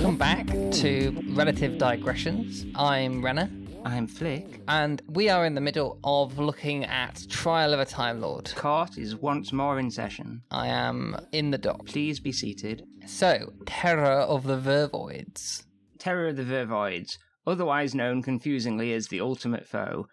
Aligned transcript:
welcome 0.00 0.16
back 0.16 0.46
to 0.72 1.14
Relative 1.34 1.76
Digressions. 1.76 2.64
I'm 2.74 3.22
Renner, 3.22 3.50
I'm 3.84 4.06
Flick. 4.06 4.62
and 4.66 5.02
we 5.08 5.28
are 5.28 5.44
in 5.44 5.54
the 5.54 5.60
middle 5.60 5.98
of 6.02 6.38
looking 6.38 6.86
at 6.86 7.26
Trial 7.28 7.74
of 7.74 7.80
a 7.80 7.84
Time 7.84 8.18
Lord. 8.22 8.50
Cart 8.56 8.96
is 8.96 9.14
once 9.14 9.52
more 9.52 9.78
in 9.78 9.90
session. 9.90 10.40
I 10.50 10.68
am 10.68 11.16
in 11.32 11.50
the 11.50 11.58
dock. 11.58 11.84
Please 11.84 12.18
be 12.18 12.32
seated. 12.32 12.86
So, 13.06 13.52
Terror 13.66 14.22
of 14.22 14.44
the 14.44 14.56
Vervoids. 14.56 15.64
Terror 15.98 16.28
of 16.28 16.36
the 16.36 16.44
Vervoids, 16.44 17.18
otherwise 17.46 17.94
known 17.94 18.22
confusingly 18.22 18.94
as 18.94 19.08
the 19.08 19.20
Ultimate 19.20 19.68
Foe, 19.68 20.06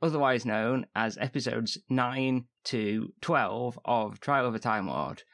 otherwise 0.00 0.46
known 0.46 0.86
as 0.94 1.18
episodes 1.18 1.76
9 1.90 2.44
to 2.66 3.12
12 3.20 3.80
of 3.84 4.20
Trial 4.20 4.46
of 4.46 4.54
a 4.54 4.60
Time 4.60 4.86
Lord. 4.86 5.24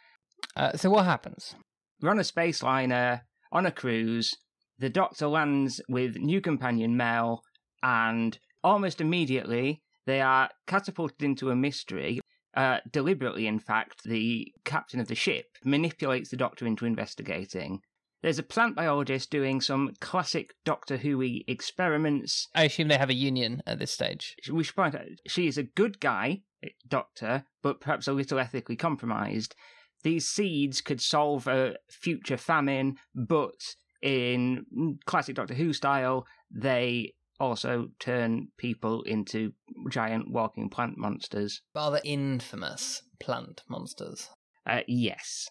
Uh, 0.57 0.75
so, 0.75 0.89
what 0.89 1.05
happens? 1.05 1.55
We're 2.01 2.09
on 2.09 2.19
a 2.19 2.25
space 2.25 2.63
liner, 2.63 3.27
on 3.53 3.67
a 3.67 3.73
cruise. 3.73 4.35
The 4.79 4.89
Doctor 4.89 5.27
lands 5.27 5.81
with 5.89 6.17
new 6.17 6.41
companion 6.41 6.97
Mel, 6.97 7.43
and 7.83 8.39
almost 8.63 9.01
immediately 9.01 9.83
they 10.07 10.21
are 10.21 10.51
catapulted 10.67 11.23
into 11.23 11.51
a 11.51 11.57
mystery. 11.57 12.21
Uh, 12.55 12.79
deliberately, 12.91 13.47
in 13.47 13.59
fact, 13.59 14.03
the 14.05 14.53
captain 14.65 14.99
of 14.99 15.09
the 15.09 15.15
ship 15.15 15.47
manipulates 15.65 16.31
the 16.31 16.37
Doctor 16.37 16.67
into 16.67 16.87
investigating. 16.87 17.81
There's 18.23 18.39
a 18.39 18.43
plant 18.43 18.77
biologist 18.77 19.31
doing 19.31 19.61
some 19.61 19.93
classic 20.01 20.55
Doctor 20.65 20.99
Who 20.99 21.23
experiments. 21.47 22.49
I 22.55 22.65
assume 22.65 22.89
they 22.89 22.99
have 22.99 23.09
a 23.09 23.15
union 23.15 23.63
at 23.67 23.79
this 23.79 23.93
stage. 23.93 24.37
We 24.51 24.63
should 24.65 24.77
point 24.77 24.95
out 24.95 25.07
she 25.27 25.47
is 25.47 25.57
a 25.57 25.63
good 25.63 26.01
guy, 26.01 26.43
Doctor, 26.87 27.45
but 27.63 27.81
perhaps 27.81 28.09
a 28.09 28.13
little 28.13 28.39
ethically 28.39 28.77
compromised. 28.77 29.55
These 30.03 30.29
seeds 30.29 30.81
could 30.81 31.01
solve 31.01 31.47
a 31.47 31.77
future 31.91 32.37
famine, 32.37 32.97
but 33.15 33.77
in 34.03 34.99
classic 35.05 35.37
Doctor 35.37 35.55
Who 35.55 35.73
style, 35.73 36.27
they 36.51 37.15
also 37.39 37.89
turn 37.99 38.49
people 38.59 39.03
into 39.03 39.53
giant 39.91 40.31
walking 40.31 40.69
plant 40.69 40.97
monsters. 40.97 41.63
Rather 41.75 42.01
infamous 42.05 43.03
plant 43.19 43.63
monsters. 43.69 44.29
Uh, 44.67 44.81
yes, 44.87 45.49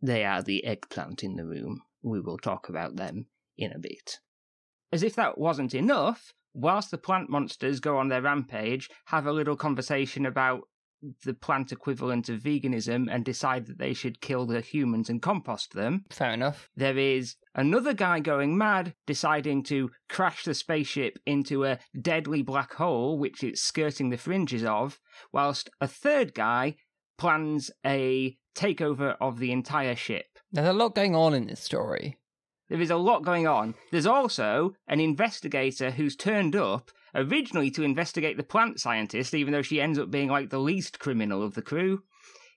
they 0.00 0.24
are 0.24 0.42
the 0.42 0.64
eggplant 0.64 1.22
in 1.22 1.36
the 1.36 1.44
room. 1.44 1.82
We 2.02 2.20
will 2.20 2.38
talk 2.38 2.68
about 2.68 2.96
them 2.96 3.26
in 3.56 3.72
a 3.72 3.78
bit. 3.78 4.18
As 4.92 5.02
if 5.02 5.14
that 5.16 5.38
wasn't 5.38 5.74
enough, 5.74 6.32
whilst 6.54 6.90
the 6.90 6.98
plant 6.98 7.30
monsters 7.30 7.80
go 7.80 7.98
on 7.98 8.08
their 8.08 8.22
rampage, 8.22 8.90
have 9.06 9.26
a 9.26 9.32
little 9.32 9.56
conversation 9.56 10.26
about 10.26 10.62
the 11.24 11.34
plant 11.34 11.72
equivalent 11.72 12.28
of 12.28 12.40
veganism 12.40 13.08
and 13.10 13.24
decide 13.24 13.66
that 13.66 13.78
they 13.78 13.92
should 13.92 14.20
kill 14.20 14.46
the 14.46 14.60
humans 14.60 15.08
and 15.08 15.20
compost 15.22 15.72
them. 15.72 16.04
Fair 16.10 16.32
enough. 16.32 16.70
There 16.76 16.98
is 16.98 17.36
another 17.54 17.92
guy 17.92 18.20
going 18.20 18.56
mad, 18.56 18.94
deciding 19.06 19.64
to 19.64 19.90
crash 20.08 20.44
the 20.44 20.54
spaceship 20.54 21.18
into 21.26 21.64
a 21.64 21.78
deadly 22.00 22.42
black 22.42 22.74
hole, 22.74 23.18
which 23.18 23.42
it's 23.42 23.62
skirting 23.62 24.10
the 24.10 24.16
fringes 24.16 24.64
of, 24.64 25.00
whilst 25.32 25.70
a 25.80 25.88
third 25.88 26.34
guy 26.34 26.76
plans 27.18 27.70
a 27.84 28.36
takeover 28.54 29.16
of 29.20 29.38
the 29.38 29.52
entire 29.52 29.96
ship. 29.96 30.26
There's 30.50 30.68
a 30.68 30.72
lot 30.72 30.94
going 30.94 31.14
on 31.14 31.34
in 31.34 31.46
this 31.46 31.60
story. 31.60 32.18
There 32.68 32.80
is 32.80 32.90
a 32.90 32.96
lot 32.96 33.22
going 33.22 33.46
on. 33.46 33.74
There's 33.90 34.06
also 34.06 34.74
an 34.86 35.00
investigator 35.00 35.90
who's 35.90 36.16
turned 36.16 36.56
up 36.56 36.90
originally 37.14 37.70
to 37.72 37.82
investigate 37.82 38.36
the 38.36 38.42
plant 38.42 38.80
scientist, 38.80 39.34
even 39.34 39.52
though 39.52 39.62
she 39.62 39.80
ends 39.80 39.98
up 39.98 40.10
being 40.10 40.28
like 40.28 40.50
the 40.50 40.58
least 40.58 40.98
criminal 40.98 41.42
of 41.42 41.54
the 41.54 41.62
crew. 41.62 42.02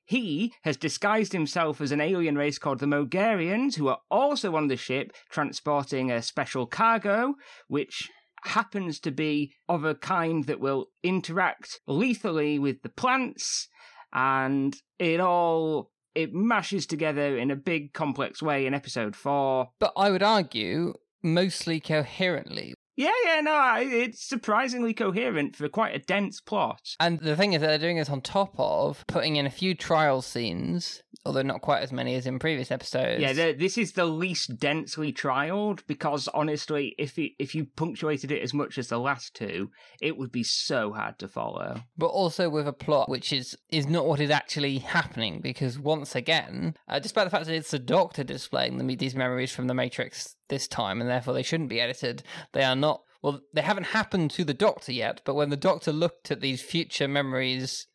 He 0.06 0.54
has 0.64 0.78
disguised 0.78 1.34
himself 1.34 1.82
as 1.82 1.92
an 1.92 2.00
alien 2.00 2.38
race 2.38 2.60
called 2.60 2.80
the 2.80 2.86
Mogarians, 2.86 3.76
who 3.76 3.88
are 3.88 4.00
also 4.12 4.56
on 4.56 4.68
the 4.68 4.78
ship 4.78 5.12
transporting 5.30 6.12
a 6.12 6.22
special 6.22 6.68
cargo, 6.68 7.34
which 7.68 8.10
happens 8.44 9.00
to 9.00 9.12
be 9.12 9.54
of 9.68 9.84
a 9.84 9.96
kind 9.96 10.46
that 10.46 10.60
will 10.60 10.88
interact 11.04 11.80
lethally 11.88 12.60
with 12.60 12.84
the 12.84 12.90
plants, 12.90 13.68
and 14.14 14.76
it 15.00 15.20
all 15.20 15.92
it 16.14 16.34
mashes 16.34 16.86
together 16.86 17.38
in 17.38 17.52
a 17.52 17.56
big 17.56 17.92
complex 17.92 18.42
way 18.42 18.66
in 18.66 18.74
episode 18.74 19.16
four. 19.16 19.70
But 19.80 19.92
I 19.98 20.12
would 20.12 20.24
argue 20.24 20.94
mostly 21.22 21.80
coherently. 21.80 22.74
Yeah, 22.98 23.12
yeah, 23.26 23.42
no, 23.42 23.76
it's 23.78 24.24
surprisingly 24.24 24.94
coherent 24.94 25.56
for 25.56 25.68
quite 25.68 25.96
a 25.96 26.00
dense 26.00 26.40
plot. 26.40 26.96
And 27.00 27.20
the 27.20 27.36
thing 27.36 27.54
is 27.54 27.62
that 27.62 27.68
they're 27.68 27.78
doing 27.78 27.98
this 27.98 28.10
on 28.10 28.22
top 28.22 28.56
of 28.58 29.06
putting 29.08 29.36
in 29.36 29.46
a 29.46 29.50
few 29.50 29.76
trial 29.76 30.22
scenes, 30.22 31.04
although 31.26 31.42
not 31.42 31.62
quite 31.62 31.82
as 31.82 31.92
many 31.92 32.16
as 32.16 32.28
in 32.28 32.40
previous 32.40 32.72
episodes. 32.72 33.22
Yeah, 33.22 33.34
the, 33.34 33.54
this 33.54 33.78
is 33.78 33.94
the 33.94 34.06
least 34.06 34.60
densely 34.60 35.12
trialed 35.12 35.82
because 35.88 36.28
honestly, 36.34 36.96
if 36.98 37.18
it, 37.18 37.32
if 37.40 37.56
you 37.56 37.66
punctuated 37.66 38.32
it 38.32 38.42
as 38.42 38.54
much 38.54 38.78
as 38.78 38.90
the 38.90 39.00
last 39.00 39.34
two, 39.34 39.72
it 40.02 40.18
would 40.18 40.32
be 40.32 40.44
so 40.44 40.94
hard 40.94 41.18
to 41.20 41.28
follow. 41.28 41.82
but 41.98 42.08
also 42.08 42.50
with 42.50 42.68
a 42.68 42.74
plot 42.74 43.10
which 43.10 43.34
is 43.34 43.58
is 43.70 43.88
not 43.88 44.06
what 44.06 44.20
is 44.20 44.30
actually 44.30 44.80
happening 44.80 45.42
because 45.42 45.80
once 45.80 46.16
again, 46.16 46.76
uh, 46.88 47.00
despite 47.00 47.26
the 47.26 47.32
fact 47.32 47.46
that 47.46 47.56
it's 47.56 47.72
the 47.72 47.80
Doctor 47.80 48.24
displaying 48.24 48.78
the, 48.78 48.96
these 48.96 49.16
memories 49.16 49.52
from 49.52 49.68
the 49.68 49.74
Matrix 49.74 50.36
this 50.50 50.68
time, 50.68 51.02
and 51.02 51.10
therefore 51.10 51.34
they 51.34 51.44
shouldn't 51.44 51.70
be 51.70 51.82
edited, 51.82 52.24
they 52.54 52.64
are 52.64 52.76
not. 52.76 53.02
Well, 53.22 53.42
they 53.54 53.62
haven't 53.62 53.86
happened 53.86 54.30
to 54.32 54.44
the 54.44 54.54
Doctor 54.54 54.92
yet, 54.92 55.22
but 55.26 55.34
when 55.34 55.50
the 55.50 55.58
Doctor 55.58 55.92
looked 55.92 56.30
at 56.30 56.42
these 56.42 56.62
future 56.62 57.08
memories. 57.08 57.88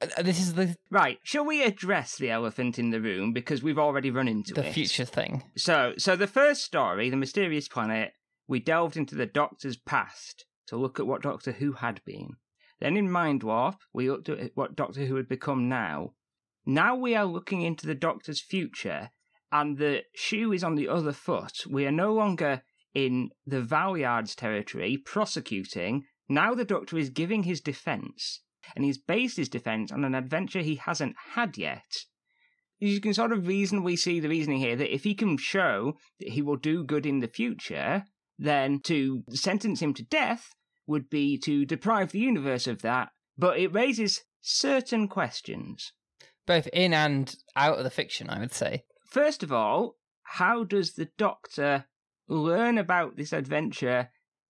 Uh, 0.00 0.22
This 0.22 0.40
is 0.40 0.54
the 0.54 0.76
Right, 0.90 1.18
shall 1.22 1.44
we 1.44 1.62
address 1.62 2.16
the 2.16 2.30
elephant 2.30 2.78
in 2.78 2.90
the 2.90 3.00
room 3.00 3.32
because 3.32 3.62
we've 3.62 3.78
already 3.78 4.10
run 4.10 4.28
into 4.28 4.54
the 4.54 4.66
it? 4.66 4.72
future 4.72 5.04
thing. 5.04 5.42
So, 5.56 5.94
so 5.98 6.16
the 6.16 6.26
first 6.26 6.62
story, 6.64 7.10
the 7.10 7.16
mysterious 7.16 7.68
planet, 7.68 8.12
we 8.48 8.60
delved 8.60 8.96
into 8.96 9.14
the 9.14 9.26
Doctor's 9.26 9.76
past 9.76 10.44
to 10.68 10.76
look 10.76 10.98
at 10.98 11.06
what 11.06 11.22
Doctor 11.22 11.52
Who 11.52 11.72
had 11.72 12.00
been. 12.04 12.30
Then 12.80 12.96
in 12.96 13.10
Mind 13.10 13.42
Warp, 13.42 13.76
we 13.92 14.10
looked 14.10 14.28
at 14.28 14.52
what 14.54 14.74
Doctor 14.76 15.04
Who 15.04 15.16
had 15.16 15.28
become 15.28 15.68
now. 15.68 16.14
Now 16.66 16.94
we 16.96 17.14
are 17.14 17.26
looking 17.26 17.62
into 17.62 17.86
the 17.86 17.94
Doctor's 17.94 18.40
future, 18.40 19.10
and 19.52 19.78
the 19.78 20.02
shoe 20.14 20.52
is 20.52 20.64
on 20.64 20.76
the 20.76 20.88
other 20.88 21.12
foot. 21.12 21.64
We 21.68 21.86
are 21.86 21.92
no 21.92 22.12
longer 22.14 22.62
in 22.94 23.30
the 23.46 23.60
Valeyard's 23.60 24.34
territory 24.34 24.96
prosecuting. 24.96 26.04
Now 26.28 26.54
the 26.54 26.64
Doctor 26.64 26.96
is 26.98 27.10
giving 27.10 27.42
his 27.44 27.60
defence, 27.60 28.40
and 28.74 28.84
he's 28.84 28.98
based 28.98 29.36
his 29.36 29.48
defence 29.48 29.92
on 29.92 30.04
an 30.04 30.14
adventure 30.14 30.60
he 30.60 30.76
hasn't 30.76 31.16
had 31.34 31.56
yet 31.58 32.04
you 32.80 33.00
can 33.00 33.14
sort 33.14 33.32
of 33.32 33.46
reasonably 33.46 33.94
see 33.94 34.18
the 34.18 34.28
reasoning 34.28 34.58
here 34.58 34.74
that 34.74 34.92
if 34.92 35.04
he 35.04 35.14
can 35.14 35.36
show 35.36 35.96
that 36.18 36.30
he 36.30 36.42
will 36.42 36.56
do 36.56 36.82
good 36.82 37.04
in 37.04 37.20
the 37.20 37.28
future, 37.28 38.04
then 38.38 38.80
to 38.80 39.22
sentence 39.30 39.80
him 39.80 39.92
to 39.94 40.02
death 40.02 40.54
would 40.86 41.10
be 41.10 41.38
to 41.38 41.66
deprive 41.66 42.10
the 42.10 42.18
universe 42.18 42.66
of 42.66 42.82
that. 42.82 43.10
But 43.36 43.58
it 43.58 43.72
raises 43.72 44.22
certain 44.40 45.08
questions. 45.08 45.92
Both 46.46 46.68
in 46.72 46.94
and 46.94 47.34
out 47.54 47.78
of 47.78 47.84
the 47.84 47.90
fiction, 47.90 48.30
I 48.30 48.40
would 48.40 48.54
say. 48.54 48.84
First 49.06 49.42
of 49.42 49.52
all, 49.52 49.96
how 50.22 50.64
does 50.64 50.94
the 50.94 51.08
Doctor 51.18 51.84
learn 52.28 52.78
about 52.78 53.16
this 53.16 53.32
adventure 53.32 54.08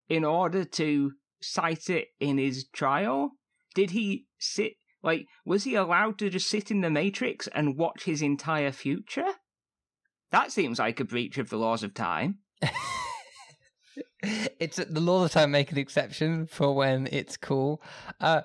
in 0.09 0.25
order 0.25 0.65
to 0.65 1.13
cite 1.43 1.91
it 1.91 2.09
in 2.21 2.39
his 2.39 2.69
trial? 2.73 3.33
Did 3.81 3.93
he 3.93 4.27
sit, 4.39 4.75
like, 5.03 5.27
was 5.47 5.65
he 5.65 5.75
allowed 5.75 6.19
to 6.19 6.29
just 6.29 6.51
sit 6.51 6.71
in 6.71 6.83
the 6.83 6.91
Matrix 6.91 7.47
and 7.47 7.79
watch 7.79 8.05
his 8.05 8.21
entire 8.21 8.73
future? 8.73 9.25
That 10.33 10.53
seems 10.53 10.79
like 10.79 11.01
a 11.01 11.05
breach 11.07 11.39
of 11.39 11.49
the 11.49 11.57
laws 11.57 11.83
of 11.83 11.95
time. 11.95 12.41
it's 14.23 14.77
the 14.77 15.01
law 15.01 15.25
of 15.25 15.31
time 15.31 15.51
make 15.53 15.73
an 15.73 15.79
exception 15.79 16.47
for 16.47 16.75
when 16.75 17.09
it's 17.11 17.39
cool. 17.39 17.83
Uh, 18.21 18.43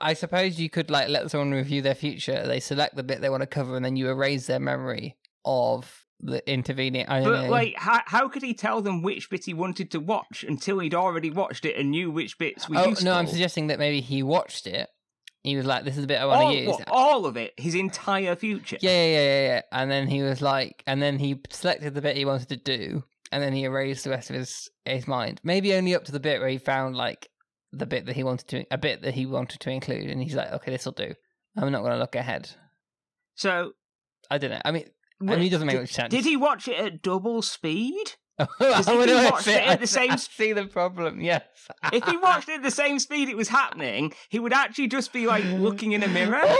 I 0.00 0.14
suppose 0.14 0.58
you 0.58 0.70
could 0.70 0.90
like 0.90 1.10
let 1.10 1.30
someone 1.30 1.52
review 1.52 1.82
their 1.82 1.94
future. 1.94 2.46
They 2.46 2.58
select 2.58 2.96
the 2.96 3.02
bit 3.02 3.20
they 3.20 3.28
want 3.28 3.42
to 3.42 3.46
cover, 3.46 3.76
and 3.76 3.84
then 3.84 3.96
you 3.96 4.08
erase 4.08 4.46
their 4.46 4.60
memory 4.60 5.18
of 5.44 6.03
the 6.20 6.48
intervening. 6.50 7.06
I 7.06 7.22
But 7.22 7.50
like, 7.50 7.74
how 7.76 8.00
how 8.06 8.28
could 8.28 8.42
he 8.42 8.54
tell 8.54 8.80
them 8.80 9.02
which 9.02 9.30
bit 9.30 9.44
he 9.44 9.54
wanted 9.54 9.90
to 9.92 10.00
watch 10.00 10.44
until 10.46 10.78
he'd 10.78 10.94
already 10.94 11.30
watched 11.30 11.64
it 11.64 11.76
and 11.76 11.90
knew 11.90 12.10
which 12.10 12.38
bits 12.38 12.68
were 12.68 12.78
oh 12.78 12.88
useful? 12.88 13.06
no, 13.06 13.14
I'm 13.14 13.26
suggesting 13.26 13.68
that 13.68 13.78
maybe 13.78 14.00
he 14.00 14.22
watched 14.22 14.66
it. 14.66 14.88
He 15.42 15.56
was 15.56 15.66
like, 15.66 15.84
"This 15.84 15.96
is 15.96 16.02
the 16.02 16.06
bit 16.06 16.20
I 16.20 16.24
want 16.24 16.40
all, 16.40 16.52
to 16.52 16.58
use." 16.58 16.68
what, 16.68 16.88
all 16.88 17.26
of 17.26 17.36
it, 17.36 17.52
his 17.58 17.74
entire 17.74 18.34
future. 18.34 18.78
Yeah, 18.80 18.90
yeah, 18.90 19.06
yeah, 19.06 19.20
yeah, 19.20 19.46
yeah. 19.46 19.60
And 19.72 19.90
then 19.90 20.08
he 20.08 20.22
was 20.22 20.40
like, 20.40 20.82
and 20.86 21.02
then 21.02 21.18
he 21.18 21.40
selected 21.50 21.94
the 21.94 22.00
bit 22.00 22.16
he 22.16 22.24
wanted 22.24 22.48
to 22.48 22.56
do, 22.56 23.04
and 23.30 23.42
then 23.42 23.52
he 23.52 23.64
erased 23.64 24.04
the 24.04 24.10
rest 24.10 24.30
of 24.30 24.36
his 24.36 24.70
his 24.86 25.06
mind. 25.06 25.40
Maybe 25.44 25.74
only 25.74 25.94
up 25.94 26.04
to 26.04 26.12
the 26.12 26.20
bit 26.20 26.40
where 26.40 26.48
he 26.48 26.58
found 26.58 26.96
like 26.96 27.28
the 27.72 27.86
bit 27.86 28.06
that 28.06 28.16
he 28.16 28.22
wanted 28.22 28.48
to, 28.48 28.64
a 28.70 28.78
bit 28.78 29.02
that 29.02 29.14
he 29.14 29.26
wanted 29.26 29.60
to 29.60 29.70
include, 29.70 30.08
and 30.08 30.22
he's 30.22 30.34
like, 30.34 30.52
okay, 30.52 30.70
this 30.70 30.86
will 30.86 30.92
do. 30.92 31.14
I'm 31.56 31.70
not 31.70 31.80
going 31.80 31.92
to 31.92 31.98
look 31.98 32.14
ahead. 32.14 32.50
So 33.34 33.72
I 34.30 34.38
don't 34.38 34.50
know. 34.50 34.60
I 34.64 34.70
mean, 34.70 34.86
I 35.20 35.24
mean, 35.24 35.42
it 35.42 35.50
doesn't 35.50 35.66
make 35.66 35.76
did, 35.76 35.82
much 35.82 35.92
sense. 35.92 36.10
Did 36.10 36.24
he 36.24 36.36
watch 36.36 36.68
it 36.68 36.78
at 36.78 37.02
double 37.02 37.42
speed? 37.42 38.14
I 38.38 38.46
if 38.58 38.86
he 38.86 39.14
watched 39.14 39.46
it 39.46 39.62
at 39.66 39.80
the 39.80 39.86
same 39.86 40.10
I 40.12 40.16
see 40.16 40.52
the 40.52 40.66
problem. 40.66 41.20
Yes. 41.20 41.42
If 41.92 42.04
he 42.04 42.16
watched 42.16 42.48
it 42.48 42.56
at 42.56 42.62
the 42.62 42.70
same 42.70 42.98
speed 42.98 43.28
it 43.28 43.36
was 43.36 43.48
happening, 43.48 44.12
he 44.28 44.40
would 44.40 44.52
actually 44.52 44.88
just 44.88 45.12
be 45.12 45.26
like 45.26 45.44
looking 45.44 45.92
in 45.92 46.02
a 46.02 46.08
mirror. 46.08 46.42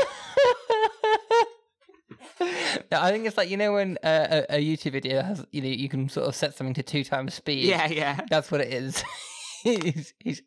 I 2.92 3.10
think 3.10 3.26
it's 3.26 3.36
like 3.36 3.50
you 3.50 3.56
know 3.56 3.72
when 3.72 3.98
uh, 4.04 4.42
a, 4.48 4.56
a 4.56 4.64
YouTube 4.64 4.92
video 4.92 5.22
has 5.22 5.44
you 5.50 5.62
know 5.62 5.68
you 5.68 5.88
can 5.88 6.08
sort 6.08 6.28
of 6.28 6.34
set 6.36 6.54
something 6.54 6.74
to 6.74 6.82
two 6.82 7.02
times 7.02 7.34
speed. 7.34 7.64
Yeah, 7.64 7.88
yeah. 7.88 8.20
That's 8.30 8.52
what 8.52 8.60
it 8.60 8.72
is. 8.72 9.02
he's, 9.62 10.14
he's, 10.20 10.42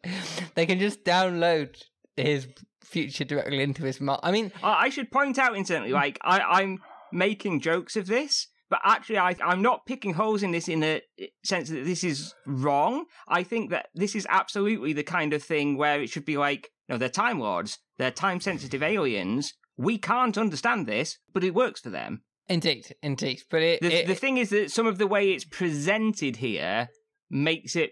they 0.55 0.65
can 0.65 0.79
just 0.79 1.03
download 1.03 1.81
his 2.15 2.47
future 2.83 3.25
directly 3.25 3.61
into 3.61 3.83
his 3.83 3.99
mind. 3.99 4.21
I 4.23 4.31
mean, 4.31 4.51
I 4.63 4.85
I 4.85 4.89
should 4.89 5.11
point 5.11 5.37
out, 5.37 5.57
incidentally, 5.57 5.91
like 5.91 6.19
I, 6.23 6.39
I'm 6.39 6.79
making 7.11 7.61
jokes 7.61 7.95
of 7.95 8.07
this, 8.07 8.47
but 8.69 8.79
actually, 8.83 9.17
I, 9.17 9.35
I'm 9.43 9.61
not 9.61 9.85
picking 9.85 10.13
holes 10.13 10.43
in 10.43 10.51
this 10.51 10.67
in 10.67 10.83
a 10.83 11.01
sense 11.43 11.69
that 11.69 11.85
this 11.85 12.03
is 12.03 12.33
wrong. 12.45 13.05
I 13.27 13.43
think 13.43 13.69
that 13.69 13.87
this 13.95 14.15
is 14.15 14.27
absolutely 14.29 14.93
the 14.93 15.03
kind 15.03 15.33
of 15.33 15.41
thing 15.41 15.77
where 15.77 16.01
it 16.01 16.09
should 16.09 16.25
be 16.25 16.37
like, 16.37 16.69
no, 16.89 16.97
they're 16.97 17.09
time 17.09 17.39
lords, 17.39 17.79
they're 17.97 18.11
time 18.11 18.41
sensitive 18.41 18.83
aliens. 18.83 19.53
We 19.77 19.97
can't 19.97 20.37
understand 20.37 20.85
this, 20.85 21.17
but 21.33 21.43
it 21.43 21.53
works 21.53 21.81
for 21.81 21.89
them. 21.89 22.23
indeed, 22.49 22.95
indeed. 23.01 23.43
But 23.49 23.61
it, 23.61 23.81
The, 23.81 24.01
it 24.01 24.07
the 24.07 24.15
thing 24.15 24.37
is 24.37 24.49
that 24.49 24.71
some 24.71 24.87
of 24.87 24.97
the 24.97 25.07
way 25.07 25.31
it's 25.31 25.45
presented 25.45 26.37
here 26.37 26.89
makes 27.29 27.75
it 27.75 27.91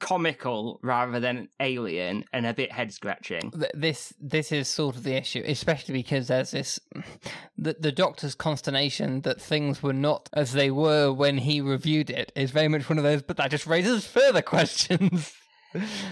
comical 0.00 0.80
rather 0.82 1.20
than 1.20 1.48
alien 1.60 2.24
and 2.32 2.46
a 2.46 2.54
bit 2.54 2.72
head 2.72 2.92
scratching. 2.92 3.52
this 3.74 4.12
this 4.20 4.50
is 4.50 4.68
sort 4.68 4.96
of 4.96 5.04
the 5.04 5.14
issue, 5.14 5.42
especially 5.46 5.94
because 5.94 6.28
there's 6.28 6.50
this 6.50 6.80
the 7.58 7.76
the 7.78 7.92
doctor's 7.92 8.34
consternation 8.34 9.20
that 9.22 9.40
things 9.40 9.82
were 9.82 9.92
not 9.92 10.28
as 10.32 10.52
they 10.52 10.70
were 10.70 11.12
when 11.12 11.38
he 11.38 11.60
reviewed 11.60 12.10
it 12.10 12.32
is 12.34 12.50
very 12.50 12.68
much 12.68 12.88
one 12.88 12.98
of 12.98 13.04
those. 13.04 13.22
But 13.22 13.36
that 13.36 13.50
just 13.50 13.66
raises 13.66 14.06
further 14.06 14.42
questions. 14.56 15.32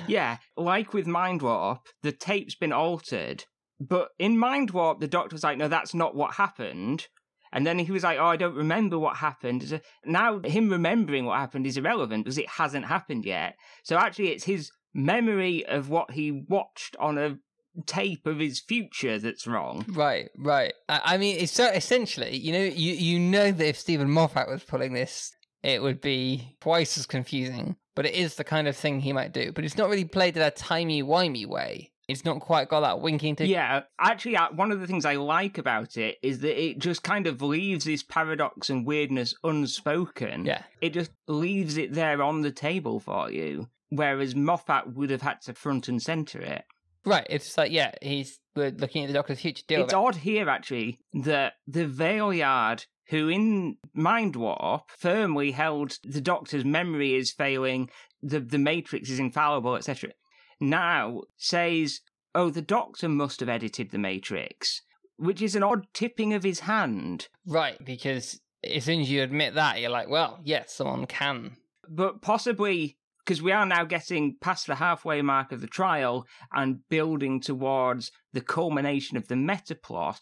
Yeah, 0.07 0.37
like 0.57 0.95
with 0.95 1.07
Mind 1.07 1.43
Warp, 1.43 1.81
the 2.03 2.13
tape's 2.13 2.55
been 2.55 2.73
altered, 2.73 3.45
but 3.81 4.11
in 4.19 4.39
Mind 4.39 4.71
Warp, 4.71 5.01
the 5.01 5.09
doctor's 5.09 5.43
like, 5.43 5.59
no, 5.59 5.69
that's 5.69 5.95
not 5.95 6.15
what 6.15 6.35
happened. 6.35 7.09
And 7.53 7.67
then 7.67 7.79
he 7.79 7.93
was 7.93 8.03
like, 8.03 8.19
oh, 8.19 8.27
I 8.27 8.37
don't 8.37 8.55
remember 8.55 8.99
what 8.99 9.17
happened. 9.17 9.81
Now, 10.05 10.41
him 10.41 10.71
remembering 10.71 11.25
what 11.25 11.39
happened 11.39 11.67
is 11.67 11.77
irrelevant 11.77 12.25
because 12.25 12.39
it 12.39 12.49
hasn't 12.49 12.87
happened 12.87 13.25
yet. 13.25 13.57
So 13.83 13.97
actually, 13.97 14.29
it's 14.29 14.45
his 14.45 14.71
memory 14.95 15.65
of 15.67 15.89
what 15.89 16.13
he 16.13 16.31
watched 16.31 16.97
on 16.97 17.19
a 17.19 17.39
tape 17.87 18.27
of 18.27 18.39
his 18.39 18.61
future 18.61 19.19
that's 19.19 19.47
wrong. 19.47 19.85
Right, 19.89 20.31
right. 20.37 20.73
I, 20.89 21.01
I 21.05 21.19
mean, 21.19 21.37
it's 21.39 21.53
so 21.53 21.67
essentially, 21.67 22.37
you 22.37 22.53
know, 22.53 22.65
you 22.65 22.93
you 22.93 23.19
know 23.19 23.53
that 23.53 23.69
if 23.69 23.79
Steven 23.79 24.11
Moffat 24.11 24.49
was 24.49 24.65
pulling 24.65 24.93
this, 24.93 25.33
it 25.63 25.83
would 25.83 26.01
be 26.01 26.57
twice 26.61 26.99
as 26.99 27.07
confusing. 27.07 27.77
But 27.95 28.07
it 28.07 28.15
is 28.15 28.37
the 28.37 28.45
kind 28.45 28.69
of 28.69 28.77
thing 28.77 29.01
he 29.01 29.13
might 29.13 29.33
do. 29.33 29.51
But 29.53 29.65
it's 29.65 29.77
not 29.77 29.89
really 29.89 30.05
played 30.05 30.37
in 30.37 30.43
a 30.43 30.53
timey 30.53 31.03
wimey 31.03 31.47
way. 31.47 31.91
It's 32.09 32.25
not 32.25 32.41
quite 32.41 32.71
got 32.71 32.81
that 32.81 33.01
winking 33.01 33.37
to. 33.37 33.47
Yeah, 33.47 33.83
actually, 34.01 34.37
uh, 34.37 34.49
one 34.53 34.73
of 34.73 34.81
the 34.81 34.87
things 34.87 35.05
I 35.05 35.17
like 35.17 35.59
about 35.59 35.99
it 35.99 36.17
is 36.23 36.41
that 36.41 36.61
it 36.61 36.79
just 36.79 37.03
kind 37.03 37.27
of 37.27 37.43
leaves 37.43 37.85
this 37.85 38.03
paradox 38.03 38.71
and 38.71 38.87
weirdness 38.87 39.35
unspoken. 39.45 40.47
Yeah. 40.47 40.63
It 40.81 40.95
just 40.95 41.11
leaves 41.27 41.77
it 41.77 41.93
there 41.93 42.23
on 42.23 42.41
the 42.41 42.51
table 42.51 42.99
for 42.99 43.31
you, 43.31 43.69
whereas 43.91 44.35
Moffat 44.35 44.95
would 44.95 45.11
have 45.11 45.21
had 45.21 45.43
to 45.43 45.53
front 45.53 45.89
and 45.89 46.03
center 46.03 46.41
it. 46.41 46.65
Right. 47.05 47.27
It's 47.29 47.59
like 47.59 47.73
yeah, 47.73 47.93
he's 48.01 48.41
we're 48.57 48.71
looking 48.71 49.05
at 49.05 49.09
the 49.09 49.15
Doctor's 49.15 49.41
future. 49.41 49.63
Deal 49.69 49.85
it's 49.85 49.95
odd 49.95 50.17
here, 50.17 50.49
actually, 50.49 50.99
that 51.13 51.55
the 51.67 51.87
Valeyard, 51.87 52.87
who 53.09 53.29
in 53.29 53.77
Mind 53.95 54.35
Warp 54.35 54.91
firmly 54.97 55.53
held 55.53 55.99
the 56.05 56.21
Doctor's 56.21 56.65
memory 56.65 57.15
is 57.15 57.33
failing, 57.33 57.91
the, 58.23 58.41
the 58.41 58.59
Matrix 58.59 59.11
is 59.11 59.19
infallible, 59.19 59.77
etc., 59.77 60.11
now 60.61 61.23
says, 61.37 62.01
oh, 62.35 62.51
the 62.51 62.63
Doctor 62.63 63.09
must 63.09 63.41
have 63.41 63.49
edited 63.49 63.91
the 63.91 63.99
Matrix, 63.99 64.83
which 65.17 65.43
is 65.43 65.55
an 65.55 65.63
odd 65.63 65.87
tipping 65.93 66.33
of 66.33 66.43
his 66.43 66.61
hand. 66.61 67.29
Right, 67.47 67.83
because 67.85 68.41
as 68.65 68.85
soon 68.85 69.01
as 69.01 69.11
you 69.11 69.23
admit 69.23 69.55
that, 69.55 69.81
you're 69.81 69.91
like, 69.91 70.09
well, 70.09 70.41
yes, 70.45 70.75
someone 70.75 71.07
can. 71.07 71.57
But 71.89 72.21
possibly, 72.23 72.99
because 73.25 73.43
we 73.43 73.53
are 73.53 73.67
now 73.67 73.85
getting 73.85 74.37
past 74.41 74.67
the 74.67 74.77
halfway 74.77 75.23
mark 75.23 75.53
of 75.53 75.61
the 75.61 75.67
trial 75.67 76.27
and 76.53 76.89
building 76.89 77.41
towards 77.41 78.11
the 78.33 78.41
culmination 78.41 79.17
of 79.17 79.29
the 79.29 79.37
meta 79.37 79.75
plot, 79.75 80.21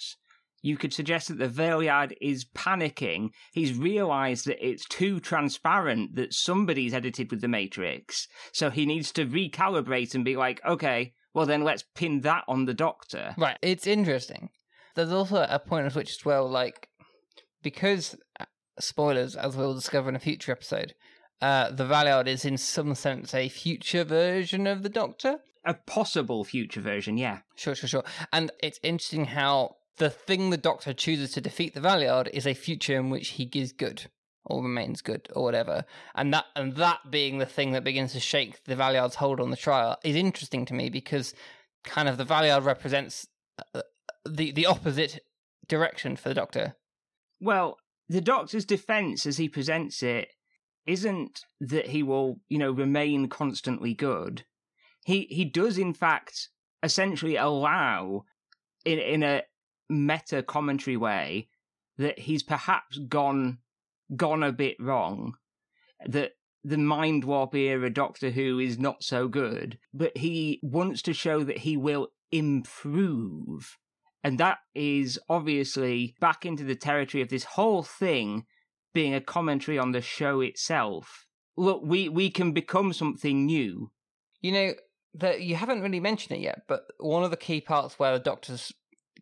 you 0.66 0.76
could 0.76 0.92
suggest 0.92 1.28
that 1.28 1.38
the 1.38 1.48
Valeyard 1.48 2.12
is 2.20 2.44
panicking. 2.44 3.30
He's 3.52 3.78
realised 3.78 4.46
that 4.46 4.66
it's 4.66 4.84
too 4.84 5.20
transparent 5.20 6.16
that 6.16 6.34
somebody's 6.34 6.92
edited 6.92 7.30
with 7.30 7.40
the 7.40 7.46
Matrix. 7.46 8.26
So 8.52 8.70
he 8.70 8.84
needs 8.84 9.12
to 9.12 9.26
recalibrate 9.26 10.16
and 10.16 10.24
be 10.24 10.34
like, 10.34 10.60
okay, 10.66 11.12
well 11.32 11.46
then 11.46 11.62
let's 11.62 11.84
pin 11.94 12.22
that 12.22 12.42
on 12.48 12.64
the 12.64 12.74
Doctor. 12.74 13.34
Right. 13.38 13.56
It's 13.62 13.86
interesting. 13.86 14.50
There's 14.96 15.12
also 15.12 15.46
a 15.48 15.60
point 15.60 15.86
at 15.86 15.94
which, 15.94 16.10
as 16.10 16.24
well, 16.24 16.48
like, 16.48 16.88
because, 17.62 18.16
uh, 18.40 18.46
spoilers, 18.80 19.36
as 19.36 19.56
we'll 19.56 19.74
discover 19.74 20.08
in 20.08 20.16
a 20.16 20.18
future 20.18 20.50
episode, 20.50 20.94
uh, 21.40 21.70
the 21.70 21.84
Valeyard 21.84 22.26
is 22.26 22.44
in 22.44 22.56
some 22.56 22.96
sense 22.96 23.34
a 23.34 23.48
future 23.48 24.02
version 24.02 24.66
of 24.66 24.82
the 24.82 24.88
Doctor. 24.88 25.36
A 25.64 25.74
possible 25.74 26.44
future 26.44 26.80
version, 26.80 27.18
yeah. 27.18 27.40
Sure, 27.54 27.74
sure, 27.74 27.88
sure. 27.88 28.04
And 28.32 28.50
it's 28.62 28.80
interesting 28.82 29.26
how 29.26 29.76
the 29.98 30.10
thing 30.10 30.50
the 30.50 30.56
Doctor 30.56 30.92
chooses 30.92 31.32
to 31.32 31.40
defeat 31.40 31.74
the 31.74 31.80
Valeyard 31.80 32.28
is 32.32 32.46
a 32.46 32.54
future 32.54 32.96
in 32.96 33.10
which 33.10 33.30
he 33.30 33.50
is 33.54 33.72
good 33.72 34.10
or 34.44 34.62
remains 34.62 35.02
good 35.02 35.28
or 35.34 35.42
whatever. 35.42 35.84
And 36.14 36.32
that 36.32 36.46
and 36.54 36.76
that 36.76 37.10
being 37.10 37.38
the 37.38 37.46
thing 37.46 37.72
that 37.72 37.84
begins 37.84 38.12
to 38.12 38.20
shake 38.20 38.64
the 38.64 38.76
Valeyard's 38.76 39.16
hold 39.16 39.40
on 39.40 39.50
the 39.50 39.56
trial 39.56 39.98
is 40.04 40.16
interesting 40.16 40.64
to 40.66 40.74
me 40.74 40.88
because 40.88 41.34
kind 41.84 42.08
of 42.08 42.16
the 42.16 42.24
Valeyard 42.24 42.64
represents 42.64 43.26
uh, 43.74 43.82
the 44.24 44.52
the 44.52 44.66
opposite 44.66 45.20
direction 45.68 46.16
for 46.16 46.28
the 46.28 46.34
Doctor. 46.34 46.76
Well, 47.40 47.78
the 48.08 48.20
Doctor's 48.20 48.64
defense 48.64 49.26
as 49.26 49.36
he 49.36 49.48
presents 49.48 50.02
it 50.02 50.28
isn't 50.86 51.40
that 51.60 51.88
he 51.88 52.02
will, 52.02 52.40
you 52.48 52.58
know, 52.58 52.70
remain 52.70 53.28
constantly 53.28 53.94
good. 53.94 54.44
He 55.04 55.22
he 55.30 55.44
does 55.44 55.78
in 55.78 55.92
fact 55.92 56.48
essentially 56.82 57.36
allow 57.36 58.24
in 58.84 58.98
in 58.98 59.22
a 59.22 59.42
meta 59.88 60.42
commentary 60.42 60.96
way 60.96 61.48
that 61.98 62.20
he's 62.20 62.42
perhaps 62.42 62.98
gone 62.98 63.58
gone 64.14 64.42
a 64.42 64.52
bit 64.52 64.76
wrong. 64.80 65.34
That 66.06 66.32
the 66.62 66.78
mind 66.78 67.24
warp 67.24 67.54
era 67.54 67.90
Doctor 67.90 68.30
Who 68.30 68.58
is 68.58 68.78
not 68.78 69.02
so 69.02 69.28
good, 69.28 69.78
but 69.94 70.16
he 70.16 70.60
wants 70.62 71.02
to 71.02 71.12
show 71.12 71.42
that 71.44 71.58
he 71.58 71.76
will 71.76 72.08
improve. 72.32 73.78
And 74.24 74.38
that 74.38 74.58
is 74.74 75.18
obviously 75.28 76.16
back 76.20 76.44
into 76.44 76.64
the 76.64 76.74
territory 76.74 77.22
of 77.22 77.28
this 77.28 77.44
whole 77.44 77.84
thing 77.84 78.44
being 78.92 79.14
a 79.14 79.20
commentary 79.20 79.78
on 79.78 79.92
the 79.92 80.00
show 80.00 80.40
itself. 80.40 81.26
Look, 81.56 81.82
we, 81.84 82.08
we 82.08 82.30
can 82.30 82.52
become 82.52 82.92
something 82.92 83.46
new. 83.46 83.92
You 84.40 84.52
know, 84.52 84.74
that 85.14 85.42
you 85.42 85.54
haven't 85.54 85.82
really 85.82 86.00
mentioned 86.00 86.38
it 86.38 86.42
yet, 86.42 86.62
but 86.66 86.86
one 86.98 87.22
of 87.22 87.30
the 87.30 87.36
key 87.36 87.60
parts 87.60 87.98
where 87.98 88.14
the 88.14 88.24
Doctor's 88.24 88.72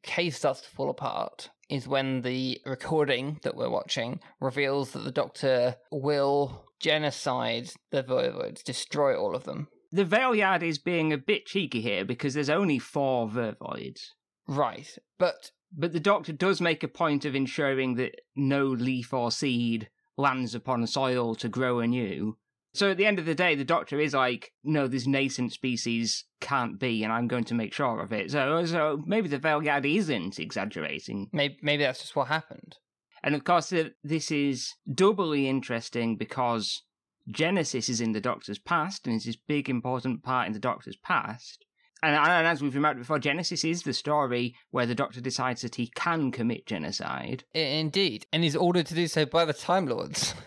case 0.04 0.37
starts 0.37 0.61
to 0.61 0.68
fall 0.68 0.90
apart 0.90 1.50
is 1.68 1.88
when 1.88 2.23
the 2.23 2.61
recording 2.66 3.40
that 3.42 3.56
we're 3.56 3.70
watching 3.70 4.20
reveals 4.40 4.92
that 4.92 5.04
the 5.04 5.11
Doctor 5.11 5.76
will 5.90 6.66
genocide 6.80 7.70
the 7.90 8.02
Vervoids, 8.02 8.62
destroy 8.62 9.18
all 9.18 9.34
of 9.34 9.44
them. 9.44 9.68
The 9.90 10.04
Valeyard 10.04 10.62
is 10.62 10.78
being 10.78 11.12
a 11.12 11.18
bit 11.18 11.46
cheeky 11.46 11.80
here 11.80 12.04
because 12.04 12.34
there's 12.34 12.50
only 12.50 12.78
four 12.78 13.28
Vervoids. 13.28 14.11
Right, 14.46 14.96
but 15.18 15.50
But 15.76 15.92
the 15.92 16.00
Doctor 16.00 16.32
does 16.32 16.61
make 16.61 16.82
a 16.82 16.88
point 16.88 17.25
of 17.25 17.34
ensuring 17.34 17.94
that 17.94 18.20
no 18.37 18.66
leaf 18.66 19.12
or 19.12 19.30
seed 19.30 19.88
lands 20.16 20.54
upon 20.54 20.87
soil 20.87 21.34
to 21.37 21.49
grow 21.49 21.80
anew. 21.80 22.37
So 22.75 22.90
at 22.90 22.97
the 22.97 23.07
end 23.07 23.21
of 23.21 23.25
the 23.25 23.37
day, 23.37 23.54
the 23.54 23.64
Doctor 23.64 24.00
is 24.00 24.14
like, 24.14 24.52
no, 24.64 24.88
this 24.88 25.07
nascent 25.07 25.52
species 25.52 26.25
can't 26.40 26.78
be, 26.78 27.04
and 27.04 27.12
I'm 27.12 27.28
going 27.28 27.45
to 27.45 27.54
make 27.54 27.73
sure 27.73 28.00
of 28.00 28.12
it. 28.12 28.33
So, 28.33 28.66
so 28.66 29.00
maybe 29.07 29.28
the 29.28 29.38
Valeyard 29.38 29.87
isn't 29.87 30.40
exaggerating. 30.40 31.28
maybe 31.33 31.57
maybe 31.62 31.85
that's 31.85 32.00
just 32.00 32.16
what 32.16 32.28
happened. 32.28 32.76
And 33.23 33.35
of 33.35 33.45
course, 33.45 33.73
this 34.02 34.31
is 34.31 34.75
doubly 34.93 35.49
interesting 35.49 36.16
because 36.16 36.83
Genesis 37.28 37.88
is 37.88 38.00
in 38.00 38.12
the 38.12 38.21
Doctor's 38.21 38.59
past, 38.59 39.07
and 39.07 39.16
it's 39.16 39.25
this 39.25 39.37
big 39.37 39.71
important 39.71 40.25
part 40.25 40.49
in 40.49 40.52
the 40.52 40.59
Doctor's 40.59 40.97
past. 40.97 41.64
And, 42.02 42.14
and 42.14 42.47
as 42.47 42.61
we've 42.61 42.75
remarked 42.75 42.99
before, 42.99 43.19
Genesis 43.19 43.64
is 43.64 43.83
the 43.83 43.95
story 43.95 44.54
where 44.73 44.85
the 44.85 44.95
Doctor 44.95 45.23
decides 45.23 45.62
that 45.62 45.76
he 45.76 45.87
can 45.95 46.33
commit 46.33 46.66
genocide, 46.66 47.45
indeed, 47.54 48.26
and 48.33 48.43
he's 48.43 48.57
ordered 48.57 48.87
to 48.87 48.95
do 48.95 49.07
so 49.07 49.25
by 49.25 49.45
the 49.45 49.54
Time 49.54 49.87
Lords. 49.87 50.35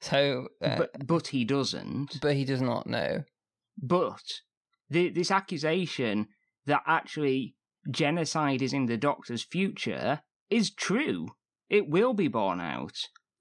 so, 0.00 0.48
uh, 0.62 0.76
but, 0.78 1.06
but 1.06 1.26
he 1.28 1.44
doesn't. 1.44 2.20
but 2.20 2.34
he 2.34 2.44
does 2.44 2.60
not 2.60 2.86
know. 2.86 3.24
But 3.80 4.22
the, 4.88 5.10
this 5.10 5.30
accusation 5.30 6.28
that 6.66 6.82
actually 6.86 7.54
genocide 7.90 8.62
is 8.62 8.72
in 8.72 8.86
the 8.86 8.96
Doctor's 8.96 9.42
future 9.42 10.22
is 10.50 10.70
true. 10.70 11.28
It 11.68 11.88
will 11.88 12.14
be 12.14 12.28
borne 12.28 12.60
out. 12.60 12.96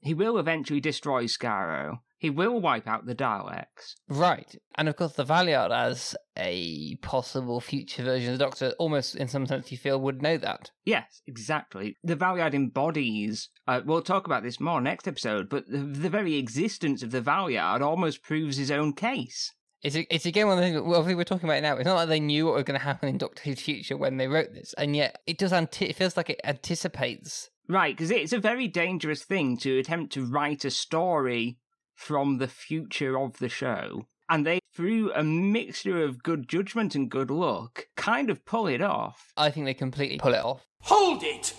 He 0.05 0.13
will 0.13 0.37
eventually 0.37 0.79
destroy 0.79 1.25
Skaro. 1.25 1.99
He 2.17 2.29
will 2.29 2.61
wipe 2.61 2.87
out 2.87 3.05
the 3.05 3.15
Daleks. 3.15 3.95
Right. 4.07 4.55
And 4.75 4.87
of 4.87 4.95
course, 4.95 5.13
the 5.13 5.25
Valeyard, 5.25 5.71
as 5.71 6.15
a 6.37 6.95
possible 6.97 7.59
future 7.59 8.03
version 8.03 8.33
of 8.33 8.39
the 8.39 8.45
Doctor, 8.45 8.73
almost 8.79 9.15
in 9.15 9.27
some 9.27 9.45
sense, 9.47 9.71
you 9.71 9.77
feel 9.77 9.99
would 9.99 10.21
know 10.21 10.37
that. 10.37 10.71
Yes, 10.85 11.21
exactly. 11.27 11.97
The 12.03 12.15
Valeyard 12.15 12.53
embodies. 12.53 13.49
Uh, 13.67 13.81
we'll 13.83 14.01
talk 14.01 14.27
about 14.27 14.43
this 14.43 14.59
more 14.59 14.79
next 14.79 15.07
episode, 15.07 15.49
but 15.49 15.67
the, 15.67 15.79
the 15.79 16.09
very 16.09 16.35
existence 16.35 17.03
of 17.03 17.11
the 17.11 17.21
Valeyard 17.21 17.81
almost 17.81 18.21
proves 18.21 18.57
his 18.57 18.71
own 18.71 18.93
case. 18.93 19.53
It's, 19.81 19.95
it's 20.09 20.25
again 20.25 20.47
one 20.47 20.57
of 20.57 20.63
the 20.63 20.69
things 20.69 20.81
well, 20.81 21.03
we're 21.03 21.23
talking 21.23 21.49
about 21.49 21.61
now. 21.61 21.75
It's 21.75 21.85
not 21.85 21.95
like 21.95 22.09
they 22.09 22.19
knew 22.19 22.45
what 22.45 22.55
was 22.55 22.63
going 22.63 22.79
to 22.79 22.85
happen 22.85 23.09
in 23.09 23.17
Doctor 23.17 23.43
Who's 23.43 23.61
future 23.61 23.97
when 23.97 24.17
they 24.17 24.27
wrote 24.27 24.53
this, 24.53 24.73
and 24.77 24.95
yet 24.95 25.19
it 25.27 25.37
does. 25.37 25.53
Anti- 25.53 25.85
it 25.85 25.95
feels 25.95 26.15
like 26.15 26.29
it 26.29 26.41
anticipates. 26.43 27.49
Right, 27.67 27.95
because 27.95 28.11
it's 28.11 28.33
a 28.33 28.39
very 28.39 28.67
dangerous 28.67 29.23
thing 29.23 29.57
to 29.57 29.79
attempt 29.79 30.13
to 30.13 30.25
write 30.25 30.65
a 30.65 30.71
story 30.71 31.57
from 31.95 32.37
the 32.37 32.47
future 32.47 33.17
of 33.17 33.39
the 33.39 33.49
show. 33.49 34.07
And 34.29 34.45
they, 34.45 34.59
through 34.73 35.13
a 35.13 35.23
mixture 35.23 36.03
of 36.03 36.21
good 36.23 36.47
judgment 36.47 36.95
and 36.95 37.09
good 37.09 37.31
luck, 37.31 37.87
kind 37.95 38.29
of 38.29 38.45
pull 38.45 38.67
it 38.67 38.81
off. 38.81 39.31
I 39.37 39.49
think 39.49 39.65
they 39.65 39.73
completely 39.73 40.17
pull 40.17 40.33
it 40.33 40.43
off. 40.43 40.65
Hold 40.81 41.23
it! 41.23 41.55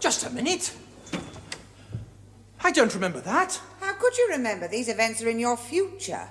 Just 0.00 0.26
a 0.26 0.30
minute. 0.30 0.74
I 2.64 2.70
don't 2.70 2.94
remember 2.94 3.20
that. 3.20 3.60
How 3.80 3.92
could 3.94 4.16
you 4.16 4.28
remember? 4.30 4.68
These 4.68 4.88
events 4.88 5.22
are 5.22 5.28
in 5.28 5.38
your 5.38 5.56
future. 5.56 6.30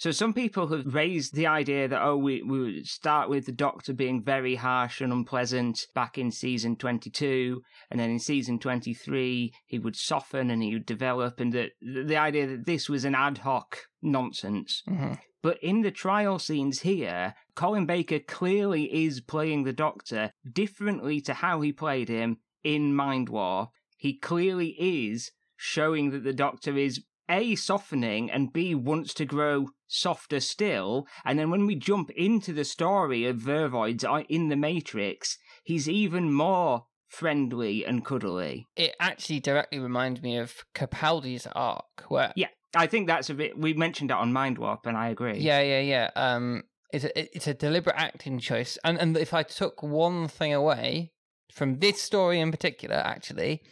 So 0.00 0.12
some 0.12 0.32
people 0.32 0.68
have 0.68 0.94
raised 0.94 1.34
the 1.34 1.46
idea 1.46 1.86
that 1.86 2.00
oh 2.00 2.16
we 2.16 2.42
we 2.42 2.60
would 2.60 2.86
start 2.86 3.28
with 3.28 3.44
the 3.44 3.52
Doctor 3.52 3.92
being 3.92 4.24
very 4.24 4.54
harsh 4.54 5.02
and 5.02 5.12
unpleasant 5.12 5.78
back 5.94 6.16
in 6.16 6.30
season 6.30 6.76
twenty 6.76 7.10
two, 7.10 7.60
and 7.90 8.00
then 8.00 8.08
in 8.08 8.18
season 8.18 8.58
twenty 8.58 8.94
three 8.94 9.52
he 9.66 9.78
would 9.78 9.94
soften 9.94 10.48
and 10.48 10.62
he 10.62 10.72
would 10.72 10.86
develop, 10.86 11.38
and 11.38 11.52
that 11.52 11.72
the 11.82 12.16
idea 12.16 12.46
that 12.46 12.64
this 12.64 12.88
was 12.88 13.04
an 13.04 13.14
ad 13.14 13.38
hoc 13.38 13.76
nonsense. 14.00 14.82
Mm-hmm. 14.88 15.12
But 15.42 15.58
in 15.62 15.82
the 15.82 15.90
trial 15.90 16.38
scenes 16.38 16.80
here, 16.80 17.34
Colin 17.54 17.84
Baker 17.84 18.20
clearly 18.20 19.04
is 19.04 19.20
playing 19.20 19.64
the 19.64 19.74
Doctor 19.74 20.32
differently 20.50 21.20
to 21.20 21.34
how 21.34 21.60
he 21.60 21.72
played 21.72 22.08
him 22.08 22.38
in 22.64 22.94
Mind 22.94 23.28
Warp. 23.28 23.68
He 23.98 24.16
clearly 24.16 24.76
is 24.78 25.30
showing 25.58 26.10
that 26.12 26.24
the 26.24 26.32
Doctor 26.32 26.78
is 26.78 27.02
a 27.30 27.54
softening 27.54 28.30
and 28.30 28.52
b 28.52 28.74
wants 28.74 29.14
to 29.14 29.24
grow 29.24 29.68
softer 29.86 30.40
still. 30.40 31.06
And 31.24 31.38
then 31.38 31.50
when 31.50 31.66
we 31.66 31.74
jump 31.76 32.10
into 32.10 32.52
the 32.52 32.64
story 32.64 33.24
of 33.24 33.36
vervoids 33.36 34.04
in 34.28 34.48
the 34.48 34.56
matrix 34.56 35.38
he's 35.64 35.88
even 35.88 36.32
more 36.32 36.86
friendly 37.08 37.84
and 37.84 38.04
cuddly. 38.04 38.66
It 38.76 38.94
actually 39.00 39.40
directly 39.40 39.78
reminds 39.78 40.22
me 40.22 40.38
of 40.38 40.64
Capaldi's 40.74 41.46
arc, 41.52 42.04
where 42.08 42.32
yeah 42.36 42.48
i 42.76 42.86
think 42.86 43.08
that's 43.08 43.28
a 43.28 43.34
bit 43.34 43.58
we 43.58 43.74
mentioned 43.74 44.12
it 44.12 44.16
on 44.16 44.32
mind 44.32 44.58
warp 44.58 44.86
and 44.86 44.96
i 44.96 45.08
agree. 45.08 45.38
Yeah, 45.38 45.60
yeah, 45.60 45.80
yeah. 45.80 46.10
Um, 46.14 46.64
it's 46.92 47.04
a 47.04 47.36
it's 47.36 47.46
a 47.46 47.54
deliberate 47.54 47.96
acting 47.96 48.38
choice, 48.38 48.78
and 48.84 48.98
and 48.98 49.16
if 49.16 49.32
I 49.34 49.42
took 49.42 49.82
one 49.82 50.28
thing 50.28 50.52
away 50.54 51.12
from 51.52 51.78
this 51.78 52.00
story 52.00 52.40
in 52.40 52.50
particular, 52.50 52.96
actually, 52.96 53.62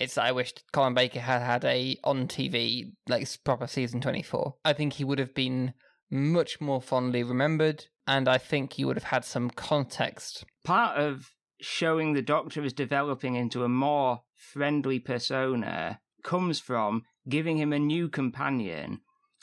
it's 0.00 0.14
that 0.14 0.24
I 0.24 0.32
wished 0.32 0.64
Colin 0.72 0.94
Baker 0.94 1.20
had 1.20 1.42
had 1.42 1.64
a 1.64 1.96
on 2.02 2.26
TV 2.26 2.92
like 3.08 3.28
proper 3.44 3.66
season 3.66 4.00
twenty 4.00 4.22
four. 4.22 4.56
I 4.64 4.72
think 4.72 4.94
he 4.94 5.04
would 5.04 5.18
have 5.20 5.34
been 5.34 5.74
much 6.10 6.60
more 6.60 6.82
fondly 6.82 7.22
remembered, 7.22 7.86
and 8.06 8.28
I 8.28 8.38
think 8.38 8.78
you 8.78 8.86
would 8.88 8.96
have 8.96 9.04
had 9.04 9.24
some 9.24 9.50
context. 9.50 10.44
part 10.64 10.96
of 10.98 11.30
showing 11.60 12.14
the 12.14 12.22
doctor 12.22 12.64
is 12.64 12.72
developing 12.72 13.36
into 13.36 13.62
a 13.62 13.68
more 13.68 14.22
friendly 14.34 14.98
persona 14.98 16.00
comes 16.24 16.58
from 16.58 17.02
giving 17.28 17.58
him 17.58 17.72
a 17.72 17.78
new 17.78 18.08
companion 18.08 19.00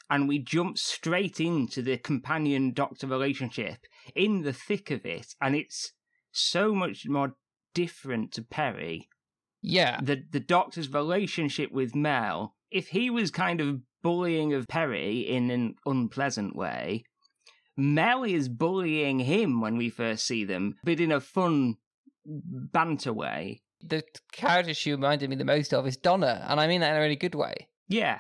and 0.10 0.28
we 0.28 0.40
jump 0.40 0.78
straight 0.80 1.40
into 1.40 1.82
the 1.84 1.98
companion 1.98 2.74
doctor 2.74 3.06
relationship 3.06 3.78
in 4.16 4.42
the 4.42 4.54
thick 4.54 4.90
of 4.90 5.06
it 5.06 5.36
and 5.42 5.56
it's 5.56 5.94
so 6.32 6.74
much 6.74 7.06
more 7.08 7.34
different 7.76 8.32
to 8.32 8.42
Peri 8.42 9.08
Yeah, 9.62 10.00
the 10.02 10.24
the 10.32 10.40
doctor's 10.40 10.92
relationship 10.92 11.72
with 11.72 11.96
mel 11.96 12.56
if 12.72 12.90
he 12.90 13.10
was 13.10 13.32
kind 13.32 13.62
of 13.62 13.82
bullying 14.04 14.54
of 14.54 14.68
Peri 14.68 15.20
in 15.20 15.50
an 15.50 15.76
unpleasant 15.86 16.56
way 16.56 17.04
mel 17.76 18.24
is 18.24 18.48
bullying 18.50 19.20
him 19.20 19.62
when 19.62 19.78
we 19.78 19.90
first 19.90 20.26
see 20.26 20.44
them 20.44 20.76
but 20.84 21.00
in 21.00 21.12
a 21.12 21.20
fun 21.20 21.76
banter 22.26 23.14
way 23.14 23.62
the 23.82 24.04
character 24.32 24.74
she 24.74 24.92
reminded 24.92 25.30
me 25.30 25.36
the 25.36 25.46
most 25.46 25.74
of 25.74 25.86
is 25.86 25.98
Donna, 25.98 26.46
and 26.48 26.60
I 26.60 26.68
mean 26.68 26.82
that 26.82 26.92
in 26.92 26.98
a 26.98 27.02
really 27.02 27.16
good 27.16 27.36
way. 27.36 27.68
yeah 27.88 28.20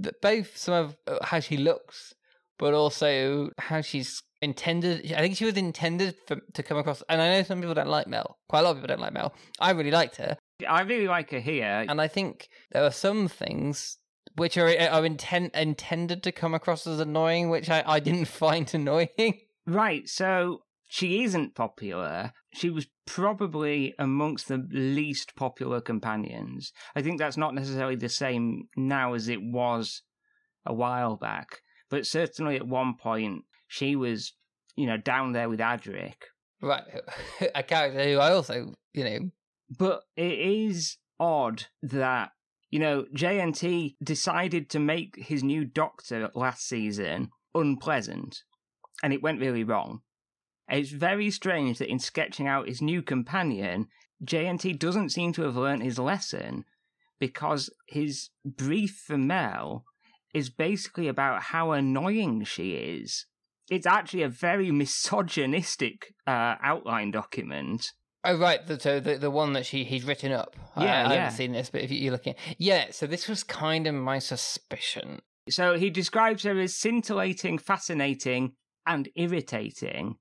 b- 0.00 0.10
both 0.20 0.56
some 0.56 0.74
of 0.74 0.96
uh, 1.06 1.18
how 1.22 1.40
she 1.40 1.56
looks, 1.56 2.14
but 2.58 2.74
also 2.74 3.50
how 3.58 3.80
she's 3.80 4.22
intended. 4.42 5.12
I 5.12 5.20
think 5.20 5.36
she 5.36 5.44
was 5.44 5.56
intended 5.56 6.16
for, 6.26 6.38
to 6.54 6.62
come 6.62 6.78
across. 6.78 7.02
And 7.08 7.20
I 7.20 7.30
know 7.30 7.42
some 7.42 7.60
people 7.60 7.74
don't 7.74 7.88
like 7.88 8.06
Mel. 8.06 8.38
Quite 8.48 8.60
a 8.60 8.62
lot 8.62 8.70
of 8.72 8.76
people 8.78 8.88
don't 8.88 9.00
like 9.00 9.12
Mel. 9.12 9.34
I 9.60 9.70
really 9.70 9.90
liked 9.90 10.16
her, 10.16 10.36
i 10.68 10.82
really 10.82 11.08
like 11.08 11.30
her 11.30 11.40
here 11.40 11.84
and 11.88 12.00
I 12.00 12.08
think 12.08 12.48
there 12.72 12.84
are 12.84 12.90
some 12.90 13.28
things 13.28 13.98
which 14.38 14.56
are 14.56 14.68
are 14.68 15.04
intent 15.04 15.54
intended 15.54 16.22
to 16.22 16.32
come 16.32 16.54
across 16.54 16.86
as 16.86 17.00
annoying, 17.00 17.50
which 17.50 17.68
I, 17.68 17.82
I 17.86 18.00
didn't 18.00 18.24
find 18.28 18.72
annoying. 18.72 19.40
Right, 19.66 20.08
so 20.08 20.62
she 20.88 21.24
isn't 21.24 21.54
popular. 21.54 22.32
She 22.54 22.70
was 22.70 22.86
probably 23.06 23.94
amongst 23.98 24.48
the 24.48 24.66
least 24.70 25.36
popular 25.36 25.80
companions. 25.80 26.72
I 26.94 27.02
think 27.02 27.18
that's 27.18 27.36
not 27.36 27.54
necessarily 27.54 27.96
the 27.96 28.08
same 28.08 28.68
now 28.76 29.12
as 29.14 29.28
it 29.28 29.42
was 29.42 30.02
a 30.64 30.72
while 30.72 31.16
back, 31.16 31.60
but 31.90 32.06
certainly 32.06 32.56
at 32.56 32.66
one 32.66 32.94
point 32.94 33.44
she 33.66 33.96
was, 33.96 34.32
you 34.76 34.86
know, 34.86 34.96
down 34.96 35.32
there 35.32 35.48
with 35.48 35.60
Adric. 35.60 36.14
right, 36.62 36.84
a 37.54 37.62
character 37.62 38.02
who 38.04 38.18
I 38.18 38.32
also, 38.32 38.72
you 38.94 39.04
know, 39.04 39.30
But 39.70 40.02
it 40.16 40.38
is 40.38 40.96
odd 41.20 41.66
that, 41.82 42.30
you 42.70 42.78
know, 42.78 43.06
JNT 43.14 43.96
decided 44.02 44.70
to 44.70 44.78
make 44.78 45.16
his 45.16 45.42
new 45.42 45.64
doctor 45.64 46.30
last 46.34 46.66
season 46.66 47.30
unpleasant, 47.54 48.42
and 49.02 49.12
it 49.12 49.22
went 49.22 49.40
really 49.40 49.64
wrong. 49.64 50.00
It's 50.68 50.90
very 50.90 51.30
strange 51.30 51.78
that 51.78 51.90
in 51.90 51.98
sketching 51.98 52.46
out 52.46 52.68
his 52.68 52.82
new 52.82 53.02
companion, 53.02 53.88
JNT 54.24 54.78
doesn't 54.78 55.10
seem 55.10 55.32
to 55.34 55.42
have 55.42 55.56
learnt 55.56 55.82
his 55.82 55.98
lesson 55.98 56.64
because 57.18 57.70
his 57.86 58.30
brief 58.44 59.02
for 59.06 59.18
Mel 59.18 59.84
is 60.34 60.50
basically 60.50 61.08
about 61.08 61.42
how 61.44 61.72
annoying 61.72 62.44
she 62.44 62.74
is. 62.74 63.26
It's 63.70 63.86
actually 63.86 64.22
a 64.22 64.28
very 64.28 64.70
misogynistic 64.82 66.14
uh, 66.26 66.56
outline 66.62 67.10
document. 67.10 67.92
Oh 68.24 68.36
right, 68.36 68.66
the, 68.66 68.78
so 68.80 68.98
the 69.00 69.16
the 69.16 69.30
one 69.30 69.52
that 69.52 69.64
she 69.66 69.84
he's 69.84 70.04
written 70.04 70.32
up. 70.32 70.56
Yeah, 70.76 70.82
I, 70.82 70.86
yeah. 70.86 71.08
haven't 71.08 71.36
seen 71.36 71.52
this, 71.52 71.70
but 71.70 71.82
if 71.82 71.90
you're 71.90 72.12
looking, 72.12 72.34
yeah. 72.58 72.86
So 72.90 73.06
this 73.06 73.28
was 73.28 73.44
kind 73.44 73.86
of 73.86 73.94
my 73.94 74.18
suspicion. 74.18 75.20
So 75.48 75.78
he 75.78 75.88
describes 75.88 76.42
her 76.42 76.58
as 76.58 76.74
scintillating, 76.74 77.58
fascinating, 77.58 78.52
and 78.86 79.08
irritating. 79.16 80.16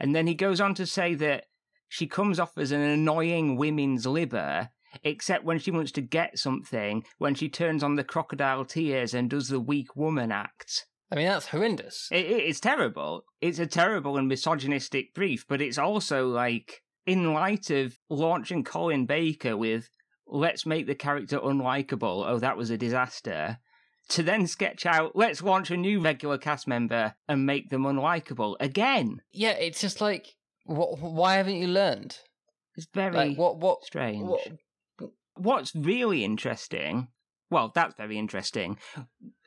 And 0.00 0.14
then 0.16 0.26
he 0.26 0.34
goes 0.34 0.60
on 0.60 0.74
to 0.76 0.86
say 0.86 1.14
that 1.16 1.44
she 1.88 2.06
comes 2.06 2.40
off 2.40 2.56
as 2.56 2.72
an 2.72 2.80
annoying 2.80 3.56
women's 3.56 4.06
libber, 4.06 4.68
except 5.04 5.44
when 5.44 5.58
she 5.58 5.70
wants 5.70 5.92
to 5.92 6.00
get 6.00 6.38
something, 6.38 7.04
when 7.18 7.34
she 7.34 7.48
turns 7.48 7.82
on 7.82 7.96
the 7.96 8.04
crocodile 8.04 8.64
tears 8.64 9.14
and 9.14 9.30
does 9.30 9.48
the 9.48 9.60
weak 9.60 9.94
woman 9.96 10.32
act. 10.32 10.86
I 11.10 11.16
mean, 11.16 11.26
that's 11.28 11.46
horrendous. 11.48 12.08
It, 12.10 12.26
it- 12.26 12.44
it's 12.48 12.60
terrible. 12.60 13.24
It's 13.40 13.58
a 13.58 13.66
terrible 13.66 14.16
and 14.16 14.28
misogynistic 14.28 15.14
brief, 15.14 15.44
but 15.48 15.60
it's 15.62 15.78
also 15.78 16.26
like, 16.28 16.82
in 17.08 17.32
light 17.32 17.70
of 17.70 17.98
launching 18.10 18.62
Colin 18.62 19.06
Baker 19.06 19.56
with, 19.56 19.88
let's 20.26 20.66
make 20.66 20.86
the 20.86 20.94
character 20.94 21.38
unlikable, 21.38 22.24
oh, 22.28 22.38
that 22.38 22.58
was 22.58 22.68
a 22.70 22.76
disaster, 22.76 23.58
to 24.10 24.22
then 24.22 24.46
sketch 24.46 24.84
out, 24.84 25.12
let's 25.14 25.42
launch 25.42 25.70
a 25.70 25.76
new 25.76 26.00
regular 26.00 26.36
cast 26.36 26.68
member 26.68 27.14
and 27.26 27.46
make 27.46 27.70
them 27.70 27.84
unlikable 27.84 28.56
again. 28.60 29.22
Yeah, 29.32 29.52
it's 29.52 29.80
just 29.80 30.00
like, 30.02 30.28
what? 30.66 30.98
Why 30.98 31.36
haven't 31.36 31.56
you 31.56 31.68
learned? 31.68 32.18
It's 32.76 32.86
very 32.92 33.14
Like, 33.14 33.38
what? 33.38 33.58
What? 33.58 33.84
strange. 33.84 34.28
What, 34.28 34.46
What's 35.34 35.74
really 35.74 36.24
interesting, 36.24 37.08
well, 37.48 37.70
that's 37.74 37.94
very 37.94 38.18
interesting. 38.18 38.76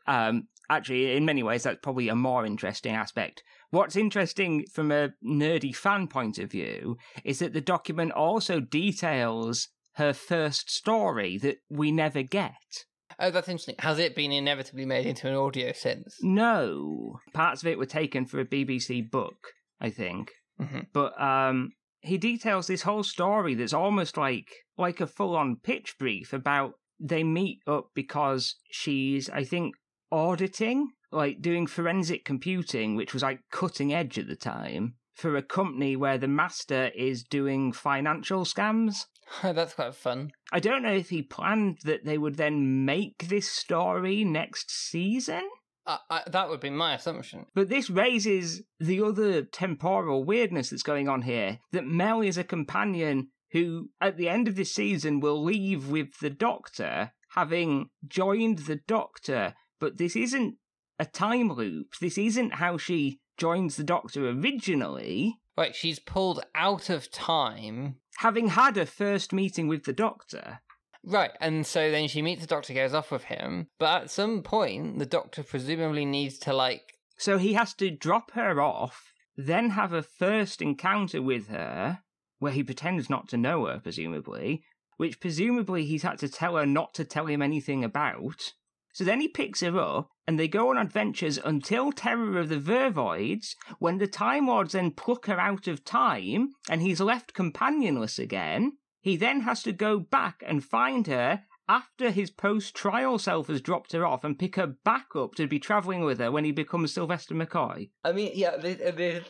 Um, 0.08 0.48
actually, 0.70 1.16
in 1.18 1.26
many 1.26 1.44
ways, 1.44 1.64
that's 1.64 1.80
probably 1.84 2.08
a 2.08 2.16
more 2.16 2.46
interesting 2.46 2.96
aspect. 2.96 3.44
What's 3.72 3.96
interesting 3.96 4.66
from 4.72 4.92
a 4.92 5.10
nerdy 5.26 5.76
fan 5.76 6.08
point 6.08 6.38
of 6.40 6.52
view 6.52 6.98
is 7.24 7.40
that 7.40 7.54
the 7.54 7.62
document 7.62 8.12
also 8.12 8.60
details 8.60 9.70
her 9.96 10.14
first 10.14 10.70
story 10.70 11.38
that 11.40 11.58
we 11.70 11.92
never 11.92 12.22
get. 12.22 12.86
oh, 13.20 13.30
that's 13.32 13.48
interesting. 13.50 13.76
Has 13.80 14.00
it 14.00 14.16
been 14.16 14.32
inevitably 14.32 14.86
made 14.86 15.06
into 15.06 15.28
an 15.28 15.36
audio 15.36 15.72
since? 15.74 16.18
No, 16.22 17.20
parts 17.34 17.62
of 17.62 17.68
it 17.68 17.78
were 17.78 17.86
taken 17.86 18.26
for 18.26 18.40
a 18.40 18.46
BBC 18.46 19.10
book, 19.10 19.38
I 19.80 19.90
think. 19.90 20.32
Mhm. 20.60 20.88
But 20.94 21.20
um, 21.22 21.72
he 22.02 22.18
details 22.18 22.68
this 22.68 22.82
whole 22.84 23.04
story 23.04 23.54
that's 23.56 23.74
almost 23.74 24.18
like 24.18 24.48
like 24.78 25.00
a 25.02 25.08
full 25.08 25.36
on 25.36 25.58
pitch 25.64 25.96
brief 26.00 26.34
about 26.34 26.74
they 27.00 27.24
meet 27.24 27.60
up 27.68 27.88
because 27.96 28.56
she's, 28.72 29.30
I 29.30 29.44
think, 29.44 29.76
auditing, 30.12 30.92
like 31.12 31.42
doing 31.42 31.68
forensic 31.68 32.26
computing, 32.26 32.96
which 32.96 33.14
was 33.14 33.24
like 33.24 33.42
cutting 33.52 33.94
edge 33.94 34.18
at 34.18 34.28
the 34.28 34.36
time, 34.36 34.96
for 35.14 35.36
a 35.36 35.42
company 35.42 35.96
where 35.96 36.18
the 36.18 36.28
master 36.28 36.92
is 36.96 37.24
doing 37.24 37.72
financial 37.72 38.44
scams. 38.46 39.06
That's 39.44 39.74
quite 39.74 39.96
fun. 39.96 40.32
I 40.52 40.60
don't 40.60 40.84
know 40.84 40.94
if 40.94 41.10
he 41.10 41.22
planned 41.22 41.80
that 41.84 42.06
they 42.06 42.18
would 42.18 42.36
then 42.36 42.86
make 42.86 43.28
this 43.28 43.50
story 43.50 44.24
next 44.24 44.72
season. 44.72 45.48
Uh, 45.86 45.98
I, 46.10 46.22
that 46.28 46.50
would 46.50 46.60
be 46.60 46.70
my 46.70 46.94
assumption. 46.94 47.48
But 47.56 47.70
this 47.70 47.90
raises 47.90 48.62
the 48.80 49.02
other 49.02 49.44
temporal 49.44 50.24
weirdness 50.24 50.70
that's 50.70 50.84
going 50.84 51.10
on 51.10 51.24
here 51.24 51.60
that 51.72 51.86
Mel 51.86 52.22
is 52.22 52.38
a 52.38 52.44
companion 52.44 53.30
who, 53.52 53.90
at 54.00 54.18
the 54.18 54.30
end 54.30 54.48
of 54.48 54.56
this 54.56 54.74
season, 54.74 55.20
will 55.20 55.44
leave 55.44 55.90
with 55.90 56.20
the 56.22 56.30
Doctor, 56.30 57.12
having 57.30 57.90
joined 58.08 58.60
the 58.60 58.80
Doctor. 58.88 59.56
But 59.80 59.98
this 59.98 60.16
isn't 60.16 60.56
a 61.02 61.06
time 61.06 61.52
loop. 61.52 61.96
This 62.00 62.16
isn't 62.16 62.54
how 62.56 62.78
she 62.78 63.20
joins 63.36 63.76
the 63.76 63.84
Doctor 63.84 64.30
originally. 64.30 65.40
Right, 65.58 65.76
she's 65.76 65.98
pulled 65.98 66.46
out 66.54 66.92
of 66.92 67.12
time. 67.12 67.96
Having 68.20 68.50
had 68.50 68.78
a 68.78 68.86
first 68.86 69.34
meeting 69.34 69.68
with 69.68 69.86
the 69.86 69.94
Doctor. 69.94 70.60
Right, 71.04 71.32
and 71.42 71.66
so 71.66 71.90
then 71.90 72.08
she 72.08 72.22
meets 72.22 72.42
the 72.42 72.48
Doctor, 72.48 72.76
goes 72.76 72.94
off 72.94 73.10
with 73.10 73.24
him. 73.24 73.68
But 73.80 74.04
at 74.04 74.12
some 74.12 74.44
point, 74.44 75.00
the 75.00 75.08
Doctor 75.08 75.42
presumably 75.42 76.06
needs 76.06 76.38
to, 76.40 76.54
like. 76.54 76.94
So 77.18 77.40
he 77.40 77.54
has 77.54 77.74
to 77.76 77.90
drop 77.90 78.32
her 78.32 78.62
off, 78.62 79.12
then 79.36 79.72
have 79.72 79.94
a 79.94 80.04
first 80.04 80.62
encounter 80.62 81.20
with 81.20 81.48
her, 81.48 82.02
where 82.38 82.52
he 82.52 82.64
pretends 82.64 83.10
not 83.10 83.28
to 83.30 83.38
know 83.38 83.66
her, 83.66 83.80
presumably, 83.80 84.64
which 84.98 85.20
presumably 85.20 85.84
he's 85.84 86.04
had 86.04 86.20
to 86.20 86.30
tell 86.30 86.58
her 86.58 86.66
not 86.68 86.94
to 86.94 87.06
tell 87.06 87.26
him 87.26 87.42
anything 87.42 87.84
about. 87.84 88.54
So 88.94 89.04
then 89.04 89.22
he 89.22 89.28
picks 89.28 89.62
her 89.62 89.80
up, 89.80 90.10
and 90.28 90.40
they 90.40 90.48
go 90.48 90.70
on 90.70 90.78
adventures 90.78 91.38
until 91.38 91.92
Terror 91.92 92.40
of 92.40 92.50
the 92.50 92.60
Vervoids, 92.60 93.56
when 93.80 93.98
the 93.98 94.08
Time 94.08 94.48
Lords 94.48 94.74
then 94.74 94.92
pluck 94.92 95.26
her 95.28 95.40
out 95.40 95.68
of 95.68 95.86
time, 95.86 96.50
and 96.70 96.82
he's 96.82 97.00
left 97.00 97.34
companionless 97.34 98.20
again. 98.20 98.74
He 99.00 99.16
then 99.16 99.42
has 99.42 99.64
to 99.64 99.72
go 99.72 100.00
back 100.00 100.44
and 100.46 100.64
find 100.64 101.08
her 101.08 101.44
after 101.72 102.12
his 102.12 102.30
post 102.30 102.76
trial 102.76 103.18
self 103.18 103.48
has 103.48 103.62
dropped 103.62 103.94
her 103.94 104.06
off 104.06 104.26
and 104.26 104.38
pick 104.38 104.58
her 104.58 104.68
back 104.68 105.08
up 105.16 105.36
to 105.36 105.48
be 105.48 105.58
travelling 105.58 106.02
with 106.02 106.20
her 106.20 106.30
when 106.30 106.44
he 106.44 106.52
becomes 106.52 106.94
Sylvester 106.94 107.34
McCoy. 107.34 107.90
I 108.04 108.12
mean, 108.12 108.32
yeah, 108.36 108.58
the, 108.58 109.24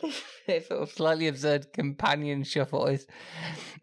sort 0.66 0.82
of 0.82 0.90
slightly 0.90 1.28
absurd 1.28 1.72
companion 1.72 2.42
shuffle 2.42 2.86
is. 2.86 3.06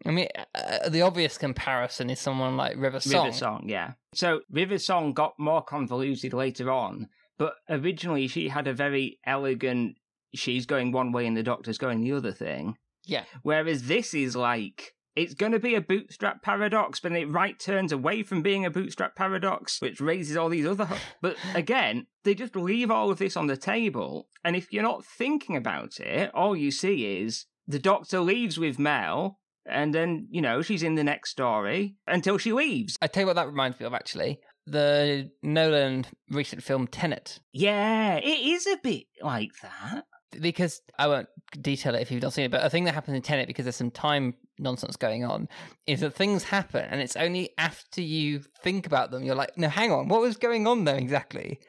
I 0.04 0.10
mean, 0.10 0.28
uh, 0.54 0.90
the 0.90 1.00
obvious 1.00 1.38
comparison 1.38 2.10
is 2.10 2.20
someone 2.20 2.58
like 2.58 2.76
River 2.76 3.00
Song. 3.00 3.24
River 3.24 3.36
Song, 3.36 3.64
yeah. 3.66 3.92
So 4.12 4.40
River 4.50 4.76
Song 4.76 5.14
got 5.14 5.32
more 5.38 5.62
convoluted 5.62 6.34
later 6.34 6.70
on, 6.70 7.08
but 7.38 7.54
originally 7.70 8.28
she 8.28 8.48
had 8.48 8.66
a 8.66 8.74
very 8.74 9.20
elegant. 9.24 9.96
She's 10.34 10.66
going 10.66 10.92
one 10.92 11.12
way 11.12 11.26
and 11.26 11.34
the 11.36 11.42
doctor's 11.42 11.78
going 11.78 12.02
the 12.02 12.12
other 12.12 12.32
thing. 12.32 12.76
Yeah. 13.06 13.24
Whereas 13.42 13.84
this 13.84 14.12
is 14.12 14.36
like 14.36 14.92
it's 15.16 15.34
going 15.34 15.52
to 15.52 15.58
be 15.58 15.74
a 15.74 15.80
bootstrap 15.80 16.42
paradox, 16.42 17.00
but 17.00 17.12
it 17.12 17.26
right 17.26 17.58
turns 17.58 17.92
away 17.92 18.22
from 18.22 18.42
being 18.42 18.64
a 18.64 18.70
bootstrap 18.70 19.16
paradox, 19.16 19.80
which 19.80 20.00
raises 20.00 20.36
all 20.36 20.48
these 20.48 20.66
other. 20.66 20.88
But 21.20 21.36
again, 21.54 22.06
they 22.24 22.34
just 22.34 22.56
leave 22.56 22.90
all 22.90 23.10
of 23.10 23.18
this 23.18 23.36
on 23.36 23.46
the 23.46 23.56
table, 23.56 24.28
and 24.44 24.56
if 24.56 24.72
you're 24.72 24.82
not 24.82 25.04
thinking 25.04 25.56
about 25.56 25.98
it, 25.98 26.30
all 26.34 26.56
you 26.56 26.70
see 26.70 27.20
is 27.20 27.46
the 27.66 27.78
doctor 27.78 28.20
leaves 28.20 28.58
with 28.58 28.78
Mel, 28.78 29.38
and 29.66 29.94
then 29.94 30.28
you 30.30 30.40
know 30.40 30.62
she's 30.62 30.82
in 30.82 30.94
the 30.94 31.04
next 31.04 31.30
story 31.30 31.96
until 32.06 32.38
she 32.38 32.52
leaves. 32.52 32.96
I 33.02 33.06
tell 33.06 33.22
you 33.22 33.26
what 33.26 33.36
that 33.36 33.48
reminds 33.48 33.78
me 33.80 33.86
of 33.86 33.94
actually. 33.94 34.40
The 34.66 35.30
Nolan 35.42 36.06
recent 36.30 36.62
film 36.62 36.86
Tenet. 36.86 37.40
Yeah, 37.52 38.16
it 38.16 38.40
is 38.40 38.66
a 38.66 38.76
bit 38.82 39.06
like 39.22 39.50
that 39.62 40.04
because 40.38 40.82
I 40.98 41.08
won't 41.08 41.28
detail 41.60 41.94
it 41.94 42.02
if 42.02 42.10
you've 42.10 42.22
not 42.22 42.32
seen 42.32 42.44
it, 42.44 42.50
but 42.50 42.64
a 42.64 42.70
thing 42.70 42.84
that 42.84 42.94
happens 42.94 43.16
in 43.16 43.22
Tenet 43.22 43.46
because 43.46 43.64
there's 43.64 43.76
some 43.76 43.90
time 43.90 44.34
nonsense 44.58 44.96
going 44.96 45.24
on 45.24 45.48
is 45.86 46.00
that 46.00 46.14
things 46.14 46.44
happen 46.44 46.86
and 46.90 47.00
it's 47.00 47.16
only 47.16 47.50
after 47.58 48.00
you 48.00 48.40
think 48.62 48.86
about 48.86 49.10
them 49.10 49.24
you're 49.24 49.34
like, 49.34 49.56
no, 49.56 49.68
hang 49.68 49.90
on, 49.90 50.08
what 50.08 50.20
was 50.20 50.36
going 50.36 50.66
on 50.66 50.84
there 50.84 50.96
exactly? 50.96 51.60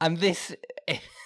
And 0.00 0.18
this 0.18 0.54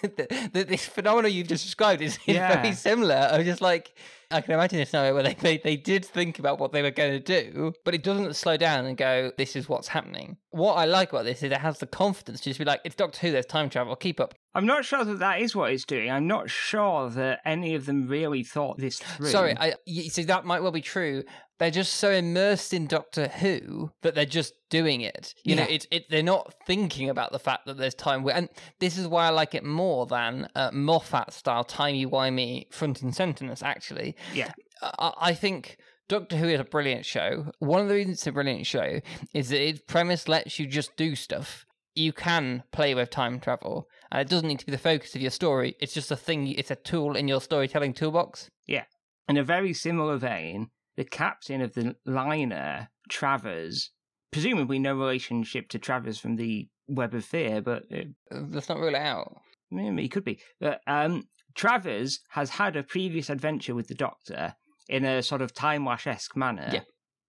this 0.53 0.85
phenomenon 0.87 1.33
you've 1.33 1.48
just 1.48 1.64
described 1.64 2.03
is, 2.03 2.14
is 2.27 2.37
Yeah. 2.37 2.61
very 2.62 2.74
similar. 2.74 3.14
I 3.33 3.38
was 3.38 3.46
just 3.46 3.61
like, 3.61 3.94
I 4.31 4.40
can 4.40 4.53
imagine 4.55 4.81
a 4.81 4.87
scenario 4.87 5.14
where 5.14 5.22
they, 5.22 5.35
they, 5.35 5.59
they 5.59 5.77
did 5.77 6.05
think 6.05 6.38
about 6.38 6.59
what 6.59 6.72
they 6.72 6.83
were 6.83 6.90
going 6.90 7.12
to 7.12 7.20
do, 7.20 7.72
but 7.85 7.94
it 7.94 8.03
doesn't 8.03 8.35
slow 8.35 8.57
down 8.57 8.85
and 8.87 8.96
go, 8.96 9.31
this 9.38 9.55
is 9.55 9.68
what's 9.68 9.88
happening. 9.88 10.37
What 10.50 10.74
I 10.74 10.85
like 10.87 11.11
about 11.12 11.24
this 11.24 11.42
is 11.42 11.53
it 11.53 11.59
has 11.59 11.79
the 11.79 11.87
confidence 11.87 12.40
to 12.40 12.50
just 12.50 12.59
be 12.59 12.64
like, 12.64 12.81
it's 12.85 12.94
Doctor 12.96 13.20
Who, 13.20 13.33
there's 13.33 13.46
time 13.46 13.70
travel, 13.70 13.94
keep 13.96 14.20
up. 14.20 14.35
I'm 14.55 14.66
not 14.66 14.85
sure 14.85 15.05
that 15.05 15.18
that 15.18 15.40
is 15.40 15.55
what 15.57 15.72
it's 15.72 15.85
doing. 15.85 16.11
I'm 16.11 16.27
not 16.27 16.48
sure 16.50 17.11
that 17.11 17.40
any 17.44 17.74
of 17.74 17.87
them 17.87 18.07
really 18.09 18.42
thought 18.44 18.79
this 18.79 18.98
through. 18.98 19.29
Sorry, 19.29 19.57
I 19.59 19.74
you 19.85 20.03
see 20.11 20.22
that 20.24 20.44
might 20.44 20.62
well 20.62 20.70
be 20.72 20.81
true. 20.81 21.24
They're 21.64 21.70
just 21.70 21.94
so 21.94 22.11
immersed 22.11 22.74
in 22.74 22.87
Doctor 22.87 23.29
Who 23.29 23.90
that 24.03 24.14
they're 24.14 24.27
just 24.27 24.53
doing 24.68 25.00
it. 25.00 25.33
You 25.44 25.57
know, 25.57 25.64
it's 25.66 25.87
it. 25.90 26.11
They're 26.11 26.22
not 26.22 26.53
thinking 26.66 27.09
about 27.09 27.33
the 27.33 27.38
fact 27.38 27.64
that 27.64 27.79
there's 27.79 27.94
time. 27.94 28.22
Where, 28.22 28.37
and 28.37 28.50
this 28.81 28.98
is 28.98 29.09
why 29.09 29.24
I 29.24 29.31
like 29.31 29.55
it 29.55 29.64
more 29.64 30.05
than 30.05 30.46
uh, 30.55 30.70
Moffat 30.74 31.33
style 31.33 31.64
timey 31.64 32.05
wimey 32.05 32.70
front 32.70 33.00
and 33.00 33.14
centerness. 33.14 33.62
Actually, 33.62 34.14
Yeah. 34.35 34.53
I, 34.83 35.12
I 35.18 35.35
think. 35.35 35.79
Doctor 36.07 36.37
Who 36.37 36.48
is 36.48 36.61
a 36.61 36.64
brilliant 36.64 37.07
show. 37.07 37.46
One 37.61 37.81
of 37.81 37.88
the 37.88 37.94
reasons 37.94 38.18
it's 38.18 38.27
a 38.27 38.33
brilliant 38.33 38.66
show 38.66 39.00
is 39.33 39.48
that 39.48 39.66
its 39.66 39.81
premise 39.87 40.29
lets 40.29 40.59
you 40.59 40.66
just 40.66 40.94
do 40.98 41.16
stuff. 41.16 41.64
You 41.94 42.12
can 42.12 42.62
play 42.72 42.94
with 42.94 43.09
time 43.09 43.40
travel, 43.40 43.88
and 44.12 44.20
it 44.20 44.29
doesn't 44.29 44.46
need 44.46 44.59
to 44.59 44.66
be 44.66 44.72
the 44.72 44.77
focus 44.77 45.14
of 45.14 45.22
your 45.22 45.31
story. 45.31 45.77
It's 45.81 45.94
just 45.94 46.11
a 46.11 46.16
thing. 46.16 46.46
It's 46.48 46.70
a 46.70 46.77
tool 46.77 47.16
in 47.16 47.27
your 47.27 47.40
storytelling 47.40 47.94
toolbox. 47.94 48.50
Yeah. 48.66 48.85
In 49.31 49.38
a 49.38 49.42
very 49.42 49.72
similar 49.72 50.18
vein, 50.18 50.68
the 50.96 51.04
captain 51.04 51.61
of 51.61 51.72
the 51.74 51.96
liner, 52.07 52.88
Travers, 53.09 53.90
presumably 54.30 54.78
no 54.78 54.94
relationship 54.94 55.68
to 55.70 55.78
Travers 55.78 56.18
from 56.18 56.37
the 56.37 56.68
Web 56.88 57.14
of 57.14 57.24
Fear, 57.24 57.62
but 57.62 57.85
uh, 57.92 58.04
Uh, 58.35 58.42
Let's 58.50 58.68
not 58.68 58.78
rule 58.78 58.88
it 58.88 58.94
out. 58.94 59.40
maybe 59.70 60.02
he 60.02 60.09
could 60.09 60.24
be. 60.24 60.40
But 60.61 60.80
um, 60.87 61.28
Travers 61.54 62.20
has 62.30 62.50
had 62.50 62.76
a 62.76 62.83
previous 62.83 63.30
adventure 63.30 63.74
with 63.74 63.88
the 63.88 63.94
Doctor 63.94 64.54
in 64.88 65.04
a 65.04 65.22
sort 65.22 65.40
of 65.42 65.54
time 65.54 65.87
lash 65.87 66.07
esque 66.07 66.37
manner. 66.37 66.68
Yeah. 66.72 66.80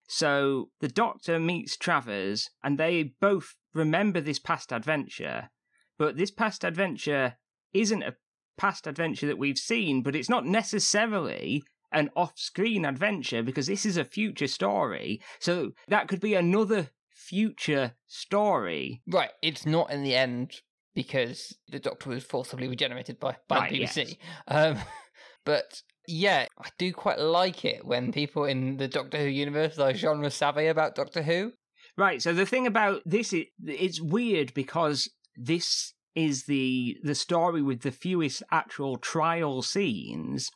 So 0.07 0.69
the 0.81 0.87
Doctor 0.87 1.39
meets 1.39 1.77
Travers, 1.77 2.49
and 2.63 2.77
they 2.77 3.13
both 3.21 3.55
remember 3.73 4.21
this 4.21 4.39
past 4.39 4.71
adventure, 4.71 5.49
but 5.97 6.17
this 6.17 6.31
past 6.31 6.63
adventure 6.63 7.37
isn't 7.73 8.03
a 8.03 8.15
past 8.57 8.87
adventure 8.87 9.27
that 9.27 9.37
we've 9.37 9.57
seen, 9.57 10.03
but 10.03 10.15
it's 10.15 10.29
not 10.29 10.45
necessarily 10.45 11.63
an 11.95 12.09
off 12.15 12.33
screen 12.37 12.85
adventure 12.85 13.41
because 13.41 13.67
this 13.67 13.85
is 13.85 13.97
a 13.97 14.05
future 14.05 14.47
story. 14.47 15.21
So 15.39 15.71
that 15.87 16.07
could 16.07 16.19
be 16.19 16.35
another 16.35 16.89
future 17.09 17.93
story. 18.07 19.01
Right, 19.07 19.31
it's 19.41 19.65
not 19.65 19.89
in 19.91 20.03
the 20.03 20.15
end 20.15 20.61
because 20.93 21.55
the 21.69 21.79
Doctor 21.79 22.09
was 22.09 22.23
forcibly 22.23 22.67
regenerated 22.67 23.19
by 23.19 23.37
by 23.47 23.59
Right, 23.59 23.71
the 23.71 23.79
yes. 23.79 23.97
BBC. 23.97 24.17
Um, 24.47 24.77
but 25.45 25.81
yeah, 26.07 26.45
I 26.59 26.69
do 26.77 26.93
quite 26.93 27.19
like 27.19 27.65
it 27.65 27.85
when 27.85 28.11
people 28.11 28.45
in 28.45 28.77
the 28.77 28.87
Doctor 28.87 29.17
Who 29.17 29.25
universe 29.25 29.79
are 29.79 29.93
genre 29.93 30.29
savvy 30.29 30.67
about 30.67 30.95
Doctor 30.95 31.23
Who. 31.23 31.53
Right. 31.97 32.21
So 32.21 32.33
the 32.33 32.45
thing 32.45 32.67
about 32.67 33.01
this 33.05 33.31
is 33.33 33.45
it's 33.65 34.01
weird 34.01 34.53
because 34.53 35.09
this 35.37 35.93
is 36.13 36.43
the 36.43 36.97
the 37.03 37.15
story 37.15 37.61
with 37.61 37.81
the 37.81 37.91
fewest 37.91 38.43
actual 38.51 38.97
trial 38.97 39.61
scenes 39.61 40.51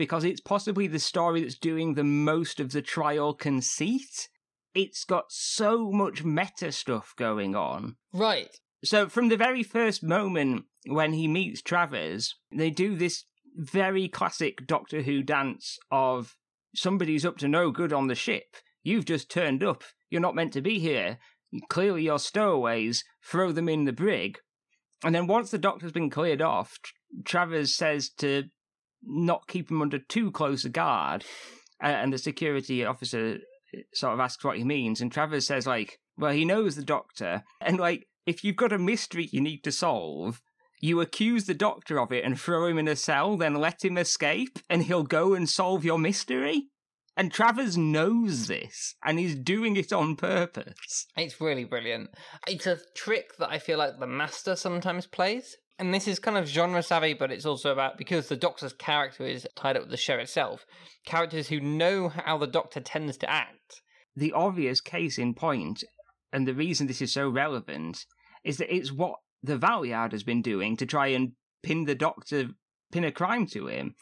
because 0.00 0.24
it's 0.24 0.40
possibly 0.40 0.86
the 0.86 0.98
story 0.98 1.42
that's 1.42 1.58
doing 1.58 1.92
the 1.92 2.02
most 2.02 2.58
of 2.58 2.72
the 2.72 2.80
trial 2.80 3.34
conceit. 3.34 4.30
It's 4.74 5.04
got 5.04 5.26
so 5.28 5.90
much 5.90 6.24
meta 6.24 6.72
stuff 6.72 7.12
going 7.18 7.54
on. 7.54 7.96
Right. 8.10 8.48
So 8.82 9.10
from 9.10 9.28
the 9.28 9.36
very 9.36 9.62
first 9.62 10.02
moment 10.02 10.64
when 10.86 11.12
he 11.12 11.28
meets 11.28 11.60
Travers, 11.60 12.34
they 12.50 12.70
do 12.70 12.96
this 12.96 13.24
very 13.54 14.08
classic 14.08 14.66
Doctor 14.66 15.02
Who 15.02 15.22
dance 15.22 15.76
of 15.90 16.34
somebody's 16.74 17.26
up 17.26 17.36
to 17.36 17.46
no 17.46 17.70
good 17.70 17.92
on 17.92 18.06
the 18.06 18.14
ship. 18.14 18.56
You've 18.82 19.04
just 19.04 19.30
turned 19.30 19.62
up. 19.62 19.84
You're 20.08 20.22
not 20.22 20.34
meant 20.34 20.54
to 20.54 20.62
be 20.62 20.78
here. 20.78 21.18
Clearly 21.68 22.04
you're 22.04 22.18
stowaways. 22.18 23.04
Throw 23.22 23.52
them 23.52 23.68
in 23.68 23.84
the 23.84 23.92
brig. 23.92 24.38
And 25.04 25.14
then 25.14 25.26
once 25.26 25.50
the 25.50 25.58
doctor's 25.58 25.92
been 25.92 26.08
cleared 26.08 26.40
off, 26.40 26.78
Travers 27.26 27.76
says 27.76 28.08
to 28.16 28.44
not 29.02 29.48
keep 29.48 29.70
him 29.70 29.82
under 29.82 29.98
too 29.98 30.30
close 30.30 30.64
a 30.64 30.68
guard. 30.68 31.24
Uh, 31.82 31.86
and 31.86 32.12
the 32.12 32.18
security 32.18 32.84
officer 32.84 33.38
sort 33.94 34.14
of 34.14 34.20
asks 34.20 34.44
what 34.44 34.58
he 34.58 34.64
means. 34.64 35.00
And 35.00 35.10
Travers 35.10 35.46
says, 35.46 35.66
like, 35.66 35.98
well, 36.16 36.32
he 36.32 36.44
knows 36.44 36.76
the 36.76 36.84
doctor. 36.84 37.44
And, 37.60 37.78
like, 37.78 38.06
if 38.26 38.44
you've 38.44 38.56
got 38.56 38.72
a 38.72 38.78
mystery 38.78 39.28
you 39.32 39.40
need 39.40 39.62
to 39.64 39.72
solve, 39.72 40.40
you 40.80 41.00
accuse 41.00 41.44
the 41.44 41.54
doctor 41.54 41.98
of 42.00 42.12
it 42.12 42.24
and 42.24 42.40
throw 42.40 42.66
him 42.66 42.78
in 42.78 42.88
a 42.88 42.96
cell, 42.96 43.36
then 43.36 43.54
let 43.54 43.84
him 43.84 43.98
escape, 43.98 44.58
and 44.68 44.84
he'll 44.84 45.02
go 45.02 45.34
and 45.34 45.48
solve 45.48 45.84
your 45.84 45.98
mystery. 45.98 46.68
And 47.16 47.30
Travers 47.30 47.76
knows 47.76 48.46
this 48.46 48.94
and 49.04 49.18
he's 49.18 49.34
doing 49.34 49.76
it 49.76 49.92
on 49.92 50.16
purpose. 50.16 51.06
It's 51.16 51.40
really 51.40 51.64
brilliant. 51.64 52.10
It's 52.46 52.66
a 52.66 52.78
trick 52.96 53.36
that 53.38 53.50
I 53.50 53.58
feel 53.58 53.78
like 53.78 53.98
the 53.98 54.06
Master 54.06 54.56
sometimes 54.56 55.06
plays. 55.06 55.56
And 55.80 55.94
this 55.94 56.06
is 56.06 56.18
kind 56.18 56.36
of 56.36 56.46
genre 56.46 56.82
savvy, 56.82 57.14
but 57.14 57.32
it's 57.32 57.46
also 57.46 57.72
about 57.72 57.96
because 57.96 58.28
the 58.28 58.36
Doctor's 58.36 58.74
character 58.74 59.24
is 59.24 59.46
tied 59.56 59.76
up 59.76 59.84
with 59.84 59.90
the 59.90 59.96
show 59.96 60.16
itself, 60.16 60.66
characters 61.06 61.48
who 61.48 61.58
know 61.58 62.10
how 62.10 62.36
the 62.36 62.46
Doctor 62.46 62.80
tends 62.80 63.16
to 63.16 63.30
act. 63.30 63.80
The 64.14 64.32
obvious 64.32 64.82
case 64.82 65.16
in 65.16 65.32
point, 65.32 65.82
and 66.34 66.46
the 66.46 66.52
reason 66.52 66.86
this 66.86 67.00
is 67.00 67.14
so 67.14 67.30
relevant, 67.30 68.04
is 68.44 68.58
that 68.58 68.72
it's 68.72 68.92
what 68.92 69.20
the 69.42 69.56
Valeyard 69.56 70.12
has 70.12 70.22
been 70.22 70.42
doing 70.42 70.76
to 70.76 70.84
try 70.84 71.06
and 71.06 71.32
pin 71.62 71.86
the 71.86 71.94
Doctor, 71.94 72.50
pin 72.92 73.04
a 73.04 73.10
crime 73.10 73.46
to 73.46 73.68
him. 73.68 73.94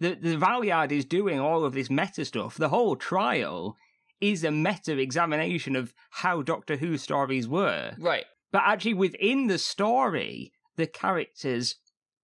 The, 0.00 0.14
the 0.14 0.36
Valeyard 0.36 0.90
is 0.90 1.04
doing 1.04 1.38
all 1.38 1.64
of 1.64 1.74
this 1.74 1.90
meta 1.90 2.24
stuff. 2.24 2.56
The 2.56 2.70
whole 2.70 2.96
trial 2.96 3.76
is 4.20 4.42
a 4.42 4.50
meta 4.50 4.98
examination 4.98 5.76
of 5.76 5.94
how 6.10 6.42
Doctor 6.42 6.76
Who 6.76 6.98
stories 6.98 7.46
were. 7.46 7.92
Right. 8.00 8.24
But 8.50 8.62
actually, 8.66 8.94
within 8.94 9.46
the 9.46 9.58
story, 9.58 10.52
the 10.80 10.86
characters, 10.86 11.76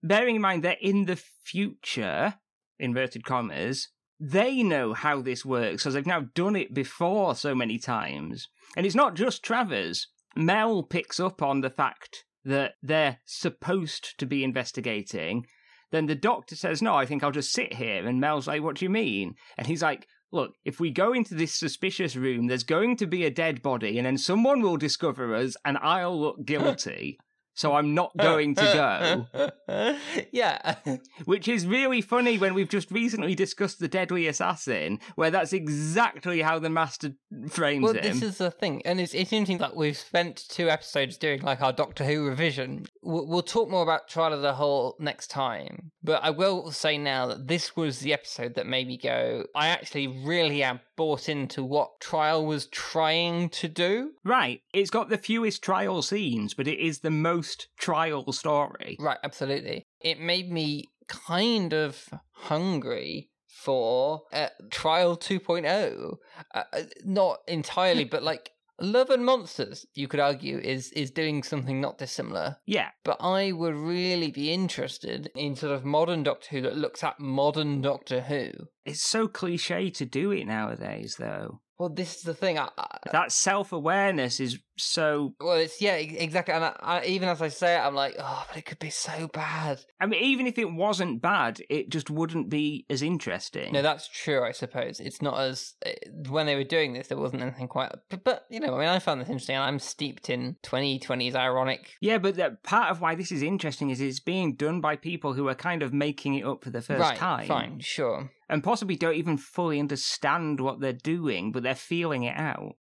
bearing 0.02 0.36
in 0.36 0.42
mind 0.42 0.64
they're 0.64 0.76
in 0.80 1.04
the 1.04 1.16
future, 1.16 2.34
inverted 2.78 3.24
commas, 3.24 3.88
they 4.18 4.62
know 4.62 4.94
how 4.94 5.20
this 5.20 5.44
works 5.44 5.82
because 5.82 5.94
they've 5.94 6.06
now 6.06 6.26
done 6.34 6.56
it 6.56 6.72
before 6.72 7.34
so 7.34 7.54
many 7.54 7.78
times. 7.78 8.48
And 8.76 8.86
it's 8.86 8.94
not 8.94 9.14
just 9.14 9.42
Travers. 9.42 10.08
Mel 10.34 10.82
picks 10.82 11.20
up 11.20 11.42
on 11.42 11.60
the 11.60 11.70
fact 11.70 12.24
that 12.44 12.74
they're 12.82 13.18
supposed 13.26 14.18
to 14.18 14.26
be 14.26 14.42
investigating. 14.42 15.46
Then 15.92 16.06
the 16.06 16.14
doctor 16.14 16.56
says, 16.56 16.80
No, 16.80 16.94
I 16.94 17.04
think 17.04 17.22
I'll 17.22 17.30
just 17.30 17.52
sit 17.52 17.74
here. 17.74 18.06
And 18.06 18.20
Mel's 18.20 18.46
like, 18.46 18.62
What 18.62 18.76
do 18.76 18.84
you 18.84 18.90
mean? 18.90 19.34
And 19.58 19.66
he's 19.66 19.82
like, 19.82 20.06
Look, 20.32 20.54
if 20.64 20.80
we 20.80 20.90
go 20.90 21.12
into 21.12 21.34
this 21.34 21.54
suspicious 21.54 22.16
room, 22.16 22.46
there's 22.46 22.64
going 22.64 22.96
to 22.96 23.06
be 23.06 23.24
a 23.24 23.30
dead 23.30 23.62
body, 23.62 23.98
and 23.98 24.06
then 24.06 24.18
someone 24.18 24.60
will 24.60 24.76
discover 24.76 25.34
us, 25.34 25.56
and 25.64 25.78
I'll 25.78 26.18
look 26.18 26.44
guilty 26.44 27.18
so 27.56 27.72
I'm 27.72 27.94
not 27.94 28.16
going 28.18 28.54
to 28.54 29.26
go. 29.66 29.96
yeah. 30.30 30.76
Which 31.24 31.48
is 31.48 31.66
really 31.66 32.00
funny 32.00 32.38
when 32.38 32.54
we've 32.54 32.68
just 32.68 32.90
recently 32.90 33.34
discussed 33.34 33.80
The 33.80 33.88
Deadly 33.88 34.28
Assassin, 34.28 35.00
where 35.16 35.30
that's 35.30 35.52
exactly 35.52 36.42
how 36.42 36.58
the 36.60 36.70
Master 36.70 37.14
frames 37.48 37.82
well, 37.82 37.94
him. 37.94 38.02
this 38.02 38.22
is 38.22 38.38
the 38.38 38.50
thing. 38.50 38.82
And 38.84 39.00
it's, 39.00 39.14
it's 39.14 39.32
interesting 39.32 39.58
that 39.58 39.74
we've 39.74 39.96
spent 39.96 40.44
two 40.48 40.68
episodes 40.68 41.16
doing 41.16 41.40
like 41.42 41.62
our 41.62 41.72
Doctor 41.72 42.04
Who 42.04 42.26
revision. 42.26 42.86
We'll, 43.06 43.42
talk 43.42 43.70
more 43.70 43.84
about 43.84 44.08
Trial 44.08 44.32
of 44.32 44.42
the 44.42 44.54
Whole 44.54 44.96
next 44.98 45.28
time. 45.28 45.92
But 46.02 46.24
I 46.24 46.30
will 46.30 46.72
say 46.72 46.98
now 46.98 47.26
that 47.28 47.46
this 47.46 47.76
was 47.76 48.00
the 48.00 48.12
episode 48.12 48.54
that 48.54 48.66
made 48.66 48.88
me 48.88 48.98
go, 48.98 49.44
I 49.54 49.68
actually 49.68 50.08
really 50.08 50.64
am 50.64 50.80
bought 50.96 51.28
into 51.28 51.62
what 51.62 52.00
Trial 52.00 52.44
was 52.44 52.66
trying 52.66 53.48
to 53.50 53.68
do. 53.68 54.10
Right. 54.24 54.62
It's 54.74 54.90
got 54.90 55.08
the 55.08 55.18
fewest 55.18 55.62
trial 55.62 56.02
scenes, 56.02 56.54
but 56.54 56.66
it 56.66 56.80
is 56.80 57.00
the 57.00 57.10
most 57.10 57.68
trial 57.78 58.32
story. 58.32 58.96
Right, 58.98 59.18
absolutely. 59.22 59.86
It 60.00 60.18
made 60.18 60.50
me 60.50 60.86
kind 61.06 61.72
of 61.72 62.08
hungry 62.32 63.30
for 63.46 64.22
uh, 64.32 64.48
Trial 64.70 65.16
2.0. 65.16 66.16
Uh, 66.54 66.62
uh, 66.72 66.82
not 67.04 67.38
entirely, 67.48 68.04
but 68.04 68.22
like 68.22 68.50
Love 68.80 69.10
and 69.10 69.24
Monsters, 69.24 69.86
you 69.94 70.06
could 70.06 70.20
argue, 70.20 70.58
is 70.58 70.92
is 70.92 71.10
doing 71.10 71.42
something 71.42 71.80
not 71.80 71.98
dissimilar. 71.98 72.56
Yeah. 72.66 72.90
But 73.04 73.16
I 73.20 73.52
would 73.52 73.74
really 73.74 74.30
be 74.30 74.52
interested 74.52 75.30
in 75.34 75.56
sort 75.56 75.72
of 75.72 75.84
modern 75.84 76.22
Doctor 76.22 76.48
Who 76.50 76.62
that 76.62 76.76
looks 76.76 77.02
at 77.02 77.18
modern 77.18 77.80
Doctor 77.80 78.22
Who. 78.22 78.50
It's 78.84 79.02
so 79.02 79.28
cliche 79.28 79.90
to 79.90 80.04
do 80.04 80.30
it 80.30 80.46
nowadays, 80.46 81.16
though. 81.18 81.60
Well, 81.78 81.88
this 81.88 82.16
is 82.16 82.22
the 82.22 82.34
thing. 82.34 82.58
I, 82.58 82.68
I, 82.76 82.98
that 83.12 83.32
self 83.32 83.72
awareness 83.72 84.40
is 84.40 84.58
so. 84.76 85.34
Well, 85.40 85.56
it's 85.56 85.80
yeah, 85.80 85.94
exactly. 85.94 86.54
And 86.54 86.64
I, 86.64 87.04
even 87.06 87.28
as 87.28 87.42
I 87.42 87.48
say 87.48 87.76
it, 87.76 87.80
I'm 87.80 87.94
like, 87.94 88.16
oh, 88.18 88.44
but 88.48 88.56
it 88.56 88.66
could 88.66 88.78
be 88.78 88.90
so 88.90 89.28
bad. 89.28 89.80
I 90.00 90.06
mean, 90.06 90.22
even 90.22 90.46
if 90.46 90.58
it 90.58 90.70
wasn't 90.70 91.22
bad, 91.22 91.60
it 91.68 91.90
just 91.90 92.10
wouldn't 92.10 92.48
be 92.48 92.86
as 92.90 93.02
interesting. 93.02 93.72
No, 93.72 93.82
that's 93.82 94.08
true. 94.08 94.44
I 94.44 94.52
suppose 94.52 95.00
it's 95.00 95.22
not 95.22 95.38
as 95.38 95.74
eh, 95.84 95.94
when 96.28 96.46
they 96.46 96.56
were 96.56 96.64
doing 96.64 96.92
this, 96.92 97.08
there 97.08 97.18
wasn't 97.18 97.42
anything 97.42 97.68
quite. 97.68 97.92
But, 98.10 98.24
but 98.24 98.46
you 98.50 98.60
know, 98.60 98.74
I 98.74 98.80
mean, 98.80 98.88
I 98.88 98.98
found 98.98 99.20
this 99.20 99.28
interesting. 99.28 99.56
I'm 99.56 99.78
steeped 99.78 100.30
in 100.30 100.56
2020's 100.62 101.34
ironic. 101.34 101.94
Yeah, 102.00 102.18
but 102.18 102.36
that 102.36 102.62
part 102.62 102.90
of 102.90 103.00
why 103.00 103.14
this 103.14 103.32
is 103.32 103.42
interesting 103.42 103.90
is 103.90 104.00
it's 104.00 104.20
being 104.20 104.54
done 104.54 104.80
by 104.80 104.96
people 104.96 105.34
who 105.34 105.48
are 105.48 105.54
kind 105.54 105.82
of 105.82 105.92
making 105.92 106.34
it 106.34 106.44
up 106.44 106.64
for 106.64 106.70
the 106.70 106.82
first 106.82 107.00
right, 107.00 107.16
time. 107.16 107.46
Fine, 107.46 107.80
sure 107.80 108.30
and 108.48 108.62
possibly 108.62 108.96
don't 108.96 109.16
even 109.16 109.36
fully 109.36 109.80
understand 109.80 110.60
what 110.60 110.80
they're 110.80 110.92
doing, 110.92 111.52
but 111.52 111.62
they're 111.62 111.74
feeling 111.74 112.22
it 112.22 112.36
out. 112.36 112.76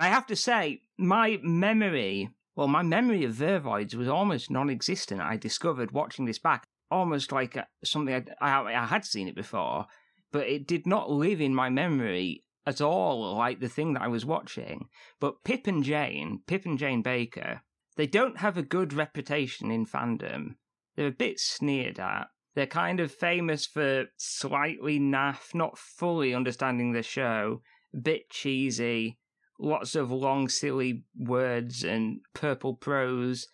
I 0.00 0.08
have 0.08 0.26
to 0.26 0.36
say, 0.36 0.82
my 0.96 1.40
memory, 1.42 2.30
well, 2.54 2.68
my 2.68 2.82
memory 2.82 3.24
of 3.24 3.34
Vervoids 3.34 3.94
was 3.94 4.08
almost 4.08 4.50
non 4.50 4.70
existent. 4.70 5.20
I 5.20 5.36
discovered 5.36 5.92
watching 5.92 6.24
this 6.24 6.38
back, 6.38 6.66
almost 6.90 7.32
like 7.32 7.56
uh, 7.56 7.64
something 7.84 8.14
I, 8.14 8.24
I, 8.40 8.74
I 8.82 8.86
had 8.86 9.04
seen 9.04 9.28
it 9.28 9.34
before, 9.34 9.86
but 10.32 10.46
it 10.46 10.66
did 10.66 10.86
not 10.86 11.10
live 11.10 11.40
in 11.40 11.54
my 11.54 11.70
memory 11.70 12.44
at 12.66 12.80
all 12.80 13.36
like 13.36 13.60
the 13.60 13.68
thing 13.68 13.94
that 13.94 14.02
I 14.02 14.08
was 14.08 14.26
watching. 14.26 14.88
But 15.20 15.44
Pip 15.44 15.66
and 15.66 15.82
Jane, 15.82 16.42
Pip 16.46 16.64
and 16.66 16.78
Jane 16.78 17.02
Baker, 17.02 17.62
they 17.96 18.06
don't 18.06 18.38
have 18.38 18.56
a 18.56 18.62
good 18.62 18.92
reputation 18.92 19.70
in 19.70 19.86
fandom 19.86 20.54
they're 20.98 21.06
a 21.06 21.12
bit 21.12 21.38
sneered 21.38 22.00
at. 22.00 22.26
They're 22.56 22.66
kind 22.66 22.98
of 22.98 23.14
famous 23.14 23.64
for 23.66 24.06
slightly 24.16 24.98
naff, 24.98 25.54
not 25.54 25.78
fully 25.78 26.34
understanding 26.34 26.90
the 26.90 27.04
show, 27.04 27.62
a 27.94 27.98
bit 27.98 28.28
cheesy, 28.30 29.16
lots 29.58 29.94
of 29.94 30.10
long, 30.10 30.48
silly 30.48 31.04
words 31.16 31.84
and 31.84 32.20
purple 32.34 32.74
prose. 32.74 33.48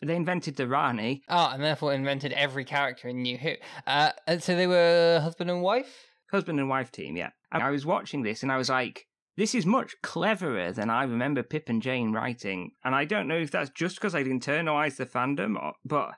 They 0.00 0.14
invented 0.14 0.56
the 0.56 0.68
Rani. 0.68 1.22
Oh, 1.28 1.50
and 1.52 1.62
therefore 1.62 1.92
invented 1.92 2.32
every 2.32 2.64
character 2.64 3.08
in 3.08 3.22
New 3.22 3.36
Who. 3.36 3.54
Uh, 3.86 4.12
so 4.38 4.54
they 4.54 4.66
were 4.66 5.20
husband 5.22 5.50
and 5.50 5.62
wife? 5.62 6.06
Husband 6.30 6.60
and 6.60 6.68
wife 6.68 6.92
team, 6.92 7.16
yeah. 7.16 7.30
And 7.50 7.62
I 7.62 7.70
was 7.70 7.86
watching 7.86 8.22
this 8.22 8.42
and 8.42 8.52
I 8.52 8.58
was 8.58 8.68
like, 8.68 9.06
this 9.36 9.54
is 9.54 9.64
much 9.64 9.94
cleverer 10.02 10.72
than 10.72 10.90
I 10.90 11.04
remember 11.04 11.42
Pip 11.42 11.68
and 11.68 11.80
Jane 11.80 12.12
writing. 12.12 12.72
And 12.84 12.94
I 12.94 13.04
don't 13.04 13.28
know 13.28 13.38
if 13.38 13.52
that's 13.52 13.70
just 13.70 13.96
because 13.96 14.14
I'd 14.14 14.26
internalized 14.26 14.96
the 14.96 15.06
fandom, 15.06 15.56
or, 15.60 15.74
but 15.84 16.14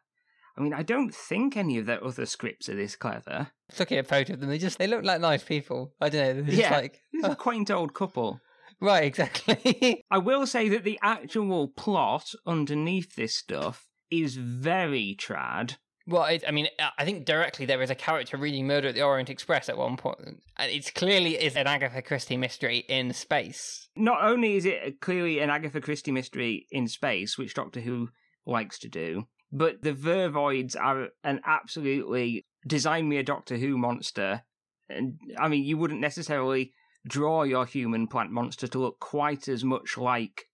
I 0.57 0.63
mean, 0.63 0.73
I 0.73 0.83
don't 0.83 1.15
think 1.15 1.57
any 1.57 1.79
of 1.79 1.87
their 1.87 2.03
other 2.03 2.25
scripts 2.27 2.69
are 2.71 2.75
this 2.75 2.97
clever. 2.97 3.49
Looking 3.79 3.99
at 3.99 4.07
a 4.07 4.09
photo 4.09 4.33
of 4.33 4.41
them, 4.41 4.49
they 4.49 4.59
just 4.59 4.79
they 4.79 4.87
look 4.87 5.05
like 5.05 5.21
nice 5.21 5.45
people. 5.45 5.93
I 6.01 6.09
don't 6.09 6.37
know. 6.37 6.43
They're 6.43 6.55
yeah, 6.55 6.77
like 6.77 7.03
a 7.23 7.37
quaint 7.37 7.71
old 7.71 7.95
couple. 7.95 8.41
Right, 8.81 9.05
exactly. 9.05 10.05
I 10.11 10.19
will 10.19 10.47
say 10.47 10.69
that 10.71 10.85
the 10.85 10.99
actual 11.03 11.69
plot 11.69 12.33
underneath 12.47 13.15
this 13.15 13.35
stuff 13.35 13.89
is 14.11 14.37
very 14.37 15.17
trad. 15.19 15.77
Well, 16.07 16.25
it, 16.25 16.43
I 16.49 16.51
mean, 16.51 16.67
I 16.99 17.05
think 17.05 17.25
directly 17.25 17.67
there 17.67 17.83
is 17.83 17.91
a 17.91 17.95
character 17.95 18.37
reading 18.37 18.67
Murder 18.67 18.89
at 18.89 18.95
the 18.95 19.03
Orient 19.03 19.31
Express 19.31 19.69
at 19.69 19.77
one 19.77 19.97
point, 19.97 20.43
and 20.57 20.73
it's 20.73 20.91
clearly 20.91 21.37
is 21.37 21.57
an 21.57 21.67
Agatha 21.67 22.03
Christie 22.03 22.39
mystery 22.39 22.79
in 22.89 23.13
space. 23.13 23.89
Not 23.95 24.25
only 24.25 24.57
is 24.57 24.65
it 24.65 25.01
clearly 25.01 25.41
an 25.41 25.51
Agatha 25.51 25.81
Christie 25.81 26.11
mystery 26.11 26.67
in 26.71 26.89
space, 26.89 27.37
which 27.37 27.55
Doctor 27.55 27.81
Who 27.81 28.09
likes 28.47 28.79
to 28.81 28.89
do, 28.89 29.29
but 29.53 29.83
the 29.83 29.93
Vervoids 29.93 30.75
are 30.75 31.09
an 31.23 31.41
absolutely 31.45 32.47
design 32.67 33.09
me 33.09 33.19
a 33.19 33.23
Doctor 33.23 33.57
Who 33.59 33.77
monster. 33.79 34.43
And 34.89 35.19
I 35.39 35.49
mean, 35.49 35.65
you 35.65 35.77
wouldn't 35.77 36.01
necessarily 36.01 36.73
draw 37.07 37.43
your 37.43 37.67
human 37.67 38.07
plant 38.07 38.31
monster 38.31 38.67
to 38.69 38.79
look 38.79 39.01
quite 39.01 39.49
as 39.49 39.65
much 39.65 39.97
like 39.97 40.47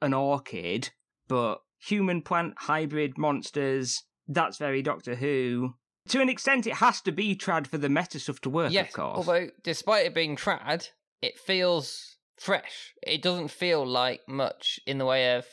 an 0.00 0.14
orchid, 0.14 0.90
but 1.28 1.60
human 1.78 2.22
plant 2.22 2.54
hybrid 2.58 3.18
monsters, 3.18 4.04
that's 4.28 4.58
very 4.58 4.82
Doctor 4.82 5.16
Who. 5.16 5.74
To 6.08 6.20
an 6.20 6.28
extent, 6.28 6.66
it 6.66 6.74
has 6.74 7.00
to 7.02 7.12
be 7.12 7.36
trad 7.36 7.66
for 7.66 7.78
the 7.78 7.88
meta 7.88 8.18
stuff 8.18 8.40
to 8.42 8.50
work, 8.50 8.72
yes, 8.72 8.88
of 8.88 8.94
course. 8.94 9.16
Although, 9.16 9.48
despite 9.62 10.06
it 10.06 10.14
being 10.14 10.36
trad, 10.36 10.88
it 11.22 11.38
feels 11.38 12.16
fresh. 12.38 12.94
It 13.02 13.22
doesn't 13.22 13.50
feel 13.50 13.86
like 13.86 14.22
much 14.26 14.80
in 14.86 14.98
the 14.98 15.04
way 15.04 15.36
of 15.36 15.46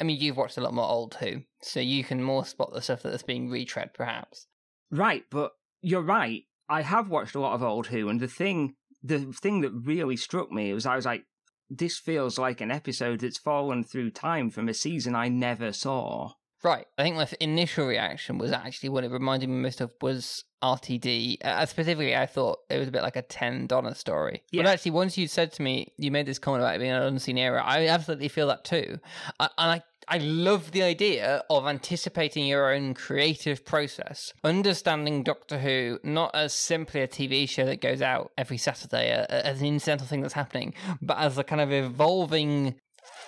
I 0.00 0.04
mean, 0.04 0.20
you've 0.20 0.36
watched 0.36 0.58
a 0.58 0.60
lot 0.60 0.74
more 0.74 0.88
old 0.88 1.14
Who, 1.14 1.42
so 1.62 1.80
you 1.80 2.02
can 2.04 2.22
more 2.22 2.44
spot 2.44 2.72
the 2.72 2.82
stuff 2.82 3.02
that's 3.02 3.22
being 3.22 3.48
retread, 3.48 3.94
perhaps. 3.94 4.46
Right, 4.90 5.24
but 5.30 5.52
you're 5.82 6.02
right. 6.02 6.42
I 6.68 6.82
have 6.82 7.08
watched 7.08 7.34
a 7.34 7.40
lot 7.40 7.54
of 7.54 7.62
old 7.62 7.88
Who, 7.88 8.08
and 8.08 8.20
the 8.20 8.28
thing, 8.28 8.74
the 9.04 9.32
thing 9.40 9.60
that 9.60 9.70
really 9.70 10.16
struck 10.16 10.50
me 10.50 10.72
was 10.72 10.86
I 10.86 10.96
was 10.96 11.04
like, 11.04 11.24
this 11.70 11.98
feels 11.98 12.38
like 12.38 12.60
an 12.60 12.70
episode 12.70 13.20
that's 13.20 13.38
fallen 13.38 13.84
through 13.84 14.10
time 14.10 14.50
from 14.50 14.68
a 14.68 14.74
season 14.74 15.14
I 15.14 15.28
never 15.28 15.72
saw. 15.72 16.32
Right. 16.62 16.86
I 16.96 17.02
think 17.02 17.16
my 17.16 17.28
initial 17.40 17.86
reaction 17.86 18.38
was 18.38 18.50
actually 18.50 18.88
what 18.88 19.04
it 19.04 19.10
reminded 19.10 19.50
me 19.50 19.56
most 19.56 19.82
of 19.82 19.92
was 20.00 20.44
RTD. 20.62 21.44
Uh, 21.44 21.66
specifically, 21.66 22.16
I 22.16 22.24
thought 22.24 22.60
it 22.70 22.78
was 22.78 22.88
a 22.88 22.90
bit 22.90 23.02
like 23.02 23.16
a 23.16 23.22
Ten 23.22 23.66
Donna 23.66 23.94
story. 23.94 24.42
Yeah. 24.50 24.62
But 24.62 24.70
actually, 24.70 24.92
once 24.92 25.18
you 25.18 25.28
said 25.28 25.52
to 25.52 25.62
me, 25.62 25.92
you 25.98 26.10
made 26.10 26.24
this 26.24 26.38
comment 26.38 26.62
about 26.62 26.76
it 26.76 26.78
being 26.78 26.90
an 26.90 27.02
unseen 27.02 27.36
era, 27.36 27.62
I 27.62 27.88
absolutely 27.88 28.28
feel 28.28 28.48
that 28.48 28.64
too. 28.64 28.98
I, 29.38 29.50
and 29.58 29.70
I, 29.72 29.82
I 30.08 30.18
love 30.18 30.72
the 30.72 30.82
idea 30.82 31.42
of 31.48 31.66
anticipating 31.66 32.46
your 32.46 32.72
own 32.72 32.94
creative 32.94 33.64
process, 33.64 34.32
understanding 34.42 35.22
Doctor 35.22 35.58
Who 35.58 35.98
not 36.02 36.30
as 36.34 36.52
simply 36.52 37.00
a 37.00 37.08
TV 37.08 37.48
show 37.48 37.64
that 37.66 37.80
goes 37.80 38.02
out 38.02 38.32
every 38.36 38.58
Saturday 38.58 39.10
as 39.28 39.60
an 39.60 39.66
incidental 39.66 40.06
thing 40.06 40.20
that's 40.20 40.34
happening, 40.34 40.74
but 41.00 41.18
as 41.18 41.38
a 41.38 41.44
kind 41.44 41.60
of 41.60 41.72
evolving 41.72 42.74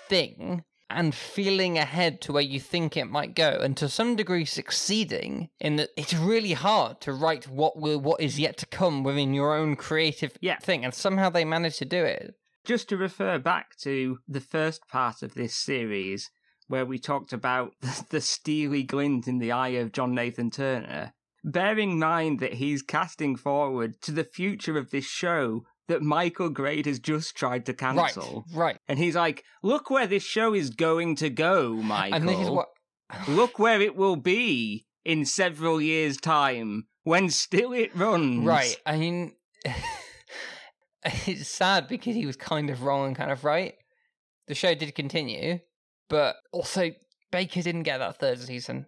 thing 0.08 0.64
and 0.88 1.14
feeling 1.14 1.76
ahead 1.78 2.20
to 2.20 2.32
where 2.32 2.42
you 2.42 2.60
think 2.60 2.96
it 2.96 3.06
might 3.06 3.34
go 3.34 3.58
and 3.60 3.76
to 3.76 3.88
some 3.88 4.14
degree 4.14 4.44
succeeding 4.44 5.48
in 5.60 5.76
that 5.76 5.90
it's 5.96 6.14
really 6.14 6.52
hard 6.52 7.00
to 7.00 7.12
write 7.12 7.48
what 7.48 7.76
will 7.76 7.98
what 7.98 8.20
is 8.20 8.38
yet 8.38 8.56
to 8.56 8.66
come 8.66 9.02
within 9.02 9.34
your 9.34 9.52
own 9.56 9.74
creative 9.74 10.36
Yeah. 10.40 10.58
thing 10.58 10.84
and 10.84 10.94
somehow 10.94 11.28
they 11.28 11.44
manage 11.44 11.78
to 11.78 11.84
do 11.84 12.04
it 12.04 12.36
Just 12.64 12.88
to 12.90 12.96
refer 12.96 13.36
back 13.40 13.76
to 13.82 14.18
the 14.28 14.40
first 14.40 14.86
part 14.88 15.22
of 15.22 15.34
this 15.34 15.54
series, 15.56 16.30
where 16.68 16.86
we 16.86 16.98
talked 16.98 17.32
about 17.32 17.72
the, 18.10 18.20
steely 18.20 18.82
glint 18.82 19.28
in 19.28 19.38
the 19.38 19.52
eye 19.52 19.68
of 19.68 19.92
John 19.92 20.14
Nathan 20.14 20.50
Turner, 20.50 21.12
bearing 21.44 21.92
in 21.92 21.98
mind 21.98 22.40
that 22.40 22.54
he's 22.54 22.82
casting 22.82 23.36
forward 23.36 24.00
to 24.02 24.12
the 24.12 24.24
future 24.24 24.76
of 24.78 24.90
this 24.90 25.06
show 25.06 25.64
that 25.88 26.02
Michael 26.02 26.48
Grade 26.50 26.86
has 26.86 26.98
just 26.98 27.36
tried 27.36 27.64
to 27.66 27.72
cancel. 27.72 28.44
right 28.52 28.58
right 28.58 28.78
And 28.88 28.98
he's 28.98 29.14
like, 29.14 29.44
look 29.62 29.88
where 29.88 30.06
this 30.06 30.24
show 30.24 30.52
is 30.52 30.70
going 30.70 31.14
to 31.16 31.30
go, 31.30 31.74
Michael. 31.74 32.16
and 32.16 32.28
this 32.28 32.40
is 32.40 32.50
what 32.50 32.68
Look 33.28 33.58
where 33.58 33.80
it 33.80 33.96
will 33.96 34.16
be 34.16 34.86
in 35.04 35.24
several 35.24 35.80
years' 35.80 36.16
time 36.16 36.86
when 37.04 37.30
still 37.30 37.72
it 37.72 37.94
runs. 37.94 38.44
Right. 38.44 38.76
I 38.84 38.96
mean, 38.96 39.32
it's 41.04 41.48
sad 41.48 41.88
because 41.88 42.14
he 42.14 42.26
was 42.26 42.36
kind 42.36 42.70
of 42.70 42.82
wrong 42.82 43.08
and 43.08 43.16
kind 43.16 43.30
of 43.30 43.44
right. 43.44 43.74
The 44.48 44.54
show 44.54 44.74
did 44.74 44.94
continue, 44.94 45.60
but 46.08 46.36
also 46.52 46.90
Baker 47.30 47.62
didn't 47.62 47.84
get 47.84 47.98
that 47.98 48.18
third 48.18 48.40
season. 48.40 48.86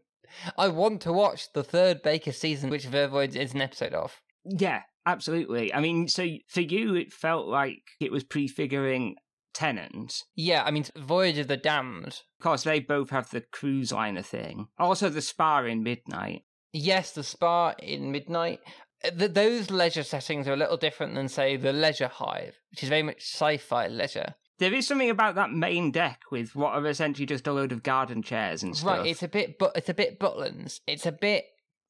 I 0.56 0.68
want 0.68 1.00
to 1.02 1.12
watch 1.12 1.52
the 1.52 1.64
third 1.64 2.02
Baker 2.02 2.32
season, 2.32 2.70
which 2.70 2.86
Vervoid 2.86 3.34
is 3.34 3.54
an 3.54 3.62
episode 3.62 3.94
of. 3.94 4.20
Yeah, 4.44 4.82
absolutely. 5.06 5.72
I 5.72 5.80
mean, 5.80 6.08
so 6.08 6.26
for 6.48 6.60
you, 6.60 6.94
it 6.94 7.12
felt 7.12 7.46
like 7.46 7.82
it 8.00 8.12
was 8.12 8.24
prefiguring 8.24 9.16
Tennant. 9.54 10.22
Yeah, 10.36 10.62
I 10.62 10.70
mean, 10.70 10.84
Voyage 10.96 11.38
of 11.38 11.48
the 11.48 11.56
Damned. 11.56 12.06
Of 12.38 12.42
course, 12.42 12.62
they 12.62 12.78
both 12.78 13.10
have 13.10 13.30
the 13.30 13.40
cruise 13.40 13.90
liner 13.90 14.22
thing. 14.22 14.68
Also, 14.78 15.08
the 15.08 15.22
spa 15.22 15.62
in 15.62 15.82
Midnight. 15.82 16.42
Yes, 16.72 17.12
the 17.12 17.24
spa 17.24 17.74
in 17.78 18.12
Midnight. 18.12 18.60
Uh, 19.04 19.10
Th- 19.10 19.32
those 19.32 19.70
leisure 19.70 20.04
settings 20.04 20.46
are 20.46 20.52
a 20.52 20.56
little 20.56 20.76
different 20.76 21.14
than, 21.14 21.28
say, 21.28 21.56
the 21.56 21.72
Leisure 21.72 22.08
Hive, 22.08 22.56
which 22.70 22.82
is 22.82 22.88
very 22.88 23.02
much 23.02 23.22
sci-fi 23.22 23.88
leisure. 23.88 24.34
There 24.58 24.74
is 24.74 24.86
something 24.86 25.10
about 25.10 25.36
that 25.36 25.52
main 25.52 25.90
deck 25.92 26.22
with 26.30 26.56
what 26.56 26.74
are 26.74 26.86
essentially 26.86 27.26
just 27.26 27.46
a 27.46 27.52
load 27.52 27.72
of 27.72 27.82
garden 27.82 28.22
chairs 28.22 28.62
and 28.62 28.76
stuff. 28.76 28.98
Right, 28.98 29.06
it's 29.06 29.22
a 29.22 29.28
bit, 29.28 29.58
but 29.58 29.72
it's 29.76 29.88
a 29.88 29.94
bit 29.94 30.18
Butlins. 30.18 30.80
It's 30.86 31.06
a 31.06 31.12
bit 31.12 31.44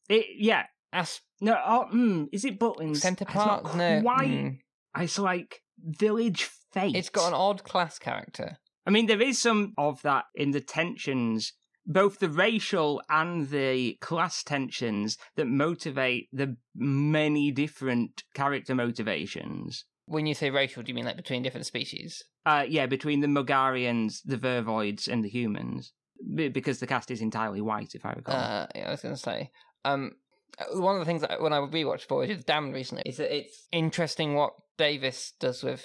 It, 0.09 0.26
yeah. 0.37 0.64
as 0.92 1.20
No, 1.40 1.59
oh, 1.64 1.87
mm, 1.92 2.28
is 2.33 2.44
it 2.44 2.59
Butlins? 2.59 2.98
Centre 2.98 3.24
It's 3.24 3.33
Park. 3.33 3.74
No, 3.74 4.02
Quite. 4.02 4.28
mm. 4.28 4.59
It's 4.98 5.18
like 5.18 5.62
Village 5.83 6.50
Fate. 6.72 6.94
It's 6.94 7.09
got 7.09 7.28
an 7.28 7.35
odd 7.35 7.64
class 7.64 7.98
character. 7.98 8.59
I 8.87 8.90
mean, 8.90 9.07
there 9.07 9.20
is 9.20 9.38
some 9.38 9.74
of 9.76 10.00
that 10.02 10.24
in 10.35 10.50
the 10.50 10.61
tensions, 10.61 11.52
both 11.87 12.18
the 12.18 12.28
racial 12.28 13.02
and 13.09 13.48
the 13.48 13.96
class 14.00 14.42
tensions 14.42 15.18
that 15.37 15.46
motivate 15.46 16.28
the 16.33 16.57
many 16.74 17.50
different 17.50 18.24
character 18.35 18.74
motivations. 18.74 19.85
When 20.07 20.26
you 20.26 20.35
say 20.35 20.48
racial, 20.48 20.83
do 20.83 20.88
you 20.88 20.94
mean 20.94 21.04
like 21.04 21.16
between 21.16 21.42
different 21.42 21.66
species? 21.66 22.22
Uh, 22.49 22.65
yeah, 22.69 22.87
between 22.87 23.21
the 23.21 23.27
Mogarians, 23.27 24.21
the 24.25 24.39
Vervoids, 24.39 25.07
and 25.09 25.25
the 25.25 25.29
humans. 25.29 25.93
B- 26.35 26.49
Because 26.49 26.81
the 26.81 26.87
cast 26.87 27.11
is 27.11 27.21
entirely 27.21 27.61
white, 27.61 27.95
if 27.95 28.05
I 28.07 28.13
recall. 28.13 28.35
Uh, 28.37 28.67
yeah, 28.75 28.89
I 28.89 28.91
was 28.93 29.03
going 29.03 29.15
to 29.15 29.21
say. 29.21 29.51
Um, 29.85 30.13
uh, 30.59 30.81
one 30.81 30.95
of 30.95 31.01
the 31.01 31.05
things 31.05 31.21
that 31.23 31.43
when 31.43 31.53
I 31.53 31.59
rewatched 31.59 32.09
Voyage 32.09 32.31
of 32.31 32.39
the 32.39 32.45
Damned 32.45 32.75
recently 32.75 33.03
is 33.05 33.19
that 33.19 33.37
it's 33.37 33.69
interesting 33.71 34.35
what 34.35 34.55
Davies 34.79 35.33
does 35.39 35.63
with 35.63 35.85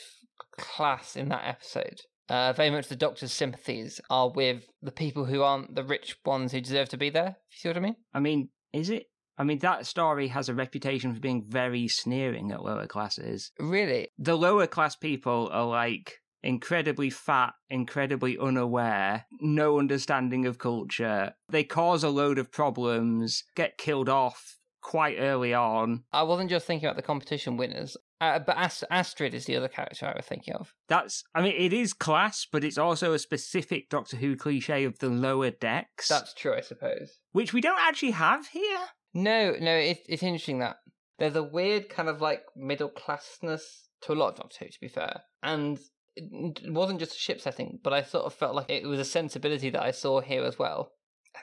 class 0.58 1.16
in 1.16 1.30
that 1.30 1.46
episode. 1.46 2.00
Uh, 2.30 2.54
very 2.54 2.70
much 2.70 2.88
the 2.88 2.96
Doctor's 2.96 3.34
sympathies 3.34 4.00
are 4.10 4.30
with 4.30 4.64
the 4.82 4.92
people 4.92 5.26
who 5.26 5.42
aren't 5.44 5.76
the 5.76 5.84
rich 5.84 6.16
ones 6.26 6.52
who 6.54 6.62
deserve 6.62 6.90
to 6.90 6.98
be 6.98 7.10
there. 7.10 7.36
If 7.50 7.56
you 7.56 7.60
see 7.60 7.70
what 7.70 7.78
I 7.78 7.82
mean? 7.82 7.96
I 8.14 8.20
mean, 8.22 8.50
is 8.72 8.90
it? 8.90 9.08
I 9.38 9.44
mean, 9.44 9.60
that 9.60 9.86
story 9.86 10.28
has 10.30 10.48
a 10.48 10.54
reputation 10.54 11.14
for 11.14 11.20
being 11.20 11.44
very 11.44 11.88
sneering 11.88 12.52
at 12.52 12.64
lower 12.64 12.88
classes. 12.88 13.52
Really? 13.60 14.08
the 14.18 14.38
lower 14.38 14.68
class 14.68 14.96
people 14.96 15.50
are 15.52 15.66
like 15.66 16.14
incredibly 16.44 17.10
fat, 17.10 17.54
incredibly 17.70 18.38
unaware, 18.38 19.26
no 19.40 19.80
understanding 19.80 20.46
of 20.46 20.58
culture. 20.60 21.34
They 21.50 21.64
cause 21.64 22.04
a 22.04 22.10
load 22.10 22.38
of 22.38 22.52
problems, 22.52 23.44
get 23.56 23.78
killed 23.78 24.10
off 24.10 24.58
quite 24.82 25.16
early 25.20 25.54
on. 25.54 26.04
I 26.12 26.24
wasn't 26.24 26.50
just 26.50 26.66
thinking 26.68 26.88
about 26.88 26.98
the 26.98 27.02
competition 27.02 27.56
winners, 27.56 27.96
uh, 28.20 28.40
but 28.40 28.58
Ast- 28.58 28.84
Astrid 28.92 29.34
is 29.34 29.46
the 29.46 29.56
other 29.56 29.70
character 29.70 30.06
I 30.06 30.14
was 30.16 30.26
thinking 30.26 30.54
of. 30.56 30.74
That's, 30.90 31.24
I 31.34 31.42
mean, 31.42 31.56
it 31.58 31.72
is 31.72 31.94
class, 31.94 32.46
but 32.52 32.64
it's 32.66 32.78
also 32.78 33.14
a 33.14 33.20
specific 33.20 33.90
Doctor 33.90 34.18
Who 34.18 34.36
cliche 34.36 34.84
of 34.84 35.00
the 35.00 35.10
lower 35.10 35.52
decks, 35.52 36.10
That's 36.10 36.34
true, 36.34 36.54
I 36.54 36.62
suppose. 36.62 37.20
which 37.32 37.54
we 37.54 37.62
don't 37.62 37.80
actually 37.80 38.12
have 38.12 38.48
here. 38.48 38.80
No, 39.14 39.56
no, 39.60 39.72
it, 39.76 40.00
it's 40.10 40.24
interesting 40.24 40.60
that 40.60 40.78
there's 41.20 41.36
a 41.36 41.44
weird 41.44 41.88
kind 41.88 42.10
of 42.10 42.20
like 42.20 42.42
middle 42.56 42.90
classness 42.90 43.62
to 44.02 44.12
a 44.12 44.16
lot 44.16 44.30
of 44.34 44.36
Doctor 44.38 44.66
Who, 44.66 44.70
to 44.72 44.80
be 44.82 44.88
fair. 44.90 45.22
And 45.42 45.80
it 46.16 46.72
wasn't 46.72 47.00
just 47.00 47.16
a 47.16 47.20
ship 47.20 47.42
setting, 47.42 47.80
but 47.84 47.94
I 47.94 48.04
sort 48.04 48.26
of 48.26 48.34
felt 48.34 48.56
like 48.56 48.70
it 48.70 48.88
was 48.88 49.00
a 49.00 49.06
sensibility 49.06 49.70
that 49.72 49.84
I 49.84 49.92
saw 49.92 50.22
here 50.22 50.44
as 50.44 50.60
well. 50.60 50.92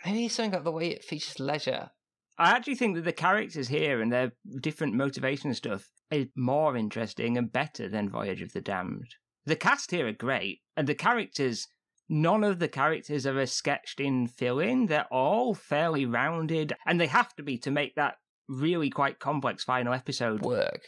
Maybe 0.05 0.29
something 0.29 0.53
about 0.53 0.65
the 0.65 0.71
way 0.71 0.89
it 0.89 1.05
features 1.05 1.41
leisure. 1.41 1.91
I 2.39 2.51
actually 2.51 2.77
think 2.77 2.95
that 2.97 3.05
the 3.05 3.13
characters 3.13 3.69
here 3.69 4.01
and 4.01 4.13
their 4.13 4.33
different 4.61 4.95
motivation 4.95 5.49
and 5.49 5.57
stuff 5.57 5.91
is 6.11 6.29
more 6.37 6.77
interesting 6.77 7.37
and 7.37 7.53
better 7.53 7.89
than 7.89 8.09
Voyage 8.09 8.41
of 8.41 8.53
the 8.53 8.61
Damned. 8.61 9.15
The 9.45 9.57
cast 9.57 9.91
here 9.91 10.07
are 10.07 10.13
great, 10.13 10.61
and 10.77 10.87
the 10.87 10.95
characters, 10.95 11.69
none 12.09 12.45
of 12.45 12.59
the 12.59 12.69
characters 12.69 13.27
are 13.27 13.39
a 13.39 13.47
sketched 13.47 14.01
in 14.01 14.27
fill 14.27 14.59
in. 14.59 14.87
They're 14.87 15.07
all 15.11 15.55
fairly 15.55 16.07
rounded, 16.07 16.73
and 16.87 17.01
they 17.01 17.09
have 17.09 17.35
to 17.37 17.43
be 17.43 17.59
to 17.59 17.71
make 17.71 17.95
that 17.97 18.15
really 18.49 18.91
quite 18.91 19.19
complex 19.19 19.65
final 19.65 19.93
episode. 19.93 20.43
Work. 20.43 20.83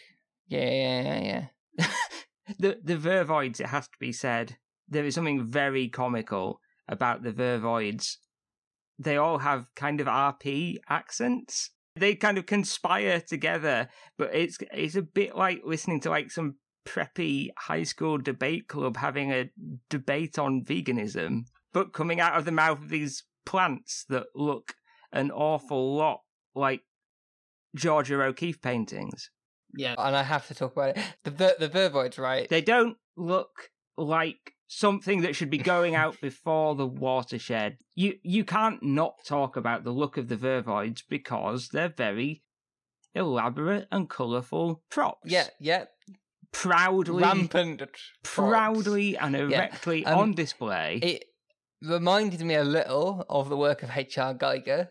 Yeah, 0.48 0.70
yeah, 0.70 1.02
yeah, 1.02 1.46
yeah. 1.78 1.86
the 2.58 2.78
the 2.82 2.96
Vervoids, 2.96 3.60
it 3.60 3.66
has 3.66 3.86
to 3.86 3.98
be 3.98 4.12
said, 4.12 4.56
there 4.88 5.04
is 5.04 5.14
something 5.14 5.46
very 5.46 5.88
comical 5.88 6.60
about 6.88 7.22
the 7.22 7.32
Vervoids. 7.32 8.16
They 8.98 9.16
all 9.16 9.38
have 9.38 9.66
kind 9.74 10.00
of 10.00 10.06
RP 10.06 10.76
accents. 10.88 11.70
They 11.96 12.14
kind 12.14 12.38
of 12.38 12.46
conspire 12.46 13.20
together, 13.20 13.88
but 14.16 14.34
it's 14.34 14.58
it's 14.72 14.96
a 14.96 15.02
bit 15.02 15.36
like 15.36 15.62
listening 15.64 16.00
to 16.00 16.10
like 16.10 16.30
some 16.30 16.56
preppy 16.86 17.48
high 17.56 17.82
school 17.82 18.18
debate 18.18 18.68
club 18.68 18.96
having 18.96 19.32
a 19.32 19.50
debate 19.88 20.38
on 20.38 20.64
veganism, 20.64 21.42
but 21.72 21.92
coming 21.92 22.20
out 22.20 22.34
of 22.34 22.44
the 22.44 22.52
mouth 22.52 22.78
of 22.78 22.88
these 22.88 23.24
plants 23.44 24.04
that 24.08 24.26
look 24.34 24.74
an 25.12 25.30
awful 25.30 25.96
lot 25.96 26.20
like 26.54 26.82
Georgia 27.74 28.22
O'Keeffe 28.22 28.60
paintings. 28.60 29.30
Yeah. 29.74 29.94
And 29.98 30.14
I 30.16 30.22
have 30.22 30.46
to 30.48 30.54
talk 30.54 30.72
about 30.72 30.96
it. 30.96 31.04
The 31.24 31.30
ver- 31.30 31.56
the 31.58 31.68
Vervoids, 31.68 32.18
right? 32.18 32.48
They 32.48 32.60
don't 32.60 32.96
look 33.16 33.70
like 33.96 34.52
something 34.68 35.20
that 35.22 35.36
should 35.36 35.50
be 35.50 35.58
going 35.58 35.94
out 35.94 36.20
before 36.20 36.74
the 36.74 36.86
watershed. 36.86 37.76
You 37.94 38.14
you 38.22 38.44
can't 38.44 38.82
not 38.82 39.14
talk 39.26 39.56
about 39.56 39.84
the 39.84 39.90
look 39.92 40.16
of 40.16 40.28
the 40.28 40.36
Vervoids 40.36 41.02
because 41.08 41.68
they're 41.68 41.88
very 41.96 42.42
elaborate 43.14 43.86
and 43.92 44.08
colourful 44.08 44.82
props. 44.90 45.30
yeah, 45.30 45.46
yeah. 45.60 45.84
Proudly 46.52 47.22
Rampant. 47.22 47.78
props. 47.78 48.10
proudly 48.22 49.16
and 49.16 49.34
erectly 49.34 50.04
Um, 50.04 50.18
on 50.18 50.32
display. 50.34 50.98
It 51.02 51.24
reminded 51.82 52.42
me 52.42 52.54
a 52.54 52.64
little 52.64 53.24
of 53.30 53.48
the 53.48 53.56
work 53.56 53.82
of 53.82 53.90
H.R. 53.96 54.34
Giger 54.34 54.88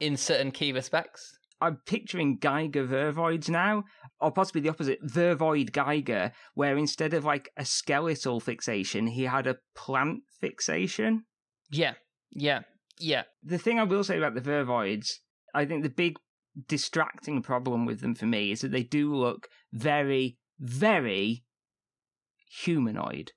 in 0.00 0.16
certain 0.16 0.50
key 0.50 0.72
respects. 0.72 1.37
I'm 1.60 1.78
picturing 1.86 2.38
Giger 2.38 2.86
Vervoids 2.86 3.48
now, 3.48 3.84
or 4.20 4.30
possibly 4.30 4.60
the 4.60 4.68
opposite, 4.68 5.02
Vervoid 5.04 5.70
Giger, 5.70 6.32
where 6.54 6.76
instead 6.76 7.14
of 7.14 7.24
like 7.24 7.50
a 7.56 7.64
skeletal 7.64 8.40
fixation, 8.40 9.08
he 9.08 9.24
had 9.24 9.46
a 9.46 9.58
plant 9.74 10.20
fixation. 10.40 11.24
Yeah, 11.70 11.94
yeah, 12.30 12.60
yeah. 12.98 13.24
the 13.42 13.58
thing 13.58 13.78
I 13.78 13.84
will 13.84 14.04
say 14.04 14.18
about 14.18 14.34
the 14.34 14.40
Vervoids, 14.40 15.08
I 15.54 15.64
think 15.64 15.82
the 15.82 15.90
big 15.90 16.16
distracting 16.66 17.42
problem 17.42 17.86
with 17.86 18.00
them 18.00 18.14
for 18.14 18.26
me 18.26 18.52
is 18.52 18.60
that 18.60 18.72
they 18.72 18.82
do 18.82 19.14
look 19.14 19.48
very, 19.72 20.38
very 20.58 21.44
humanoid. 22.62 23.32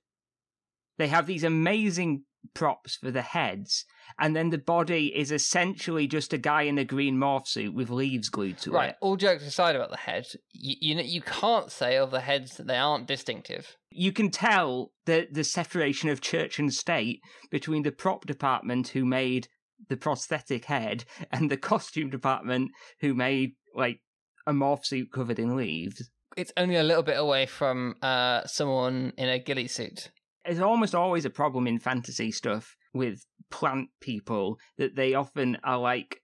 They 0.98 1.08
have 1.08 1.26
these 1.26 1.44
amazing 1.44 2.24
props 2.54 2.96
for 2.96 3.10
the 3.10 3.22
heads, 3.22 3.84
and 4.18 4.34
then 4.36 4.50
the 4.50 4.58
body 4.58 5.06
is 5.16 5.32
essentially 5.32 6.06
just 6.06 6.32
a 6.32 6.38
guy 6.38 6.62
in 6.62 6.78
a 6.78 6.84
green 6.84 7.16
morph 7.16 7.46
suit 7.46 7.74
with 7.74 7.90
leaves 7.90 8.28
glued 8.28 8.58
to 8.58 8.70
Right. 8.70 8.84
it. 8.84 8.86
Right. 8.88 8.94
All 9.00 9.16
jokes 9.16 9.46
aside 9.46 9.76
about 9.76 9.90
the 9.90 9.96
head, 9.96 10.26
you, 10.52 10.76
you 10.80 10.94
know 10.94 11.02
you 11.02 11.22
can't 11.22 11.70
say 11.70 11.96
of 11.96 12.10
the 12.10 12.20
heads 12.20 12.56
that 12.56 12.66
they 12.66 12.76
aren't 12.76 13.06
distinctive. 13.06 13.76
You 13.90 14.12
can 14.12 14.30
tell 14.30 14.92
the 15.06 15.28
the 15.30 15.44
separation 15.44 16.08
of 16.08 16.20
church 16.20 16.58
and 16.58 16.72
state 16.72 17.20
between 17.50 17.82
the 17.82 17.92
prop 17.92 18.26
department 18.26 18.88
who 18.88 19.04
made 19.04 19.48
the 19.88 19.96
prosthetic 19.96 20.66
head 20.66 21.04
and 21.30 21.50
the 21.50 21.56
costume 21.72 22.10
department 22.10 22.70
who 23.00 23.14
made 23.14 23.52
like 23.74 24.00
a 24.46 24.52
morph 24.52 24.84
suit 24.84 25.12
covered 25.12 25.38
in 25.38 25.56
leaves. 25.56 26.10
It's 26.36 26.52
only 26.56 26.76
a 26.76 26.82
little 26.82 27.02
bit 27.02 27.18
away 27.18 27.46
from 27.46 27.96
uh, 28.00 28.46
someone 28.46 29.12
in 29.18 29.28
a 29.28 29.38
ghillie 29.38 29.68
suit. 29.68 30.10
It's 30.44 30.60
almost 30.60 30.94
always 30.94 31.24
a 31.24 31.30
problem 31.30 31.66
in 31.66 31.78
fantasy 31.78 32.32
stuff 32.32 32.76
with 32.92 33.24
plant 33.50 33.88
people 34.00 34.58
that 34.78 34.96
they 34.96 35.14
often 35.14 35.58
are 35.62 35.78
like 35.78 36.22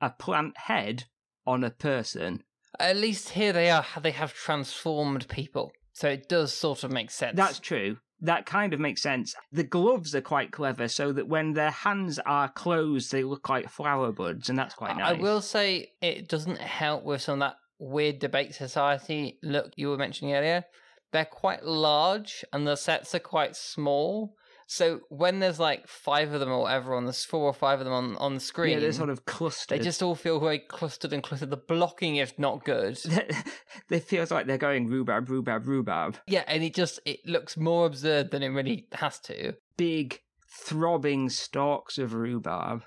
a 0.00 0.10
plant 0.10 0.56
head 0.56 1.04
on 1.46 1.64
a 1.64 1.70
person. 1.70 2.42
At 2.78 2.96
least 2.96 3.30
here 3.30 3.52
they 3.52 3.70
are. 3.70 3.84
They 4.00 4.10
have 4.12 4.34
transformed 4.34 5.28
people, 5.28 5.72
so 5.92 6.08
it 6.08 6.28
does 6.28 6.52
sort 6.52 6.84
of 6.84 6.92
make 6.92 7.10
sense. 7.10 7.36
That's 7.36 7.58
true. 7.58 7.98
That 8.20 8.46
kind 8.46 8.74
of 8.74 8.80
makes 8.80 9.00
sense. 9.00 9.34
The 9.52 9.62
gloves 9.64 10.14
are 10.14 10.20
quite 10.20 10.50
clever, 10.50 10.88
so 10.88 11.12
that 11.12 11.28
when 11.28 11.52
their 11.52 11.70
hands 11.70 12.18
are 12.26 12.48
closed, 12.48 13.12
they 13.12 13.22
look 13.22 13.48
like 13.48 13.68
flower 13.68 14.12
buds, 14.12 14.48
and 14.48 14.58
that's 14.58 14.74
quite 14.74 14.96
nice. 14.96 15.16
I 15.16 15.20
will 15.20 15.40
say 15.40 15.92
it 16.02 16.28
doesn't 16.28 16.58
help 16.58 17.04
with 17.04 17.22
some 17.22 17.34
of 17.42 17.50
that 17.50 17.56
weird 17.78 18.18
debate 18.18 18.54
society 18.54 19.38
look 19.42 19.72
you 19.76 19.88
were 19.88 19.96
mentioning 19.96 20.34
earlier. 20.34 20.64
They're 21.12 21.24
quite 21.24 21.64
large 21.64 22.44
and 22.52 22.66
the 22.66 22.76
sets 22.76 23.14
are 23.14 23.18
quite 23.20 23.56
small. 23.56 24.34
So 24.70 25.00
when 25.08 25.38
there's 25.40 25.58
like 25.58 25.88
five 25.88 26.34
of 26.34 26.40
them 26.40 26.50
or 26.50 26.60
whatever 26.60 26.94
on 26.94 27.06
the 27.06 27.12
four 27.14 27.44
or 27.44 27.54
five 27.54 27.78
of 27.78 27.86
them 27.86 27.94
on, 27.94 28.16
on 28.16 28.34
the 28.34 28.40
screen, 28.40 28.74
Yeah, 28.74 28.80
they're 28.80 28.92
sort 28.92 29.08
of 29.08 29.24
clustered. 29.24 29.78
they 29.78 29.82
just 29.82 30.02
all 30.02 30.14
feel 30.14 30.38
very 30.38 30.58
clustered 30.58 31.14
and 31.14 31.22
clustered. 31.22 31.48
The 31.48 31.56
blocking 31.56 32.16
is 32.16 32.34
not 32.36 32.66
good. 32.66 32.98
it 33.90 34.04
feels 34.04 34.30
like 34.30 34.46
they're 34.46 34.58
going 34.58 34.86
rhubarb, 34.86 35.30
rhubarb, 35.30 35.66
rhubarb. 35.66 36.18
Yeah, 36.26 36.44
and 36.46 36.62
it 36.62 36.74
just 36.74 37.00
it 37.06 37.20
looks 37.24 37.56
more 37.56 37.86
absurd 37.86 38.30
than 38.30 38.42
it 38.42 38.48
really 38.48 38.88
has 38.92 39.18
to. 39.20 39.54
Big, 39.78 40.20
throbbing 40.50 41.30
stalks 41.30 41.96
of 41.96 42.12
rhubarb. 42.12 42.82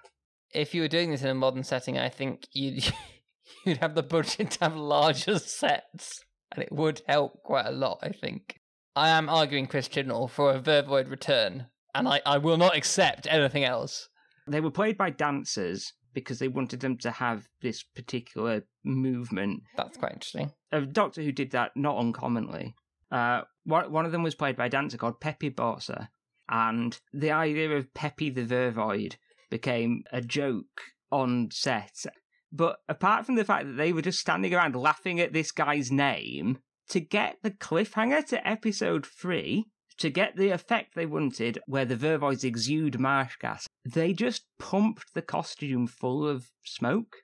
If 0.54 0.76
you 0.76 0.82
were 0.84 0.88
doing 0.88 1.10
this 1.10 1.24
in 1.24 1.30
a 1.30 1.34
modern 1.34 1.64
setting, 1.64 1.98
I 1.98 2.10
think 2.10 2.46
you'd 2.54 2.94
you'd 3.66 3.78
have 3.78 3.96
the 3.96 4.04
budget 4.04 4.52
to 4.52 4.60
have 4.66 4.76
larger 4.76 5.40
sets, 5.40 6.24
and 6.52 6.64
it 6.64 6.72
would 6.72 7.02
help 7.08 7.44
quite 7.44 7.66
a 7.66 7.72
lot. 7.72 8.00
I 8.02 8.10
think. 8.10 8.60
I 8.96 9.10
am 9.10 9.30
arguing 9.30 9.68
Chris 9.68 9.88
Chibnall 9.88 10.30
for 10.30 10.52
a 10.52 10.60
Vervoid 10.60 11.10
return, 11.10 11.68
and 11.96 12.08
I, 12.08 12.22
I 12.26 12.38
will 12.38 12.58
not 12.58 12.76
accept 12.76 13.26
anything 13.30 13.64
else. 13.64 14.10
They 14.48 14.60
were 14.60 14.72
played 14.72 14.98
by 14.98 15.12
dancers 15.12 15.94
because 16.14 16.40
they 16.40 16.48
wanted 16.48 16.82
them 16.82 16.98
to 16.98 17.12
have 17.12 17.48
this 17.62 17.84
particular 17.84 18.64
movement. 18.84 19.64
That's 19.78 19.98
quite 19.98 20.14
interesting. 20.14 20.52
A 20.72 20.82
Doctor 20.82 21.22
Who 21.22 21.32
did 21.32 21.52
that 21.52 21.72
not 21.76 21.98
uncommonly. 21.98 22.76
Uh, 23.12 23.42
one 23.64 23.92
one 23.92 24.06
of 24.06 24.12
them 24.12 24.24
was 24.24 24.36
played 24.36 24.56
by 24.56 24.66
a 24.66 24.70
dancer 24.70 24.98
called 24.98 25.22
Peppi 25.22 25.50
Borza, 25.50 26.10
and 26.50 27.00
the 27.14 27.32
idea 27.32 27.72
of 27.72 27.94
Peppi 27.94 28.30
the 28.30 28.44
Vervoid 28.44 29.16
became 29.50 30.04
a 30.12 30.22
joke 30.22 30.82
on 31.12 31.50
set. 31.52 32.06
But 32.52 32.78
apart 32.90 33.26
from 33.26 33.36
the 33.36 33.46
fact 33.46 33.66
that 33.66 33.78
they 33.78 33.94
were 33.94 34.02
just 34.02 34.20
standing 34.20 34.54
around 34.54 34.76
laughing 34.76 35.20
at 35.20 35.34
this 35.34 35.52
guy's 35.52 35.92
name, 35.92 36.60
to 36.90 37.00
get 37.00 37.38
the 37.42 37.52
cliffhanger 37.52 38.26
to 38.28 38.48
episode 38.48 39.06
three, 39.06 39.66
to 39.98 40.10
get 40.10 40.36
the 40.36 40.50
effect 40.50 40.96
they 40.96 41.06
wanted, 41.06 41.60
where 41.66 41.86
the 41.86 41.96
Vervoids 41.96 42.44
exude 42.44 43.00
marsh 43.00 43.38
gas, 43.40 43.68
they 43.86 44.14
just 44.14 44.46
pumped 44.60 45.14
the 45.14 45.22
costume 45.22 45.88
full 45.88 46.28
of 46.28 46.50
smoke. 46.66 47.18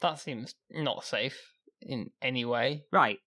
That 0.00 0.18
seems 0.18 0.54
not 0.70 1.04
safe 1.04 1.38
in 1.82 2.10
any 2.22 2.44
way. 2.44 2.84
Right. 2.92 3.18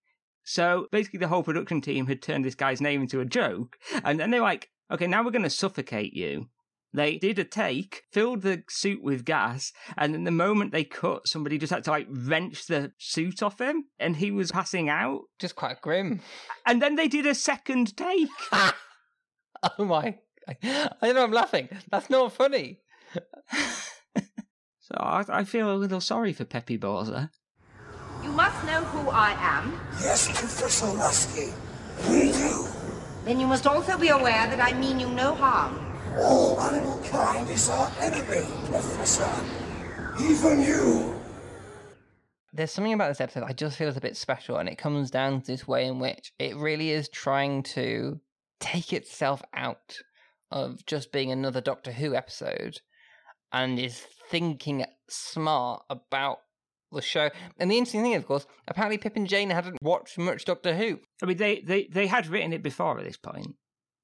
So 0.43 0.87
basically, 0.91 1.19
the 1.19 1.27
whole 1.27 1.43
production 1.43 1.81
team 1.81 2.07
had 2.07 2.21
turned 2.21 2.45
this 2.45 2.55
guy's 2.55 2.81
name 2.81 3.01
into 3.01 3.19
a 3.19 3.25
joke, 3.25 3.77
and 4.03 4.19
then 4.19 4.31
they're 4.31 4.41
like, 4.41 4.69
okay, 4.91 5.05
now 5.05 5.23
we're 5.23 5.31
going 5.31 5.43
to 5.43 5.49
suffocate 5.49 6.13
you. 6.13 6.47
They 6.93 7.17
did 7.17 7.37
a 7.37 7.43
take, 7.43 8.03
filled 8.11 8.41
the 8.41 8.63
suit 8.69 9.03
with 9.03 9.25
gas, 9.25 9.71
and 9.97 10.13
then 10.13 10.23
the 10.23 10.31
moment 10.31 10.71
they 10.71 10.83
cut, 10.83 11.27
somebody 11.27 11.57
just 11.57 11.73
had 11.73 11.83
to 11.83 11.91
like 11.91 12.07
wrench 12.09 12.65
the 12.67 12.91
suit 12.97 13.43
off 13.43 13.59
him, 13.59 13.85
and 13.99 14.15
he 14.15 14.31
was 14.31 14.51
passing 14.51 14.89
out. 14.89 15.21
Just 15.37 15.55
quite 15.55 15.81
grim. 15.81 16.21
And 16.65 16.81
then 16.81 16.95
they 16.95 17.07
did 17.07 17.25
a 17.25 17.35
second 17.35 17.95
take. 17.97 18.29
oh 18.51 18.73
my! 19.79 20.17
I 20.47 20.87
don't 21.01 21.15
know. 21.15 21.23
I'm 21.23 21.31
laughing. 21.31 21.69
That's 21.91 22.09
not 22.09 22.33
funny. 22.33 22.79
So 24.87 24.95
I, 24.97 25.25
I 25.27 25.43
feel 25.43 25.69
a 25.69 25.75
little 25.75 25.99
sorry 25.99 26.31
for 26.31 26.45
Peppi 26.45 26.79
Borza. 26.79 27.29
You 28.23 28.31
must 28.31 28.65
know 28.65 28.81
who 28.85 29.09
I 29.09 29.31
am. 29.37 29.77
Yes, 30.01 30.27
Professor 30.29 30.85
Lasky. 30.85 31.51
We 32.09 32.31
do. 32.31 32.65
Then 33.25 33.37
you 33.41 33.47
must 33.47 33.67
also 33.67 33.97
be 33.97 34.07
aware 34.07 34.47
that 34.47 34.61
I 34.61 34.71
mean 34.79 34.97
you 34.97 35.09
no 35.09 35.35
harm. 35.35 35.86
All 36.17 36.59
animal 36.59 37.01
kind 37.09 37.49
is 37.49 37.69
our 37.69 37.91
enemy, 37.99 38.45
Professor. 38.65 39.29
Even 40.19 40.61
you. 40.63 41.19
There's 42.53 42.71
something 42.71 42.93
about 42.93 43.09
this 43.09 43.21
episode 43.21 43.43
I 43.43 43.53
just 43.53 43.77
feel 43.77 43.87
is 43.87 43.97
a 43.97 44.01
bit 44.01 44.17
special, 44.17 44.57
and 44.57 44.67
it 44.67 44.77
comes 44.77 45.11
down 45.11 45.41
to 45.41 45.47
this 45.47 45.67
way 45.67 45.85
in 45.85 45.99
which 45.99 46.33
it 46.39 46.55
really 46.55 46.91
is 46.91 47.09
trying 47.09 47.63
to 47.63 48.19
take 48.59 48.93
itself 48.93 49.43
out 49.53 49.97
of 50.49 50.85
just 50.85 51.11
being 51.11 51.31
another 51.31 51.61
Doctor 51.61 51.91
Who 51.91 52.15
episode 52.15 52.79
and 53.51 53.77
is 53.77 54.03
thinking 54.29 54.85
smart 55.09 55.83
about 55.89 56.39
the 56.91 57.01
show. 57.01 57.29
And 57.57 57.69
the 57.69 57.77
interesting 57.77 58.01
thing, 58.01 58.15
of 58.15 58.25
course, 58.25 58.47
apparently 58.67 58.97
Pip 58.97 59.15
and 59.15 59.27
Jane 59.27 59.49
hadn't 59.49 59.81
watched 59.81 60.17
much 60.17 60.45
Doctor 60.45 60.75
Who. 60.75 60.99
I 61.21 61.25
mean, 61.25 61.37
they, 61.37 61.61
they, 61.61 61.87
they 61.91 62.07
had 62.07 62.27
written 62.27 62.53
it 62.53 62.63
before 62.63 62.97
at 62.97 63.05
this 63.05 63.17
point, 63.17 63.55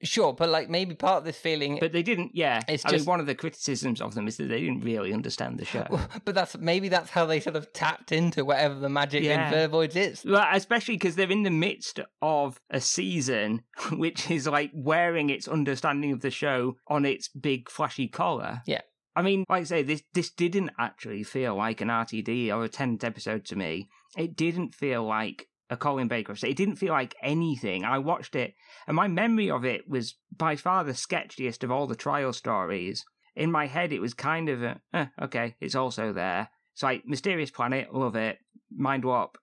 Sure, 0.04 0.34
but 0.34 0.50
like 0.50 0.70
maybe 0.70 0.96
part 0.96 1.18
of 1.20 1.24
this 1.26 1.38
feeling 1.38 1.78
but 1.80 1.92
they 1.92 2.04
didn't. 2.04 2.32
Yeah, 2.34 2.62
It's 2.68 2.86
I 2.86 2.90
just- 2.92 3.06
mean, 3.06 3.10
one 3.10 3.20
of 3.20 3.26
the 3.26 3.36
criticisms 3.36 4.02
of 4.02 4.16
them 4.16 4.28
is 4.28 4.38
that 4.38 4.50
they 4.50 4.60
didn't 4.60 4.82
really 4.82 5.14
understand 5.14 5.58
the 5.58 5.66
show. 5.66 5.88
but 6.26 6.36
that's 6.36 6.58
maybe 6.58 6.90
that's 6.90 7.10
how 7.10 7.26
they 7.26 7.40
sort 7.40 7.56
of 7.56 7.72
tapped 7.74 8.12
into 8.12 8.44
whatever 8.46 8.76
the 8.76 8.90
magic 8.90 9.24
Yeah. 9.24 9.48
in 9.50 9.54
Vervoids 9.72 9.96
is. 9.96 10.24
Well, 10.26 10.46
especially 10.52 10.96
because 10.96 11.16
they're 11.16 11.32
in 11.32 11.44
the 11.44 11.50
midst 11.50 12.00
of 12.22 12.60
a 12.70 12.82
season 12.82 13.64
which 13.92 14.30
is 14.30 14.48
like 14.48 14.72
wearing 14.74 15.30
its 15.30 15.48
understanding 15.48 16.12
of 16.12 16.22
the 16.22 16.32
show 16.32 16.76
on 16.88 17.06
its 17.06 17.28
big 17.30 17.70
flashy 17.70 18.08
collar. 18.08 18.62
Yeah. 18.66 18.82
I 19.16 19.22
mean, 19.22 19.46
like 19.48 19.62
I 19.62 19.66
say, 19.66 19.84
this 19.84 20.02
this 20.14 20.32
didn't 20.32 20.72
actually 20.80 21.22
feel 21.24 21.56
like 21.56 21.82
an 21.82 21.90
RTD 21.90 22.52
or 22.52 22.64
a 22.64 22.70
10th 22.70 23.04
episode 23.04 23.46
to 23.46 23.56
me. 23.56 23.88
It 24.18 24.36
didn't 24.36 24.74
feel 24.74 25.04
like 25.06 25.48
a 25.74 25.78
Colin 25.78 26.08
Baker 26.08 26.32
episode. 26.32 26.48
It 26.48 26.56
didn't 26.58 26.76
feel 26.78 26.94
like 26.94 27.16
anything. 27.22 27.84
I 27.84 27.98
watched 28.00 28.36
it, 28.36 28.54
and 28.88 28.96
my 28.96 29.08
memory 29.08 29.50
of 29.52 29.66
it 29.66 29.90
was 29.90 30.16
by 30.36 30.56
far 30.56 30.84
the 30.84 30.94
sketchiest 30.94 31.64
of 31.64 31.72
all 31.72 31.88
the 31.88 31.96
trial 31.96 32.32
stories. 32.34 33.04
In 33.36 33.52
my 33.52 33.66
head, 33.68 33.92
it 33.92 34.00
was 34.00 34.14
kind 34.14 34.48
of 34.50 34.62
a, 34.64 34.80
eh, 34.94 35.08
okay, 35.24 35.56
it's 35.60 35.76
also 35.76 36.14
there. 36.14 36.50
So 36.76 36.88
like 36.88 37.04
Mysterious 37.06 37.52
Planet, 37.52 37.94
love 37.94 38.16
it. 38.16 38.38
Mind 38.76 39.04
Warp, 39.06 39.38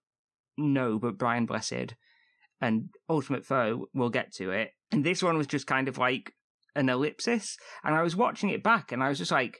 no, 0.56 0.98
but 0.98 1.18
Brian 1.18 1.46
Blessed 1.46 1.94
and 2.60 2.88
Ultimate 3.08 3.44
Foe, 3.44 3.86
we'll 3.94 4.10
get 4.10 4.32
to 4.34 4.50
it. 4.50 4.70
And 4.92 5.04
this 5.04 5.22
one 5.22 5.36
was 5.38 5.46
just 5.46 5.66
kind 5.66 5.88
of 5.88 5.98
like 5.98 6.32
an 6.76 6.88
ellipsis. 6.88 7.56
And 7.84 7.94
I 7.94 8.02
was 8.02 8.14
watching 8.16 8.50
it 8.50 8.62
back 8.62 8.92
and 8.92 9.02
I 9.02 9.08
was 9.08 9.18
just 9.18 9.30
like, 9.32 9.58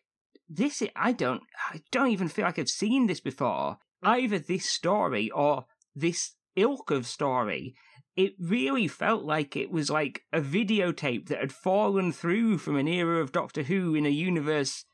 this, 0.49 0.83
i- 0.83 0.91
I 0.97 1.13
don't, 1.13 1.43
I 1.73 1.81
don't 1.91 2.11
even 2.11 2.29
feel 2.29 2.45
like 2.45 2.59
I've 2.59 2.69
seen 2.69 3.07
this 3.07 3.21
before. 3.21 3.79
Either 4.03 4.39
this 4.39 4.69
story 4.69 5.31
or 5.31 5.65
this 5.95 6.35
ilk 6.57 6.91
of 6.91 7.07
story. 7.07 7.75
It 8.17 8.35
really 8.39 8.89
felt 8.89 9.25
like 9.25 9.57
it 9.57 9.71
was 9.71 9.91
like 9.91 10.23
a 10.33 10.41
videotape 10.41 11.29
that 11.29 11.39
had 11.39 11.53
fallen 11.53 12.13
through 12.13 12.59
from 12.59 12.77
an 12.77 12.89
era 12.89 13.21
of 13.21 13.33
Doctor 13.33 13.63
Who 13.63 13.95
in 13.95 14.05
a 14.05 14.11
universe 14.11 14.85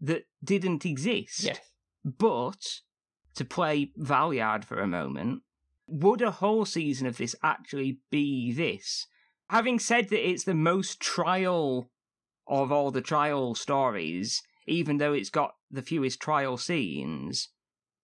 that 0.00 0.26
didn't 0.42 0.84
exist. 0.84 1.44
Yes. 1.44 1.60
But 2.04 2.80
to 3.34 3.44
play 3.44 3.92
Valeyard 3.98 4.64
for 4.64 4.80
a 4.80 4.86
moment, 4.86 5.42
would 5.86 6.22
a 6.22 6.30
whole 6.30 6.64
season 6.64 7.06
of 7.06 7.16
this 7.16 7.34
actually 7.42 7.98
be 8.10 8.52
this? 8.52 9.06
Having 9.50 9.78
said 9.80 10.08
that 10.08 10.26
it's 10.26 10.44
the 10.44 10.54
most 10.54 11.00
trial 11.00 11.90
of 12.46 12.72
all 12.72 12.90
the 12.90 13.00
trial 13.00 13.54
stories, 13.54 14.42
even 14.66 14.98
though 14.98 15.12
it's 15.12 15.30
got 15.30 15.54
the 15.70 15.82
fewest 15.82 16.20
trial 16.20 16.56
scenes, 16.56 17.48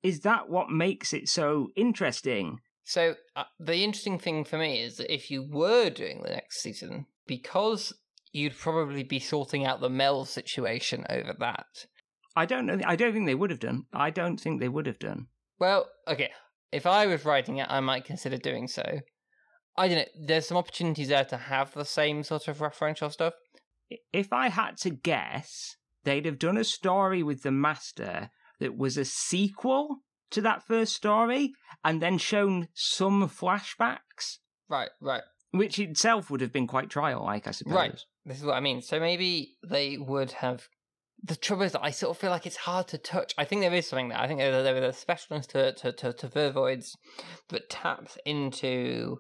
is 0.03 0.21
that 0.21 0.49
what 0.49 0.71
makes 0.71 1.13
it 1.13 1.29
so 1.29 1.69
interesting? 1.77 2.61
So 2.91 3.15
uh, 3.37 3.45
the 3.61 3.85
interesting 3.85 4.19
thing 4.19 4.43
for 4.43 4.59
me 4.59 4.81
is 4.81 4.97
that 4.97 5.15
if 5.15 5.31
you 5.31 5.45
were 5.49 5.91
doing 5.91 6.23
the 6.25 6.31
next 6.31 6.61
season, 6.61 7.07
because 7.25 7.93
you'd 8.33 8.59
probably 8.59 9.05
be 9.05 9.21
sorting 9.21 9.65
out 9.65 9.81
the 9.81 9.89
Mel 9.89 10.25
situation 10.25 11.05
over 11.09 11.33
that. 11.39 11.87
I 12.35 12.47
don't 12.47 12.67
know. 12.67 12.81
I 12.85 12.97
don't 12.97 13.13
think 13.13 13.27
they 13.27 13.37
would 13.37 13.51
have 13.51 13.61
done. 13.61 13.85
I 13.93 14.11
don't 14.11 14.41
think 14.41 14.59
they 14.59 14.69
would 14.69 14.87
have 14.87 14.99
done. 14.99 15.29
Well, 15.61 15.89
okay, 16.09 16.31
if 16.73 16.85
I 16.85 17.07
was 17.07 17.25
writing 17.25 17.59
it, 17.59 17.69
I 17.71 17.79
might 17.79 18.05
consider 18.05 18.39
doing 18.39 18.67
so. 18.67 18.83
I 19.77 19.87
don't 19.87 19.99
know. 19.99 20.27
There's 20.27 20.49
some 20.49 20.57
opportunities 20.57 21.11
there 21.11 21.25
to 21.27 21.37
have 21.37 21.73
the 21.73 21.85
same 21.85 22.25
sort 22.25 22.49
of 22.49 22.59
referential 22.59 23.13
stuff. 23.13 23.35
if 24.13 24.33
I 24.33 24.49
had 24.49 24.79
to 24.79 24.91
guess, 24.91 25.77
they'd 26.03 26.27
have 26.27 26.41
done 26.41 26.57
a 26.57 26.65
story 26.65 27.23
with 27.23 27.45
the 27.45 27.53
Master 27.53 28.31
that 28.59 28.77
was 28.77 28.97
a 28.97 29.05
sequel 29.05 30.01
to 30.31 30.41
that 30.43 30.63
first 30.67 30.95
story 30.95 31.53
and 31.85 32.01
then 32.01 32.19
shown 32.19 32.69
some 32.75 33.29
flashbacks, 33.29 34.39
Right, 34.69 34.91
right, 35.01 35.23
which 35.51 35.79
itself 35.79 36.31
would 36.31 36.41
have 36.41 36.53
been 36.53 36.67
quite 36.67 36.91
trial 36.91 37.23
like, 37.25 37.47
I 37.47 37.51
suppose. 37.53 37.75
right. 37.75 38.01
This 38.25 38.39
is 38.39 38.45
what 38.45 38.55
I 38.57 38.61
mean. 38.61 38.83
So 38.83 39.01
maybe 39.01 39.57
they 39.67 39.97
would 39.97 40.33
have. 40.33 40.69
The 41.23 41.37
trouble 41.37 41.63
is 41.65 41.73
that 41.73 41.83
I 41.85 41.91
sort 41.91 42.11
of 42.17 42.19
feel 42.21 42.31
like 42.31 42.47
it's 42.47 42.57
hard 42.57 42.89
to 42.89 42.99
touch. 42.99 43.35
I 43.37 43.45
think 43.45 43.61
there 43.61 43.75
is 43.75 43.87
something 43.87 44.09
there. 44.09 44.19
I 44.19 44.27
think 44.27 44.41
there, 44.41 44.63
there 44.63 44.77
is 44.77 44.95
a 44.97 45.07
specialness 45.07 45.47
to, 45.49 45.73
to, 45.73 45.93
to, 45.93 46.13
to 46.13 46.29
Vervoids 46.29 46.97
that 47.49 47.69
taps 47.69 48.17
into 48.25 49.19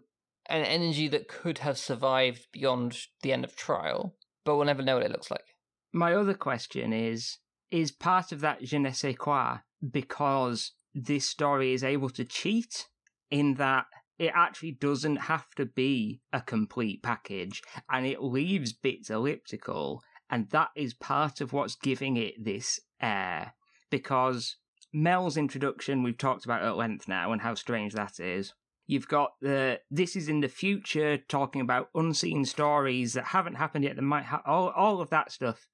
an 0.48 0.64
energy 0.64 1.08
that 1.08 1.28
could 1.28 1.58
have 1.58 1.76
survived 1.78 2.46
beyond 2.52 2.96
the 3.22 3.32
end 3.32 3.44
of 3.44 3.56
trial, 3.56 4.16
but 4.44 4.56
we'll 4.56 4.66
never 4.66 4.82
know 4.82 4.96
what 4.96 5.04
it 5.04 5.10
looks 5.12 5.30
like. 5.30 5.44
My 5.92 6.14
other 6.14 6.34
question 6.34 6.92
is 6.92 7.38
is 7.70 7.92
part 7.92 8.32
of 8.32 8.40
that 8.40 8.62
je 8.62 8.78
ne 8.78 8.90
sais 8.92 9.16
quoi 9.16 9.58
because 9.90 10.72
this 10.94 11.26
story 11.26 11.72
is 11.72 11.84
able 11.84 12.10
to 12.10 12.24
cheat 12.24 12.86
in 13.30 13.54
that 13.54 13.86
it 14.18 14.32
actually 14.34 14.72
doesn't 14.72 15.16
have 15.16 15.48
to 15.56 15.64
be 15.64 16.20
a 16.32 16.40
complete 16.40 17.02
package 17.02 17.62
and 17.90 18.06
it 18.06 18.22
leaves 18.22 18.72
bits 18.72 19.08
elliptical 19.08 20.02
and 20.28 20.50
that 20.50 20.68
is 20.76 20.94
part 20.94 21.40
of 21.40 21.52
what's 21.52 21.74
giving 21.74 22.16
it 22.16 22.34
this 22.44 22.80
air 23.00 23.54
because 23.90 24.56
Mel's 24.92 25.36
introduction 25.36 26.02
we've 26.02 26.18
talked 26.18 26.44
about 26.44 26.62
at 26.62 26.76
length 26.76 27.08
now 27.08 27.32
and 27.32 27.42
how 27.42 27.54
strange 27.54 27.94
that 27.94 28.18
is. 28.18 28.54
You've 28.86 29.08
got 29.08 29.32
the 29.40 29.80
this 29.90 30.16
is 30.16 30.28
in 30.28 30.40
the 30.40 30.48
future 30.48 31.16
talking 31.16 31.60
about 31.60 31.90
unseen 31.94 32.44
stories 32.44 33.12
that 33.12 33.26
haven't 33.26 33.54
happened 33.54 33.84
yet 33.84 33.96
that 33.96 34.02
might 34.02 34.24
ha- 34.24 34.42
all 34.44 34.70
all 34.70 35.00
of 35.00 35.10
that 35.10 35.30
stuff. 35.30 35.68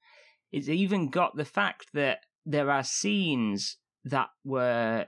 It's 0.53 0.69
even 0.69 1.09
got 1.09 1.37
the 1.37 1.45
fact 1.45 1.89
that 1.95 2.21
there 2.45 2.71
are 2.71 2.85
scenes 2.85 3.79
that 4.07 4.29
were 4.45 5.07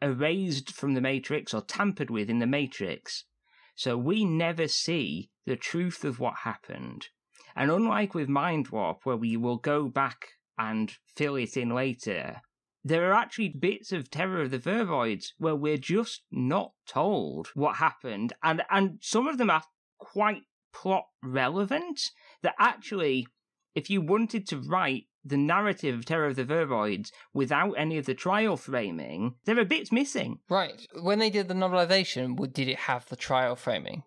erased 0.00 0.72
from 0.72 0.94
the 0.94 1.00
Matrix 1.00 1.52
or 1.54 1.60
tampered 1.60 2.10
with 2.10 2.30
in 2.30 2.38
the 2.38 2.46
Matrix. 2.46 3.24
So 3.74 3.96
we 3.96 4.24
never 4.24 4.66
see 4.66 5.30
the 5.46 5.56
truth 5.56 6.04
of 6.04 6.18
what 6.18 6.38
happened. 6.44 7.06
And 7.54 7.70
unlike 7.70 8.14
with 8.14 8.28
Mind 8.28 8.68
Warp, 8.68 9.00
where 9.04 9.16
we 9.16 9.36
will 9.36 9.58
go 9.58 9.88
back 9.88 10.28
and 10.58 10.92
fill 11.16 11.36
it 11.36 11.56
in 11.56 11.70
later, 11.70 12.40
there 12.84 13.10
are 13.10 13.14
actually 13.14 13.50
bits 13.50 13.92
of 13.92 14.10
Terror 14.10 14.42
of 14.42 14.50
the 14.50 14.58
Vervoids 14.58 15.32
where 15.38 15.54
we're 15.54 15.76
just 15.76 16.22
not 16.30 16.72
told 16.86 17.48
what 17.54 17.76
happened, 17.76 18.32
and 18.42 18.62
and 18.70 18.98
some 19.02 19.26
of 19.26 19.38
them 19.38 19.50
are 19.50 19.64
quite 19.98 20.42
plot 20.72 21.04
relevant. 21.22 22.00
That 22.42 22.54
actually, 22.58 23.26
if 23.74 23.90
you 23.90 24.00
wanted 24.00 24.46
to 24.48 24.58
write 24.58 25.04
the 25.28 25.36
narrative 25.36 25.98
of 25.98 26.04
Terror 26.04 26.26
of 26.26 26.36
the 26.36 26.44
Vervoids 26.44 27.10
without 27.32 27.72
any 27.72 27.98
of 27.98 28.06
the 28.06 28.14
trial 28.14 28.56
framing, 28.56 29.34
there 29.44 29.58
are 29.58 29.64
bits 29.64 29.92
missing. 29.92 30.38
Right. 30.48 30.86
When 31.00 31.18
they 31.18 31.30
did 31.30 31.48
the 31.48 31.54
novelization, 31.54 32.36
did 32.52 32.68
it 32.68 32.78
have 32.78 33.06
the 33.06 33.16
trial 33.16 33.56
framing? 33.56 34.02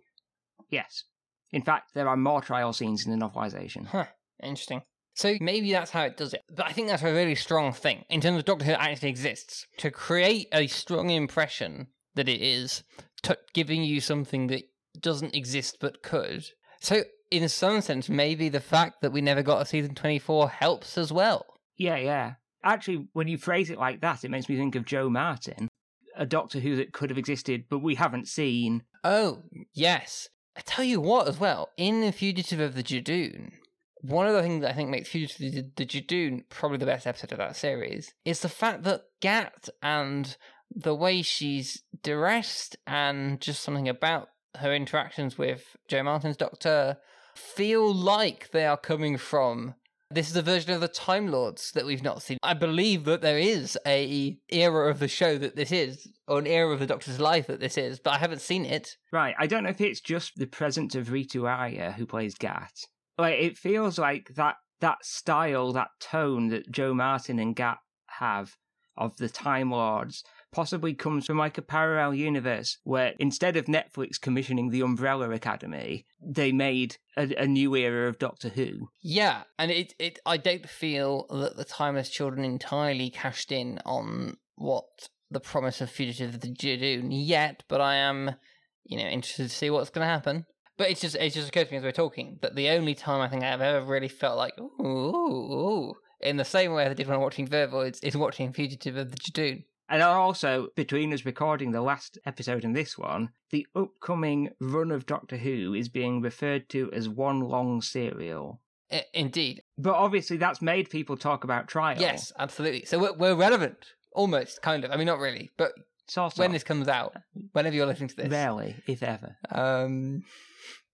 Yes. 0.69 1.03
In 1.51 1.61
fact, 1.61 1.93
there 1.93 2.07
are 2.07 2.17
more 2.17 2.41
trial 2.41 2.73
scenes 2.73 3.05
in 3.05 3.11
the 3.11 3.25
novelization. 3.25 3.87
Huh. 3.87 4.05
Interesting. 4.41 4.81
So 5.13 5.35
maybe 5.41 5.71
that's 5.71 5.91
how 5.91 6.03
it 6.03 6.17
does 6.17 6.33
it. 6.33 6.41
But 6.55 6.67
I 6.67 6.71
think 6.71 6.87
that's 6.87 7.03
a 7.03 7.13
really 7.13 7.35
strong 7.35 7.73
thing 7.73 8.05
in 8.09 8.21
terms 8.21 8.37
of 8.37 8.45
Doctor 8.45 8.65
Who 8.65 8.71
actually 8.71 9.09
exists 9.09 9.65
to 9.77 9.91
create 9.91 10.47
a 10.53 10.67
strong 10.67 11.09
impression 11.09 11.87
that 12.15 12.29
it 12.29 12.41
is 12.41 12.83
t- 13.21 13.35
giving 13.53 13.83
you 13.83 13.99
something 13.99 14.47
that 14.47 14.63
doesn't 14.99 15.35
exist 15.35 15.77
but 15.79 16.01
could. 16.01 16.45
So 16.79 17.03
in 17.31 17.47
some 17.49 17.81
sense, 17.81 18.09
maybe 18.09 18.49
the 18.49 18.59
fact 18.59 19.01
that 19.01 19.11
we 19.11 19.21
never 19.21 19.41
got 19.41 19.61
a 19.61 19.65
season 19.65 19.95
twenty-four 19.95 20.49
helps 20.49 20.97
as 20.97 21.11
well. 21.11 21.45
Yeah, 21.77 21.95
yeah. 21.95 22.33
Actually, 22.63 23.07
when 23.13 23.27
you 23.27 23.37
phrase 23.37 23.69
it 23.69 23.79
like 23.79 24.01
that, 24.01 24.23
it 24.23 24.29
makes 24.29 24.47
me 24.47 24.57
think 24.57 24.75
of 24.75 24.85
Jo 24.85 25.09
Martin, 25.09 25.67
a 26.15 26.25
Doctor 26.25 26.59
Who 26.59 26.75
that 26.75 26.93
could 26.93 27.09
have 27.09 27.17
existed, 27.17 27.65
but 27.69 27.79
we 27.79 27.95
haven't 27.95 28.27
seen. 28.27 28.83
Oh 29.03 29.43
yes. 29.73 30.27
I 30.55 30.61
tell 30.61 30.83
you 30.83 30.99
what, 30.99 31.29
as 31.29 31.39
well, 31.39 31.69
in 31.77 32.01
The 32.01 32.11
Fugitive 32.11 32.59
of 32.59 32.75
the 32.75 32.83
Judoon, 32.83 33.53
one 34.01 34.27
of 34.27 34.33
the 34.33 34.41
things 34.41 34.61
that 34.61 34.71
I 34.71 34.73
think 34.73 34.89
makes 34.89 35.07
Fugitive 35.09 35.65
of 35.65 35.75
the, 35.75 35.85
Judoon 35.85 36.43
probably 36.49 36.77
the 36.77 36.85
best 36.85 37.07
episode 37.07 37.31
of 37.31 37.37
that 37.37 37.55
series 37.55 38.13
is 38.25 38.41
the 38.41 38.49
fact 38.49 38.83
that 38.83 39.03
Gat 39.21 39.69
and 39.81 40.35
the 40.69 40.93
way 40.93 41.21
she's 41.21 41.83
dressed 42.03 42.75
and 42.85 43.39
just 43.39 43.63
something 43.63 43.87
about 43.87 44.27
her 44.57 44.73
interactions 44.73 45.37
with 45.37 45.63
Jo 45.87 46.03
Martin's 46.03 46.37
Doctor 46.37 46.97
feel 47.37 47.93
like 47.93 48.51
they 48.51 48.65
are 48.65 48.77
coming 48.77 49.17
from. 49.17 49.75
This 50.09 50.29
is 50.29 50.35
a 50.35 50.41
version 50.41 50.71
of 50.73 50.81
the 50.81 50.89
Time 50.89 51.31
Lords 51.31 51.71
that 51.71 51.85
we've 51.85 52.03
not 52.03 52.21
seen. 52.21 52.37
I 52.43 52.53
believe 52.53 53.05
that 53.05 53.21
there 53.21 53.37
is 53.37 53.77
a 53.87 54.37
era 54.49 54.89
of 54.89 54.99
the 54.99 55.07
show 55.07 55.37
that 55.37 55.55
this 55.55 55.71
is, 55.71 56.05
or 56.27 56.39
an 56.39 56.47
era 56.47 56.73
of 56.73 56.79
the 56.79 56.85
Doctor's 56.85 57.19
life 57.19 57.47
that 57.47 57.61
this 57.61 57.77
is, 57.77 57.99
but 57.99 58.13
I 58.13 58.17
haven't 58.17 58.41
seen 58.41 58.65
it. 58.65 58.97
Right, 59.13 59.35
I 59.39 59.47
don't 59.47 59.63
know 59.63 59.69
if 59.69 59.79
it's 59.79 60.01
just 60.01 60.33
the 60.35 60.47
presence 60.47 60.95
of 60.95 61.07
Ritu 61.07 61.49
Arya 61.49 61.93
who 61.93 62.05
plays 62.05 62.35
Gat. 62.35 62.73
Like, 63.17 63.39
it 63.39 63.57
feels 63.57 63.97
like 63.97 64.31
that 64.35 64.55
that 64.81 65.05
style, 65.05 65.71
that 65.73 65.89
tone 66.01 66.49
that 66.49 66.69
Jo 66.71 66.93
Martin 66.93 67.39
and 67.39 67.55
Gat 67.55 67.77
have 68.07 68.57
of 68.97 69.15
the 69.17 69.29
Time 69.29 69.71
Lords 69.71 70.23
possibly 70.51 70.93
comes 70.93 71.25
from 71.25 71.37
like 71.37 71.57
a 71.57 71.61
parallel 71.61 72.13
universe 72.13 72.77
where 72.83 73.13
instead 73.19 73.57
of 73.57 73.65
Netflix 73.65 74.19
commissioning 74.19 74.69
the 74.69 74.81
Umbrella 74.81 75.31
Academy, 75.31 76.05
they 76.21 76.51
made 76.51 76.97
a, 77.17 77.33
a 77.41 77.47
new 77.47 77.75
era 77.75 78.07
of 78.07 78.19
Doctor 78.19 78.49
Who. 78.49 78.89
Yeah, 79.01 79.43
and 79.57 79.71
it, 79.71 79.93
it 79.99 80.19
I 80.25 80.37
don't 80.37 80.69
feel 80.69 81.25
that 81.29 81.57
the 81.57 81.65
Timeless 81.65 82.09
Children 82.09 82.45
entirely 82.45 83.09
cashed 83.09 83.51
in 83.51 83.79
on 83.85 84.37
what 84.55 84.85
the 85.29 85.39
promise 85.39 85.81
of 85.81 85.89
Fugitive 85.89 86.35
of 86.35 86.41
the 86.41 86.49
Judoon 86.49 87.07
yet, 87.09 87.63
but 87.67 87.81
I 87.81 87.95
am, 87.95 88.35
you 88.83 88.97
know, 88.97 89.05
interested 89.05 89.43
to 89.43 89.55
see 89.55 89.69
what's 89.69 89.89
going 89.89 90.05
to 90.05 90.11
happen. 90.11 90.45
But 90.77 90.89
it's 90.89 91.01
just 91.01 91.15
it 91.15 91.31
just 91.31 91.49
occurred 91.49 91.67
to 91.67 91.71
me 91.71 91.77
as 91.77 91.83
we're 91.83 91.91
talking 91.91 92.39
that 92.41 92.55
the 92.55 92.69
only 92.69 92.95
time 92.95 93.21
I 93.21 93.27
think 93.27 93.43
I've 93.43 93.61
ever 93.61 93.85
really 93.85 94.07
felt 94.07 94.37
like 94.37 94.57
ooh, 94.59 94.83
ooh, 94.83 95.93
in 96.21 96.37
the 96.37 96.45
same 96.45 96.73
way 96.73 96.85
as 96.85 96.91
I 96.91 96.93
did 96.93 97.07
when 97.07 97.19
watching 97.19 97.47
Vervoids 97.47 97.99
is 98.03 98.17
watching 98.17 98.51
Fugitive 98.51 98.97
of 98.97 99.11
the 99.11 99.17
Judoon. 99.17 99.63
And 99.91 100.01
also, 100.01 100.69
between 100.77 101.11
us 101.13 101.25
recording 101.25 101.71
the 101.71 101.81
last 101.81 102.17
episode 102.25 102.63
and 102.63 102.73
this 102.73 102.97
one, 102.97 103.29
the 103.49 103.67
upcoming 103.75 104.51
run 104.61 104.89
of 104.89 105.05
Doctor 105.05 105.35
Who 105.35 105.73
is 105.73 105.89
being 105.89 106.21
referred 106.21 106.69
to 106.69 106.89
as 106.93 107.09
one 107.09 107.41
long 107.41 107.81
serial. 107.81 108.61
I- 108.89 109.03
indeed, 109.13 109.63
But 109.77 109.95
obviously, 109.95 110.37
that's 110.37 110.61
made 110.61 110.89
people 110.89 111.17
talk 111.17 111.43
about 111.43 111.67
trial. 111.67 111.99
yes, 111.99 112.31
absolutely. 112.39 112.85
So 112.85 112.99
we're, 112.99 113.13
we're 113.17 113.35
relevant, 113.35 113.85
almost, 114.13 114.61
kind 114.61 114.85
of. 114.85 114.91
I 114.91 114.95
mean, 114.95 115.07
not 115.07 115.19
really, 115.19 115.49
but 115.57 115.73
sort 116.07 116.31
of. 116.31 116.39
when 116.39 116.53
this 116.53 116.63
comes 116.63 116.87
out, 116.87 117.13
whenever 117.51 117.75
you're 117.75 117.85
listening 117.85 118.09
to 118.09 118.15
this, 118.15 118.29
Rarely, 118.29 118.77
if 118.87 119.03
ever. 119.03 119.35
um, 119.51 120.23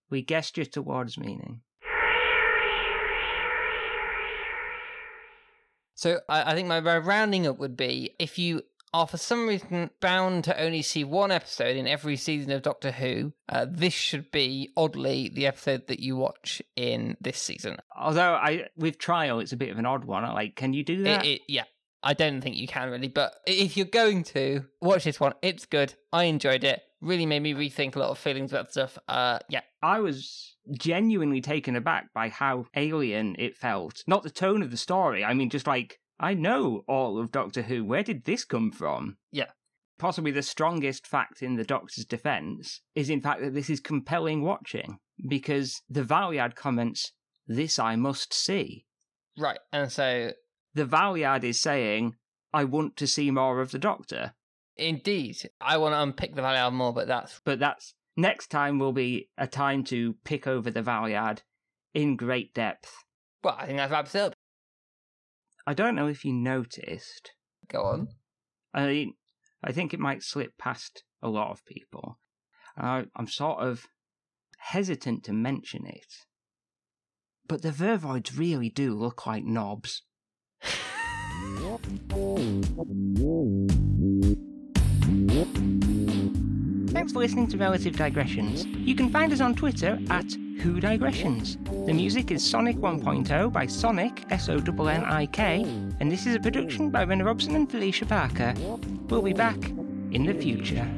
We 0.09 0.23
gesture 0.23 0.65
towards 0.65 1.19
meaning. 1.19 1.61
So 5.93 6.19
I, 6.27 6.51
I 6.51 6.55
think 6.55 6.67
my 6.67 6.79
rounding 6.79 7.45
up 7.45 7.57
would 7.59 7.77
be 7.77 8.15
if 8.19 8.37
you 8.39 8.63
are 8.93 9.07
for 9.07 9.17
some 9.17 9.47
reason 9.47 9.89
bound 9.99 10.43
to 10.45 10.61
only 10.61 10.81
see 10.81 11.03
one 11.03 11.31
episode 11.31 11.75
in 11.75 11.87
every 11.87 12.15
season 12.15 12.51
of 12.51 12.61
Doctor 12.61 12.91
Who, 12.91 13.33
uh, 13.49 13.65
this 13.69 13.93
should 13.93 14.31
be 14.31 14.71
oddly 14.77 15.29
the 15.29 15.45
episode 15.47 15.87
that 15.87 15.99
you 15.99 16.15
watch 16.15 16.61
in 16.75 17.17
this 17.19 17.37
season. 17.37 17.77
Although 17.97 18.33
I, 18.33 18.67
with 18.75 18.97
trial, 18.97 19.39
it's 19.39 19.53
a 19.53 19.57
bit 19.57 19.69
of 19.69 19.77
an 19.77 19.85
odd 19.85 20.05
one. 20.05 20.23
Like, 20.23 20.55
can 20.55 20.73
you 20.73 20.83
do 20.83 21.01
It, 21.01 21.03
that? 21.03 21.25
it, 21.25 21.41
yeah, 21.47 21.65
I 22.03 22.13
don't 22.13 22.41
think 22.41 22.55
you 22.55 22.67
can 22.67 22.89
really, 22.89 23.07
but 23.09 23.35
if 23.45 23.75
you're 23.77 23.85
going 23.85 24.23
to 24.25 24.63
watch 24.81 25.03
this 25.03 25.19
one, 25.19 25.33
it's 25.41 25.65
good. 25.65 25.93
I 26.13 26.25
enjoyed 26.25 26.63
it. 26.63 26.81
Really 27.01 27.25
made 27.27 27.41
me 27.41 27.53
rethink 27.53 27.95
a 27.95 27.99
lot 27.99 28.09
of 28.09 28.17
feelings 28.17 28.51
about 28.51 28.71
stuff. 28.71 28.97
Uh, 29.07 29.39
yeah, 29.49 29.61
I 29.83 29.99
was 29.99 30.55
genuinely 30.71 31.41
taken 31.41 31.75
aback 31.75 32.11
by 32.13 32.29
how 32.29 32.65
alien 32.75 33.35
it 33.37 33.55
felt. 33.55 34.03
Not 34.07 34.23
the 34.23 34.31
tone 34.31 34.63
of 34.63 34.71
the 34.71 34.77
story. 34.77 35.23
I 35.23 35.33
mean, 35.33 35.49
just 35.49 35.67
like 35.67 35.99
I 36.19 36.33
know 36.33 36.83
all 36.87 37.19
of 37.19 37.31
Doctor 37.31 37.63
Who. 37.63 37.85
Where 37.85 38.03
did 38.03 38.25
this 38.25 38.43
come 38.45 38.71
from? 38.71 39.17
Yeah. 39.31 39.51
Possibly 39.99 40.31
the 40.31 40.43
strongest 40.43 41.07
fact 41.07 41.41
in 41.41 41.55
the 41.55 41.63
Doctor's 41.63 42.05
defense 42.05 42.81
is, 42.95 43.09
in 43.09 43.21
fact, 43.21 43.41
that 43.41 43.53
this 43.53 43.69
is 43.69 43.79
compelling 43.79 44.43
watching 44.43 44.99
because 45.27 45.81
the 45.89 46.03
Valeyard 46.03 46.55
comments, 46.55 47.13
"This 47.47 47.79
I 47.79 47.95
must 47.95 48.33
see." 48.33 48.85
right. 49.37 49.59
And 49.71 49.91
so 49.91 50.31
The 50.73 50.85
Valeyard 50.85 51.43
is 51.43 51.59
saying, 51.59 52.15
"I 52.53 52.63
want 52.63 52.97
to 52.97 53.07
see 53.07 53.31
more 53.31 53.61
of 53.61 53.71
the 53.71 53.79
Doctor." 53.79 54.33
indeed, 54.75 55.49
I 55.59 55.77
want 55.77 55.93
to 55.93 56.01
unpick 56.01 56.35
the 56.35 56.43
Valley 56.43 56.71
more, 56.75 56.93
but 56.93 57.07
that's 57.07 57.41
But 57.43 57.57
that's 57.59 57.95
next 58.15 58.47
time 58.51 58.77
will 58.77 58.93
be 58.93 59.29
a 59.37 59.47
time 59.47 59.83
to 59.85 60.13
pick 60.23 60.45
over 60.45 60.69
the 60.69 60.83
Valeyard 60.83 61.41
in 61.93 62.15
great 62.15 62.53
depth. 62.53 63.03
well, 63.43 63.55
I 63.57 63.65
think 63.65 63.77
that 63.77 63.89
wraps 63.89 64.13
it 64.13 64.21
up. 64.21 64.33
I 65.67 65.73
don't 65.73 65.95
know 65.95 66.07
if 66.07 66.23
you 66.23 66.31
noticed. 66.31 67.33
Go 67.67 67.83
on. 67.83 68.07
I 68.73 69.07
I 69.61 69.73
think 69.73 69.93
it 69.93 69.99
might 69.99 70.23
slip 70.23 70.57
past 70.57 71.03
a 71.21 71.27
lot 71.27 71.51
of 71.51 71.65
people. 71.65 72.19
I, 72.77 73.07
I'm 73.17 73.27
sort 73.27 73.59
of 73.59 73.87
hesitant 74.59 75.25
to 75.25 75.33
mention 75.33 75.85
it 75.85 76.13
But 77.47 77.63
the 77.63 77.71
Vervoids 77.71 78.37
really 78.37 78.69
do 78.69 78.93
look 78.93 79.25
like 79.25 79.43
knobs. 79.43 80.03
Thanks 86.97 87.13
for 87.13 87.19
listening 87.19 87.45
to 87.49 87.59
Relative 87.59 87.95
Digressions. 87.95 88.65
You 88.65 88.95
can 88.95 89.11
find 89.11 89.31
us 89.31 89.39
on 89.39 89.53
Twitter 89.53 89.99
at 90.09 90.33
Who 90.61 90.79
Digressions. 90.79 91.55
The 91.85 91.93
music 91.93 92.31
is 92.31 92.43
Sonic 92.43 92.77
1.0 92.77 93.53
by 93.53 93.67
Sonnik, 93.67 94.25
S 94.31 94.49
O 94.49 94.55
N 94.55 94.89
N 94.89 95.03
I 95.03 95.27
K, 95.27 95.61
and 95.99 96.11
this 96.11 96.25
is 96.25 96.33
a 96.33 96.39
production 96.39 96.89
by 96.89 97.03
Renner 97.03 97.25
Robson 97.25 97.55
and 97.55 97.69
Felicia 97.69 98.07
Parker. 98.07 98.55
We'll 99.09 99.21
be 99.21 99.33
back 99.33 99.63
in 100.11 100.25
the 100.25 100.33
future. 100.33 100.89